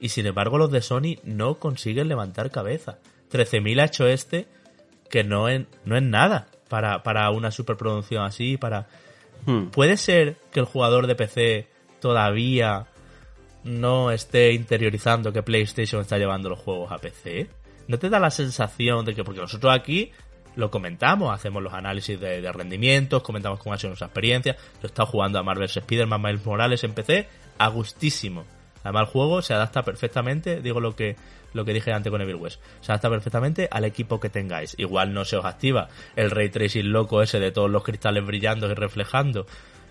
[0.00, 2.96] Y sin embargo los de Sony no consiguen levantar cabeza.
[3.30, 4.46] 13.000 ha hecho este,
[5.10, 8.88] que no es, no es nada para, para una superproducción así, para...
[9.44, 9.66] Hmm.
[9.66, 11.68] ¿Puede ser que el jugador de PC
[12.00, 12.86] todavía
[13.64, 17.50] no esté interiorizando que PlayStation está llevando los juegos a PC?
[17.88, 20.12] ¿No te da la sensación de que, porque nosotros aquí
[20.56, 24.86] lo comentamos, hacemos los análisis de, rendimientos, comentamos cómo ha sido nuestra experiencia, yo he
[24.86, 27.28] estado jugando a Marvel's Spider-Man Miles Morales en PC,
[27.58, 28.44] a gustísimo.
[28.84, 31.16] Además el juego se adapta perfectamente, digo lo que
[31.54, 32.60] lo que dije antes con Evil West.
[32.80, 34.74] Se adapta perfectamente al equipo que tengáis.
[34.78, 38.70] Igual no se os activa el ray tracing loco ese de todos los cristales brillando
[38.70, 39.46] y reflejando,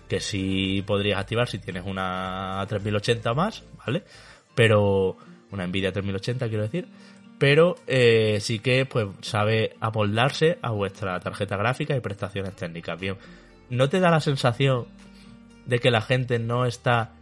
[0.08, 4.04] que sí podrías activar si tienes una 3080 más, ¿vale?
[4.54, 5.16] Pero
[5.50, 6.88] una Nvidia 3080 quiero decir,
[7.38, 12.98] pero eh, sí que pues sabe amoldarse a vuestra tarjeta gráfica y prestaciones técnicas.
[12.98, 13.16] Bien,
[13.70, 14.86] ¿no te da la sensación
[15.66, 17.12] de que la gente no está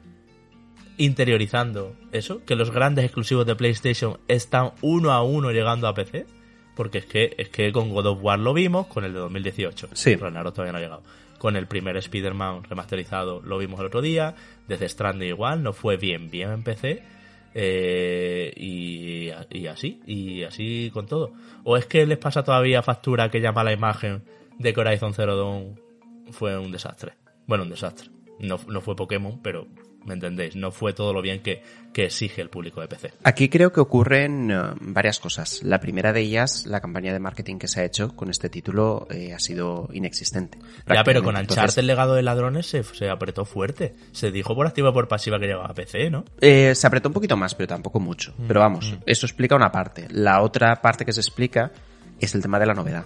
[0.96, 2.44] interiorizando eso?
[2.44, 6.26] Que los grandes exclusivos de PlayStation están uno a uno llegando a PC?
[6.74, 9.90] Porque es que, es que con God of War lo vimos, con el de 2018.
[9.92, 10.16] Sí.
[10.16, 11.02] Ragnarok todavía no ha llegado.
[11.38, 14.34] Con el primer Spider-Man remasterizado lo vimos el otro día.
[14.68, 17.15] Desde Stranding igual, no fue bien, bien en PC.
[17.58, 21.32] Eh, y, y así, y así con todo.
[21.64, 24.22] ¿O es que les pasa todavía factura aquella mala imagen
[24.58, 25.80] de que Horizon Zero Dawn
[26.32, 27.14] fue un desastre?
[27.46, 28.10] Bueno, un desastre.
[28.40, 29.68] No, no fue Pokémon, pero
[30.06, 30.56] ¿me entendéis?
[30.56, 31.62] No fue todo lo bien que,
[31.92, 33.12] que exige el público de PC.
[33.24, 35.62] Aquí creo que ocurren eh, varias cosas.
[35.62, 39.06] La primera de ellas, la campaña de marketing que se ha hecho con este título
[39.10, 40.58] eh, ha sido inexistente.
[40.86, 41.34] Ya, pero con.
[41.34, 43.94] Uncharted Entonces, el legado de ladrones se, se apretó fuerte.
[44.12, 46.24] Se dijo por activa por pasiva que llegaba a PC, ¿no?
[46.40, 48.34] eh, se apretó un poquito más, pero tampoco mucho.
[48.38, 50.06] Mm, Pero vamos, eso explica una parte.
[50.10, 51.72] La otra parte que se explica
[52.20, 53.04] es el tema de la novedad.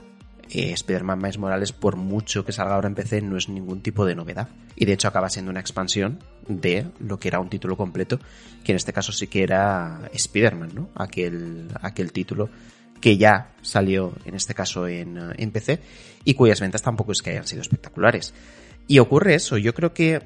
[0.52, 4.04] Eh, Spider-Man Miles Morales, por mucho que salga ahora en PC, no es ningún tipo
[4.04, 4.48] de novedad.
[4.74, 6.18] Y de hecho acaba siendo una expansión
[6.48, 8.18] de lo que era un título completo,
[8.64, 10.90] que en este caso sí que era Spider-Man, ¿no?
[10.96, 12.50] Aquel, aquel título
[13.00, 15.80] que ya salió, en este caso, en, eh, en PC,
[16.24, 18.34] y cuyas ventas tampoco es que hayan sido espectaculares.
[18.88, 20.20] Y ocurre eso, yo creo que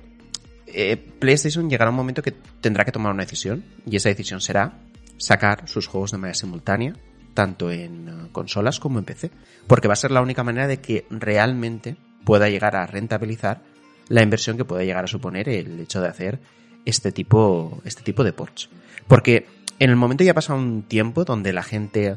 [0.66, 4.80] eh, PlayStation llegará un momento que tendrá que tomar una decisión, y esa decisión será
[5.18, 6.94] sacar sus juegos de manera simultánea,
[7.34, 9.30] tanto en eh, consolas como en PC,
[9.66, 13.62] porque va a ser la única manera de que realmente pueda llegar a rentabilizar
[14.08, 16.40] la inversión que puede llegar a suponer el hecho de hacer
[16.84, 18.68] este tipo, este tipo de ports.
[19.08, 19.46] Porque
[19.78, 22.16] en el momento ya ha pasado un tiempo donde la gente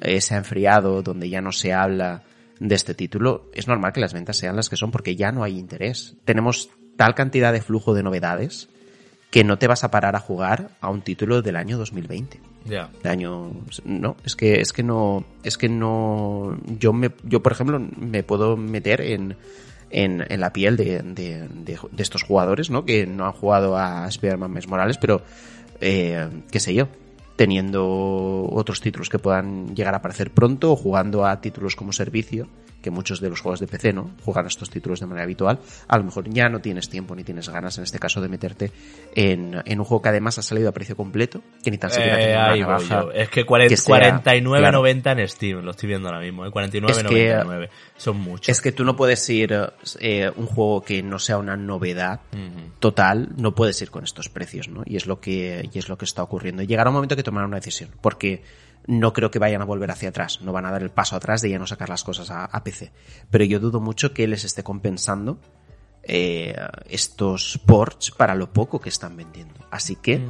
[0.00, 2.22] eh, se ha enfriado, donde ya no se habla
[2.60, 5.44] de este título, es normal que las ventas sean las que son porque ya no
[5.44, 6.16] hay interés.
[6.24, 8.68] Tenemos tal cantidad de flujo de novedades
[9.30, 12.40] que no te vas a parar a jugar a un título del año 2020
[13.02, 13.50] De año
[13.84, 18.22] no es que es que no es que no yo me yo por ejemplo me
[18.22, 19.36] puedo meter en
[19.90, 24.06] en, en la piel de, de, de- estos jugadores no que no han jugado a
[24.08, 25.22] Spider-Man Miles Morales pero
[25.80, 26.88] eh, qué sé yo
[27.36, 32.48] teniendo otros títulos que puedan llegar a aparecer pronto o jugando a títulos como servicio
[32.82, 35.58] que muchos de los juegos de PC no juegan a estos títulos de manera habitual
[35.88, 38.70] a lo mejor ya no tienes tiempo ni tienes ganas en este caso de meterte
[39.14, 42.20] en, en un juego que además ha salido a precio completo que ni tan siquiera
[42.20, 42.24] Eh,
[42.54, 43.12] tiene una yo.
[43.12, 46.50] Es que, 40 que sea, 49.90 en Steam, lo estoy viendo ahora mismo, ¿eh?
[46.50, 46.90] 49.99.
[46.90, 48.48] Es que- Son muchos.
[48.48, 49.52] Es que tú no puedes ir
[50.00, 52.20] eh, un juego que no sea una novedad
[52.78, 54.82] total, no puedes ir con estos precios, ¿no?
[54.86, 56.62] Y es lo que y es lo que está ocurriendo.
[56.62, 58.42] Y llegará un momento que tomarán una decisión, porque
[58.88, 61.42] no creo que vayan a volver hacia atrás, no van a dar el paso atrás
[61.42, 62.90] de ya no sacar las cosas a, a PC.
[63.30, 65.38] Pero yo dudo mucho que les esté compensando
[66.02, 66.56] eh,
[66.88, 69.54] estos ports para lo poco que están vendiendo.
[69.70, 70.20] Así que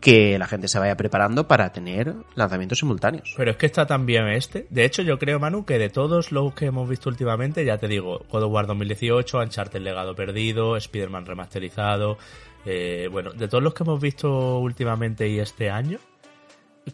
[0.00, 3.32] que la gente se vaya preparando para tener lanzamientos simultáneos.
[3.36, 4.66] Pero es que está también este.
[4.68, 7.88] De hecho, yo creo, Manu, que de todos los que hemos visto últimamente, ya te
[7.88, 12.18] digo, God of War 2018, Uncharted Legado Perdido, Spider-Man remasterizado,
[12.66, 15.98] eh, bueno, de todos los que hemos visto últimamente y este año,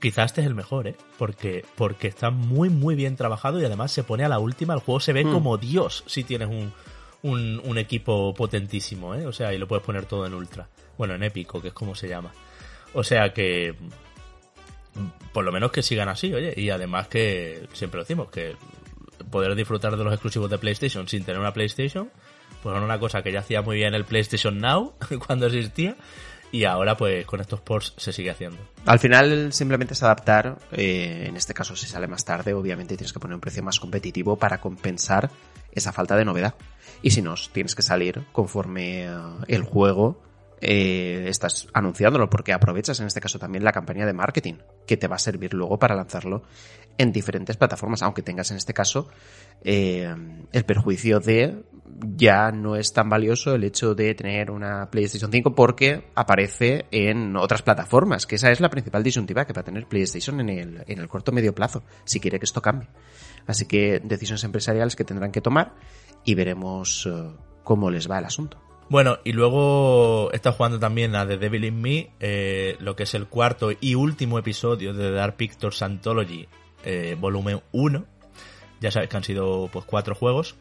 [0.00, 0.96] quizás este es el mejor, ¿eh?
[1.18, 4.74] Porque, porque está muy, muy bien trabajado y además se pone a la última.
[4.74, 5.32] El juego se ve Hmm.
[5.32, 6.72] como Dios si tienes un,
[7.22, 9.26] un, un equipo potentísimo, ¿eh?
[9.26, 10.68] O sea, y lo puedes poner todo en ultra.
[10.96, 12.32] Bueno, en épico, que es como se llama.
[12.92, 13.74] O sea que
[15.32, 18.56] por lo menos que sigan así, oye, y además que siempre lo decimos, que
[19.30, 22.10] poder disfrutar de los exclusivos de PlayStation sin tener una PlayStation,
[22.62, 24.94] pues era una cosa que ya hacía muy bien el PlayStation Now
[25.26, 25.96] cuando existía
[26.54, 28.58] y ahora pues con estos ports se sigue haciendo.
[28.86, 33.12] Al final simplemente es adaptar, eh, en este caso si sale más tarde, obviamente tienes
[33.12, 35.32] que poner un precio más competitivo para compensar
[35.72, 36.54] esa falta de novedad.
[37.02, 39.10] Y si no, tienes que salir conforme eh,
[39.48, 40.22] el juego
[40.60, 44.54] eh, estás anunciándolo, porque aprovechas en este caso también la campaña de marketing,
[44.86, 46.44] que te va a servir luego para lanzarlo
[46.98, 49.08] en diferentes plataformas, aunque tengas en este caso
[49.64, 50.14] eh,
[50.52, 51.64] el perjuicio de
[52.16, 57.36] ya no es tan valioso el hecho de tener una PlayStation 5 porque aparece en
[57.36, 60.84] otras plataformas, que esa es la principal disyuntiva que va a tener PlayStation en el,
[60.86, 62.88] en el corto medio plazo, si quiere que esto cambie.
[63.46, 65.74] Así que decisiones empresariales que tendrán que tomar
[66.24, 67.30] y veremos eh,
[67.62, 68.58] cómo les va el asunto.
[68.88, 73.14] Bueno, y luego está jugando también a The Devil in Me, eh, lo que es
[73.14, 76.46] el cuarto y último episodio de Dark Pictures Anthology,
[76.84, 78.04] eh, volumen 1.
[78.80, 80.56] Ya sabes que han sido pues cuatro juegos.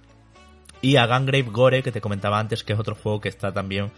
[0.83, 3.89] Y a Gungrave Gore, que te comentaba antes, que es otro juego que está también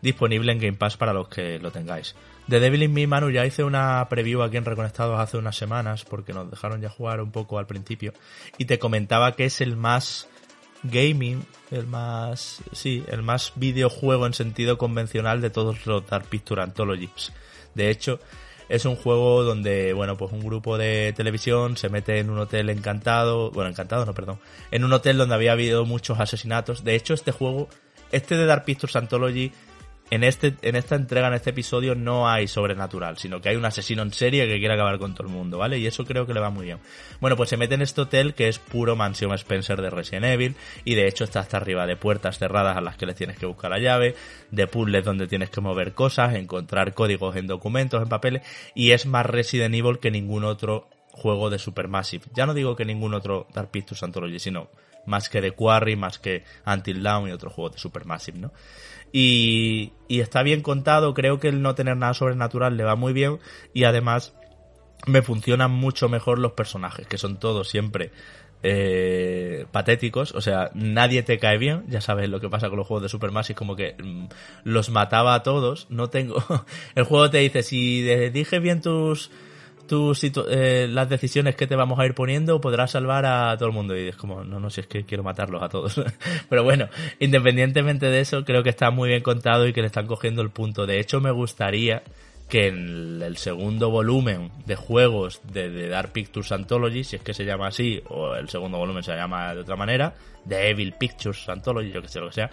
[0.00, 2.14] disponible en Game Pass para los que lo tengáis.
[2.46, 6.04] De Devil in Me, Manu, ya hice una preview aquí en Reconectados hace unas semanas,
[6.04, 8.12] porque nos dejaron ya jugar un poco al principio,
[8.56, 10.28] y te comentaba que es el más
[10.84, 16.62] gaming, el más, sí, el más videojuego en sentido convencional de todos los Dark Picture
[16.62, 17.32] Anthologies.
[17.74, 18.20] De hecho,
[18.68, 22.70] es un juego donde, bueno, pues un grupo de televisión se mete en un hotel
[22.70, 24.38] encantado, bueno, encantado no, perdón,
[24.70, 26.84] en un hotel donde había habido muchos asesinatos.
[26.84, 27.68] De hecho, este juego,
[28.12, 29.52] este de Dark Pictures Anthology,
[30.10, 33.64] en, este, en esta entrega, en este episodio, no hay sobrenatural, sino que hay un
[33.64, 35.78] asesino en serie que quiere acabar con todo el mundo, ¿vale?
[35.78, 36.78] Y eso creo que le va muy bien.
[37.20, 40.56] Bueno, pues se mete en este hotel que es puro mansión Spencer de Resident Evil,
[40.84, 43.46] y de hecho está hasta arriba de puertas cerradas a las que le tienes que
[43.46, 44.14] buscar la llave,
[44.50, 48.42] de puzzles donde tienes que mover cosas, encontrar códigos en documentos, en papeles,
[48.74, 52.24] y es más Resident Evil que ningún otro juego de Supermassive.
[52.34, 54.68] Ya no digo que ningún otro Dark Pictures Anthology, sino
[55.06, 58.52] más que The Quarry, más que Until Dawn y otros juegos de Supermassive, ¿no?
[59.12, 63.38] Y, está bien contado, creo que el no tener nada sobrenatural le va muy bien
[63.74, 64.34] y además
[65.06, 68.10] me funcionan mucho mejor los personajes, que son todos siempre
[68.62, 72.86] eh, patéticos, o sea, nadie te cae bien, ya sabes lo que pasa con los
[72.86, 74.26] juegos de Supermassive, como que mm,
[74.64, 76.42] los mataba a todos, no tengo...
[76.94, 79.30] el juego te dice, si dije bien tus
[79.88, 83.74] tus eh, las decisiones que te vamos a ir poniendo podrás salvar a todo el
[83.74, 83.96] mundo.
[83.98, 86.00] Y es como no no si es que quiero matarlos a todos.
[86.48, 86.88] Pero bueno
[87.18, 90.50] independientemente de eso creo que está muy bien contado y que le están cogiendo el
[90.50, 90.86] punto.
[90.86, 92.04] De hecho me gustaría
[92.48, 97.44] que en el segundo volumen de juegos de, Dark Pictures Anthology, si es que se
[97.44, 101.92] llama así, o el segundo volumen se llama de otra manera, de Evil Pictures Anthology,
[101.92, 102.50] yo que sé lo que sea,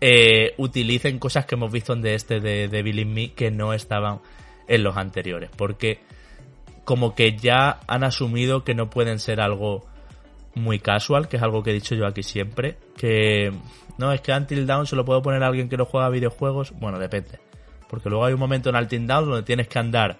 [0.00, 3.72] eh, utilicen cosas que hemos visto en de este de Devil in Me que no
[3.72, 4.20] estaban
[4.66, 5.50] en los anteriores.
[5.56, 6.00] Porque
[6.88, 9.84] como que ya han asumido que no pueden ser algo
[10.54, 13.52] muy casual, que es algo que he dicho yo aquí siempre, que
[13.98, 16.72] no, es que Until Down se lo puedo poner a alguien que no juega videojuegos,
[16.80, 17.40] bueno, depende,
[17.90, 20.18] porque luego hay un momento en Until Down donde tienes que andar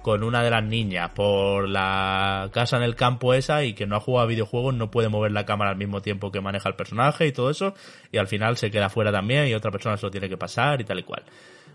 [0.00, 3.96] con una de las niñas por la casa en el campo esa y que no
[3.96, 6.76] ha jugado a videojuegos no puede mover la cámara al mismo tiempo que maneja el
[6.76, 7.74] personaje y todo eso
[8.10, 10.80] y al final se queda fuera también y otra persona se lo tiene que pasar
[10.80, 11.24] y tal y cual.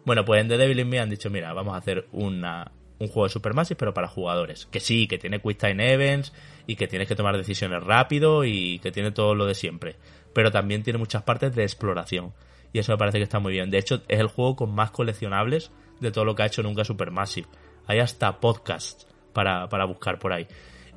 [0.04, 2.72] Bueno, pues en The Devil in Me han dicho, mira, vamos a hacer una,
[3.02, 4.68] un juego de Supermassive, pero para jugadores.
[4.68, 6.32] Que sí, que tiene Quick Time Events
[6.68, 9.96] y que tienes que tomar decisiones rápido y que tiene todo lo de siempre.
[10.34, 12.32] Pero también tiene muchas partes de exploración.
[12.74, 13.72] Y eso me parece que está muy bien.
[13.72, 16.86] De hecho, es el juego con más coleccionables de todo lo que ha hecho nunca
[16.86, 17.48] Supermassive.
[17.88, 20.48] Hay hasta podcasts para, para buscar por ahí.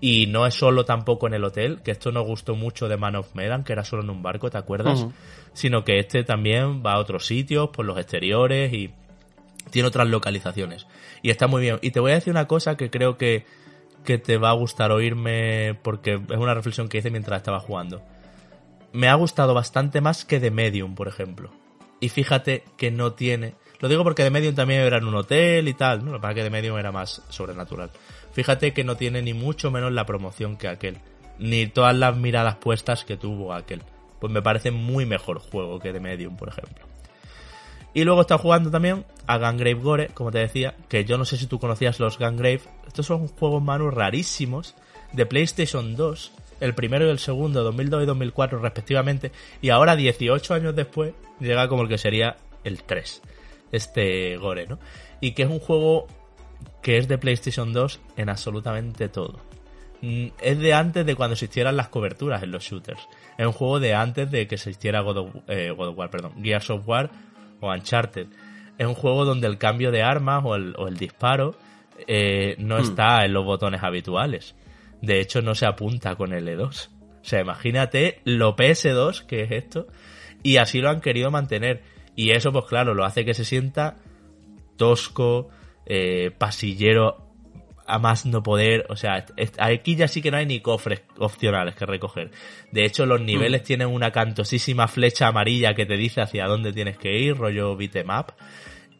[0.01, 3.17] Y no es solo tampoco en el hotel, que esto nos gustó mucho de Man
[3.17, 5.07] of Medan, que era solo en un barco, ¿te acuerdas?
[5.55, 8.93] Sino que este también va a otros sitios, por los exteriores y
[9.70, 10.86] tiene otras localizaciones.
[11.23, 11.78] Y está muy bien.
[11.82, 13.47] Y te voy a decir una cosa que creo que,
[14.05, 18.03] que te va a gustar oírme porque es una reflexión que hice mientras estaba jugando.
[18.93, 21.51] Me ha gustado bastante más que The Medium, por ejemplo.
[22.01, 23.55] Y fíjate que no tiene...
[23.81, 26.12] Lo digo porque The Medium también era en un hotel y tal, ¿no?
[26.12, 27.91] Lo que pasa es que The Medium era más sobrenatural.
[28.32, 30.99] Fíjate que no tiene ni mucho menos la promoción que aquel.
[31.39, 33.82] Ni todas las miradas puestas que tuvo aquel.
[34.20, 36.94] Pues me parece muy mejor juego que The Medium, por ejemplo.
[37.95, 41.37] Y luego está jugando también a Gangrave Gore, como te decía, que yo no sé
[41.37, 42.62] si tú conocías los Gangrave.
[42.87, 44.75] Estos son juegos Manu rarísimos
[45.12, 49.31] de PlayStation 2, el primero y el segundo, 2002 y 2004 respectivamente,
[49.62, 53.23] y ahora 18 años después llega como el que sería el 3,
[53.71, 54.81] este Gore, ¿no?
[55.21, 56.09] Y que es un juego
[56.83, 59.39] que es de PlayStation 2 en absolutamente todo.
[60.03, 63.09] Mm, es de antes de cuando existieran las coberturas en los shooters.
[63.39, 66.71] Es un juego de antes de que existiera God eh, God of War, perdón, Gears
[66.71, 67.11] of War
[67.65, 68.27] o Uncharted.
[68.78, 71.55] Es un juego donde el cambio de armas o el, disparo
[72.07, 72.82] eh, no hmm.
[72.82, 74.55] está en los botones habituales.
[75.01, 76.89] De hecho, no se apunta con L2.
[76.89, 79.86] O sea, imagínate lo PS2 que es esto.
[80.43, 81.82] Y así lo han querido mantener.
[82.16, 83.97] Y eso, pues claro, lo hace que se sienta
[84.77, 85.49] tosco,
[85.86, 87.24] eh, pasillero
[87.86, 88.86] a más no poder.
[88.89, 89.24] O sea,
[89.59, 92.31] aquí ya sí que no hay ni cofres opcionales que recoger.
[92.73, 93.65] De hecho, los niveles mm.
[93.65, 98.31] tienen una cantosísima flecha amarilla que te dice hacia dónde tienes que ir, rollo beatmap.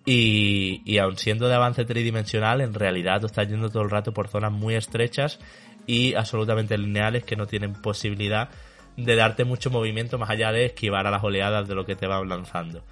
[0.07, 4.13] Y, y aun siendo de avance tridimensional, en realidad tú estás yendo todo el rato
[4.13, 5.39] por zonas muy estrechas
[5.87, 8.51] y absolutamente lineales que no tienen posibilidad
[8.97, 12.07] de darte mucho movimiento más allá de esquivar a las oleadas de lo que te
[12.07, 12.85] van lanzando.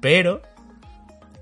[0.00, 0.42] Pero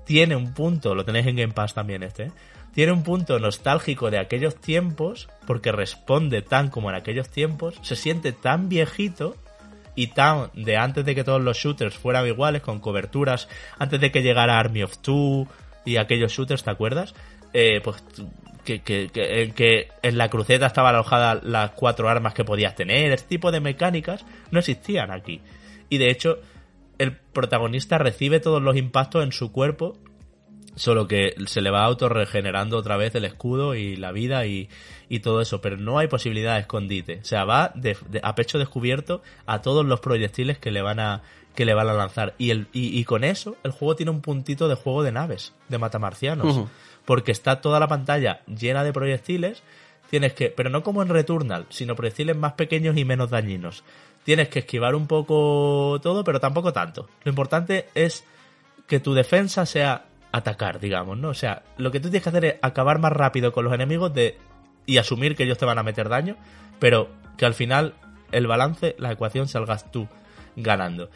[0.05, 2.31] tiene un punto, lo tenéis en Game Pass también este, ¿eh?
[2.73, 7.95] Tiene un punto nostálgico de aquellos tiempos, porque responde tan como en aquellos tiempos, se
[7.95, 9.35] siente tan viejito
[9.95, 14.11] y tan de antes de que todos los shooters fueran iguales, con coberturas, antes de
[14.11, 15.47] que llegara Army of Two
[15.85, 17.15] y aquellos shooters, ¿te acuerdas?
[17.53, 18.03] Eh, pues
[18.63, 19.09] que, que,
[19.55, 23.59] que, en la cruceta estaban alojadas las cuatro armas que podías tener, este tipo de
[23.59, 25.41] mecánicas no existían aquí.
[25.89, 26.39] Y de hecho,
[26.99, 29.97] el protagonista recibe todos los impactos en su cuerpo,
[30.75, 34.69] solo que se le va autorregenerando otra vez el escudo y la vida y,
[35.09, 37.19] y todo eso, pero no hay posibilidad de escondite.
[37.21, 40.99] O sea, va de- de- a pecho descubierto a todos los proyectiles que le van
[40.99, 41.21] a
[41.55, 42.35] que le van a lanzar.
[42.37, 45.53] Y, el, y, y con eso, el juego tiene un puntito de juego de naves,
[45.67, 46.55] de matamarcianos.
[47.03, 49.61] Porque está toda la pantalla llena de proyectiles.
[50.09, 53.83] Tienes que, pero no como en Returnal, sino proyectiles más pequeños y menos dañinos.
[54.23, 57.09] Tienes que esquivar un poco todo, pero tampoco tanto.
[57.23, 58.23] Lo importante es
[58.87, 61.29] que tu defensa sea atacar, digamos, ¿no?
[61.29, 64.13] O sea, lo que tú tienes que hacer es acabar más rápido con los enemigos
[64.13, 64.37] de
[64.85, 66.35] y asumir que ellos te van a meter daño,
[66.79, 67.93] pero que al final
[68.31, 70.07] el balance, la ecuación salgas tú
[70.55, 71.09] ganando.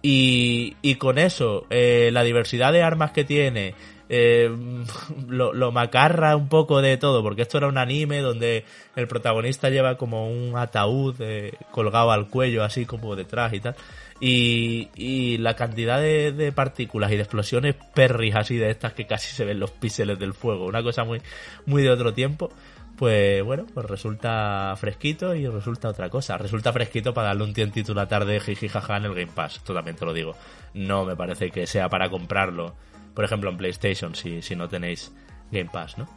[0.00, 3.74] Y, y con eso, eh, la diversidad de armas que tiene,
[4.08, 4.50] eh,
[5.28, 8.64] lo, macarra un poco de todo, porque esto era un anime donde
[8.96, 13.76] el protagonista lleva como un ataúd eh, colgado al cuello, así como detrás y tal.
[14.20, 19.06] Y, y la cantidad de, de partículas y de explosiones perris así de estas que
[19.06, 21.22] casi se ven los píxeles del fuego, una cosa muy,
[21.66, 22.50] muy de otro tiempo
[22.98, 26.36] pues bueno, pues resulta fresquito y resulta otra cosa.
[26.36, 29.72] Resulta fresquito para darle un tientito una tarde jiji jaja en el Game Pass, esto
[29.72, 30.34] también te lo digo.
[30.74, 32.74] No me parece que sea para comprarlo,
[33.14, 35.12] por ejemplo en PlayStation, si, si no tenéis
[35.52, 36.08] Game Pass, ¿no?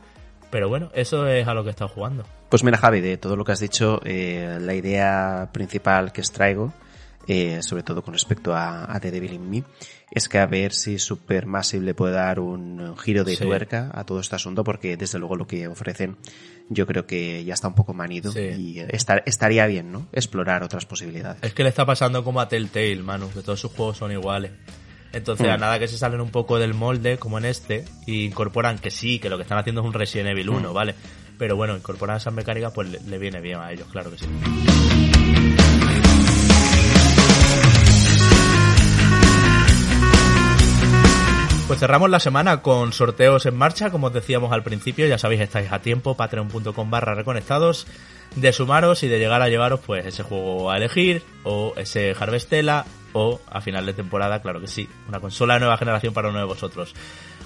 [0.50, 2.26] Pero bueno, eso es a lo que he estado jugando.
[2.50, 6.74] Pues mira, Javi, de todo lo que has dicho, eh, la idea principal que extraigo,
[7.28, 9.64] eh, sobre todo con respecto a, a The Devil in Me,
[10.12, 13.44] es que a ver si Supermassive le puede dar un giro de Sí.
[13.44, 16.18] tuerca a todo este asunto, porque desde luego lo que ofrecen
[16.70, 18.40] yo creo que ya está un poco manido Sí.
[18.40, 20.08] y estar- estaría bien, ¿no?
[20.14, 21.42] Explorar otras posibilidades.
[21.44, 24.52] Es que le está pasando como a Telltale, Manu, que todos sus juegos son iguales.
[25.14, 25.60] Entonces, a Mm.
[25.60, 29.20] nada que se salen un poco del molde, como en este, y incorporan que sí,
[29.20, 30.96] que lo que están haciendo es un Resident Evil 1, ¿vale?
[31.38, 35.11] Pero bueno, incorporar esas mecánicas, pues le, le viene bien a ellos, claro que sí.
[41.72, 45.40] Pues cerramos la semana con sorteos en marcha, como os decíamos al principio, ya sabéis,
[45.40, 47.88] estáis a tiempo, patreon.com barra reconectados,
[48.36, 52.84] de sumaros y de llegar a llevaros pues ese juego a elegir, o ese Harvestella,
[53.14, 56.40] o a final de temporada, claro que sí, una consola de nueva generación para uno
[56.40, 56.94] de vosotros.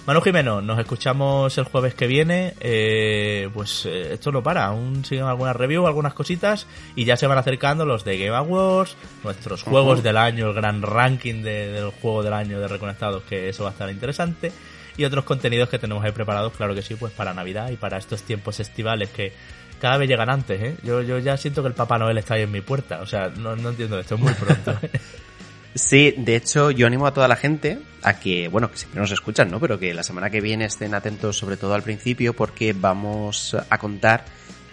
[0.06, 5.04] Manu Jimeno, nos escuchamos el jueves que viene, eh, pues eh, esto no para, aún
[5.04, 9.64] siguen algunas reviews, algunas cositas, y ya se van acercando los de Game Awards, nuestros
[9.64, 13.64] juegos del año, el gran ranking de- del juego del año de Reconectados, que eso
[13.64, 14.52] va a estar interesante,
[14.96, 17.98] y otros contenidos que tenemos ahí preparados, claro que sí, pues para Navidad y para
[17.98, 19.34] estos tiempos estivales que
[19.82, 20.76] cada vez llegan antes, ¿eh?
[20.84, 23.30] Yo, yo ya siento que el Papá Noel está ahí en mi puerta, o sea,
[23.36, 24.78] no, no entiendo esto, es muy pronto.
[25.76, 29.12] Sí, de hecho, yo animo a toda la gente a que, bueno, que siempre nos
[29.12, 29.60] escuchan, ¿no?
[29.60, 33.78] Pero que la semana que viene estén atentos, sobre todo al principio, porque vamos a
[33.78, 34.24] contar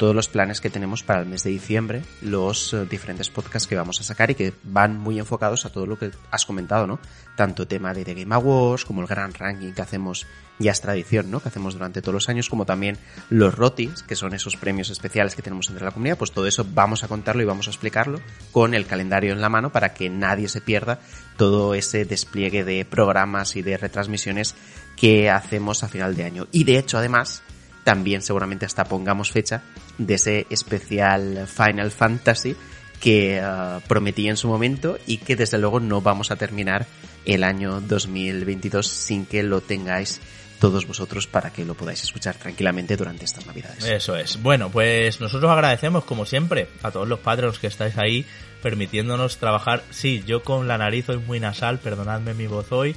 [0.02, 3.76] todos los planes que tenemos para el mes de diciembre, los eh, diferentes podcasts que
[3.76, 6.98] vamos a sacar y que van muy enfocados a todo lo que has comentado, ¿no?
[7.36, 10.26] Tanto tema de The Game Awards, como el gran ranking que hacemos,
[10.58, 11.38] ya es tradición, ¿no?
[11.38, 12.98] Que hacemos durante todos los años, como también
[13.30, 16.66] los ROTIs, que son esos premios especiales que tenemos entre la comunidad, pues todo eso
[16.68, 18.20] vamos a contarlo y vamos a explicarlo
[18.50, 20.98] con el calendario en la mano para que nadie se pierda
[21.36, 24.56] todo ese despliegue de programas y de retransmisiones
[24.96, 26.48] que hacemos a final de año.
[26.50, 27.44] Y de hecho, además,
[27.84, 29.62] también seguramente hasta pongamos fecha
[30.06, 32.56] de ese especial Final Fantasy
[33.00, 36.86] que eh, prometí en su momento y que desde luego no vamos a terminar
[37.24, 40.20] el año 2022 sin que lo tengáis
[40.62, 43.84] todos vosotros para que lo podáis escuchar tranquilamente durante estas navidades.
[43.84, 44.40] Eso es.
[44.40, 48.24] Bueno, pues nosotros agradecemos, como siempre, a todos los Patreons que estáis ahí,
[48.62, 49.82] permitiéndonos trabajar.
[49.90, 52.94] Sí, yo con la nariz hoy muy nasal, perdonadme mi voz hoy,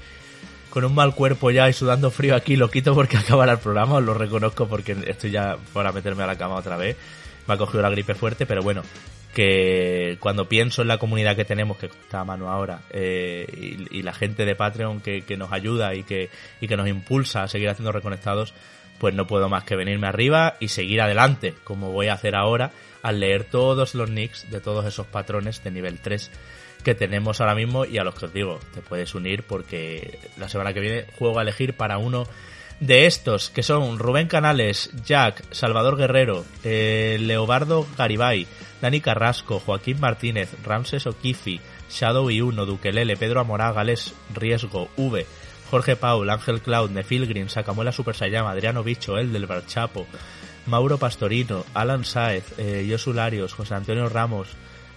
[0.76, 3.96] con un mal cuerpo ya y sudando frío aquí, lo quito porque acabará el programa,
[3.96, 6.98] os lo reconozco porque estoy ya para meterme a la cama otra vez.
[7.48, 8.84] Me ha cogido la gripe fuerte, pero bueno,
[9.34, 14.02] que cuando pienso en la comunidad que tenemos, que está a mano ahora, eh, y,
[14.02, 16.30] la gente de Patreon que, que nos ayuda y que,
[16.60, 18.54] y que nos impulsa a seguir haciendo reconectados,
[19.00, 22.72] pues no puedo más que venirme arriba y seguir adelante, como voy a hacer ahora,
[23.02, 26.30] al leer todos los nicks de todos esos patrones de nivel 3
[26.86, 30.48] que tenemos ahora mismo y a los que os digo, te puedes unir porque la
[30.48, 32.28] semana que viene juego a elegir para uno
[32.80, 38.46] de estos, que son Rubén Canales, Jack, Salvador Guerrero, eh, Leobardo Garibay,
[38.82, 45.26] Dani Carrasco, Joaquín Martínez, Ramses Okifi, Shadow y Uno, Duquelele, Pedro Amorá, Gales Riesgo, V,
[45.72, 50.06] Jorge Paul, Ángel Cloud, Nefilgrim, Sacamuela Super Sayama, Adriano Bicho, El del Barchapo,
[50.68, 54.50] Mauro Pastorino, Alan Saez, eh, Josu Larios, José Antonio Ramos,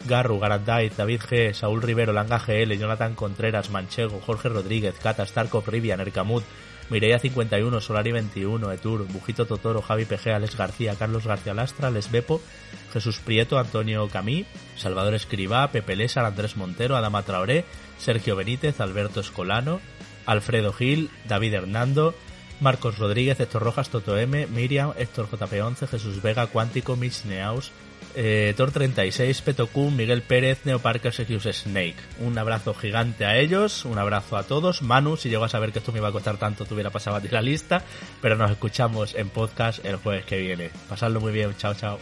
[0.06, 5.66] Garru, Garanday, David G, Saúl Rivero, Langa GL, Jonathan Contreras, Manchego, Jorge Rodríguez, Cata, Starkov,
[5.66, 6.44] Rivian, Ercamut,
[6.90, 12.10] Mireia 51, Solari 21, Etur, Bujito Totoro, Javi PG, Alex García, Carlos García Lastra, Les
[12.10, 12.40] Bepo,
[12.92, 14.46] Jesús Prieto, Antonio Camí,
[14.76, 17.66] Salvador Escribá, Pepe Lésar, Andrés Montero, Adama Traoré,
[17.98, 19.80] Sergio Benítez, Alberto Escolano,
[20.24, 22.14] Alfredo Gil, David Hernando,
[22.60, 27.70] Marcos Rodríguez, Héctor Rojas, Toto M, Miriam, Héctor JP11, Jesús Vega, Cuántico, Mitch Neaus,
[28.20, 31.94] eh, Thor36, Petocum, Miguel Pérez, Neo Parker, Sergius Snake.
[32.18, 34.82] Un abrazo gigante a ellos, un abrazo a todos.
[34.82, 37.16] Manu, si llego a saber que esto me iba a costar tanto, te hubiera pasado
[37.16, 37.84] a ti la lista.
[38.20, 40.70] Pero nos escuchamos en podcast el jueves que viene.
[40.88, 42.00] Pasadlo muy bien, chao, chao.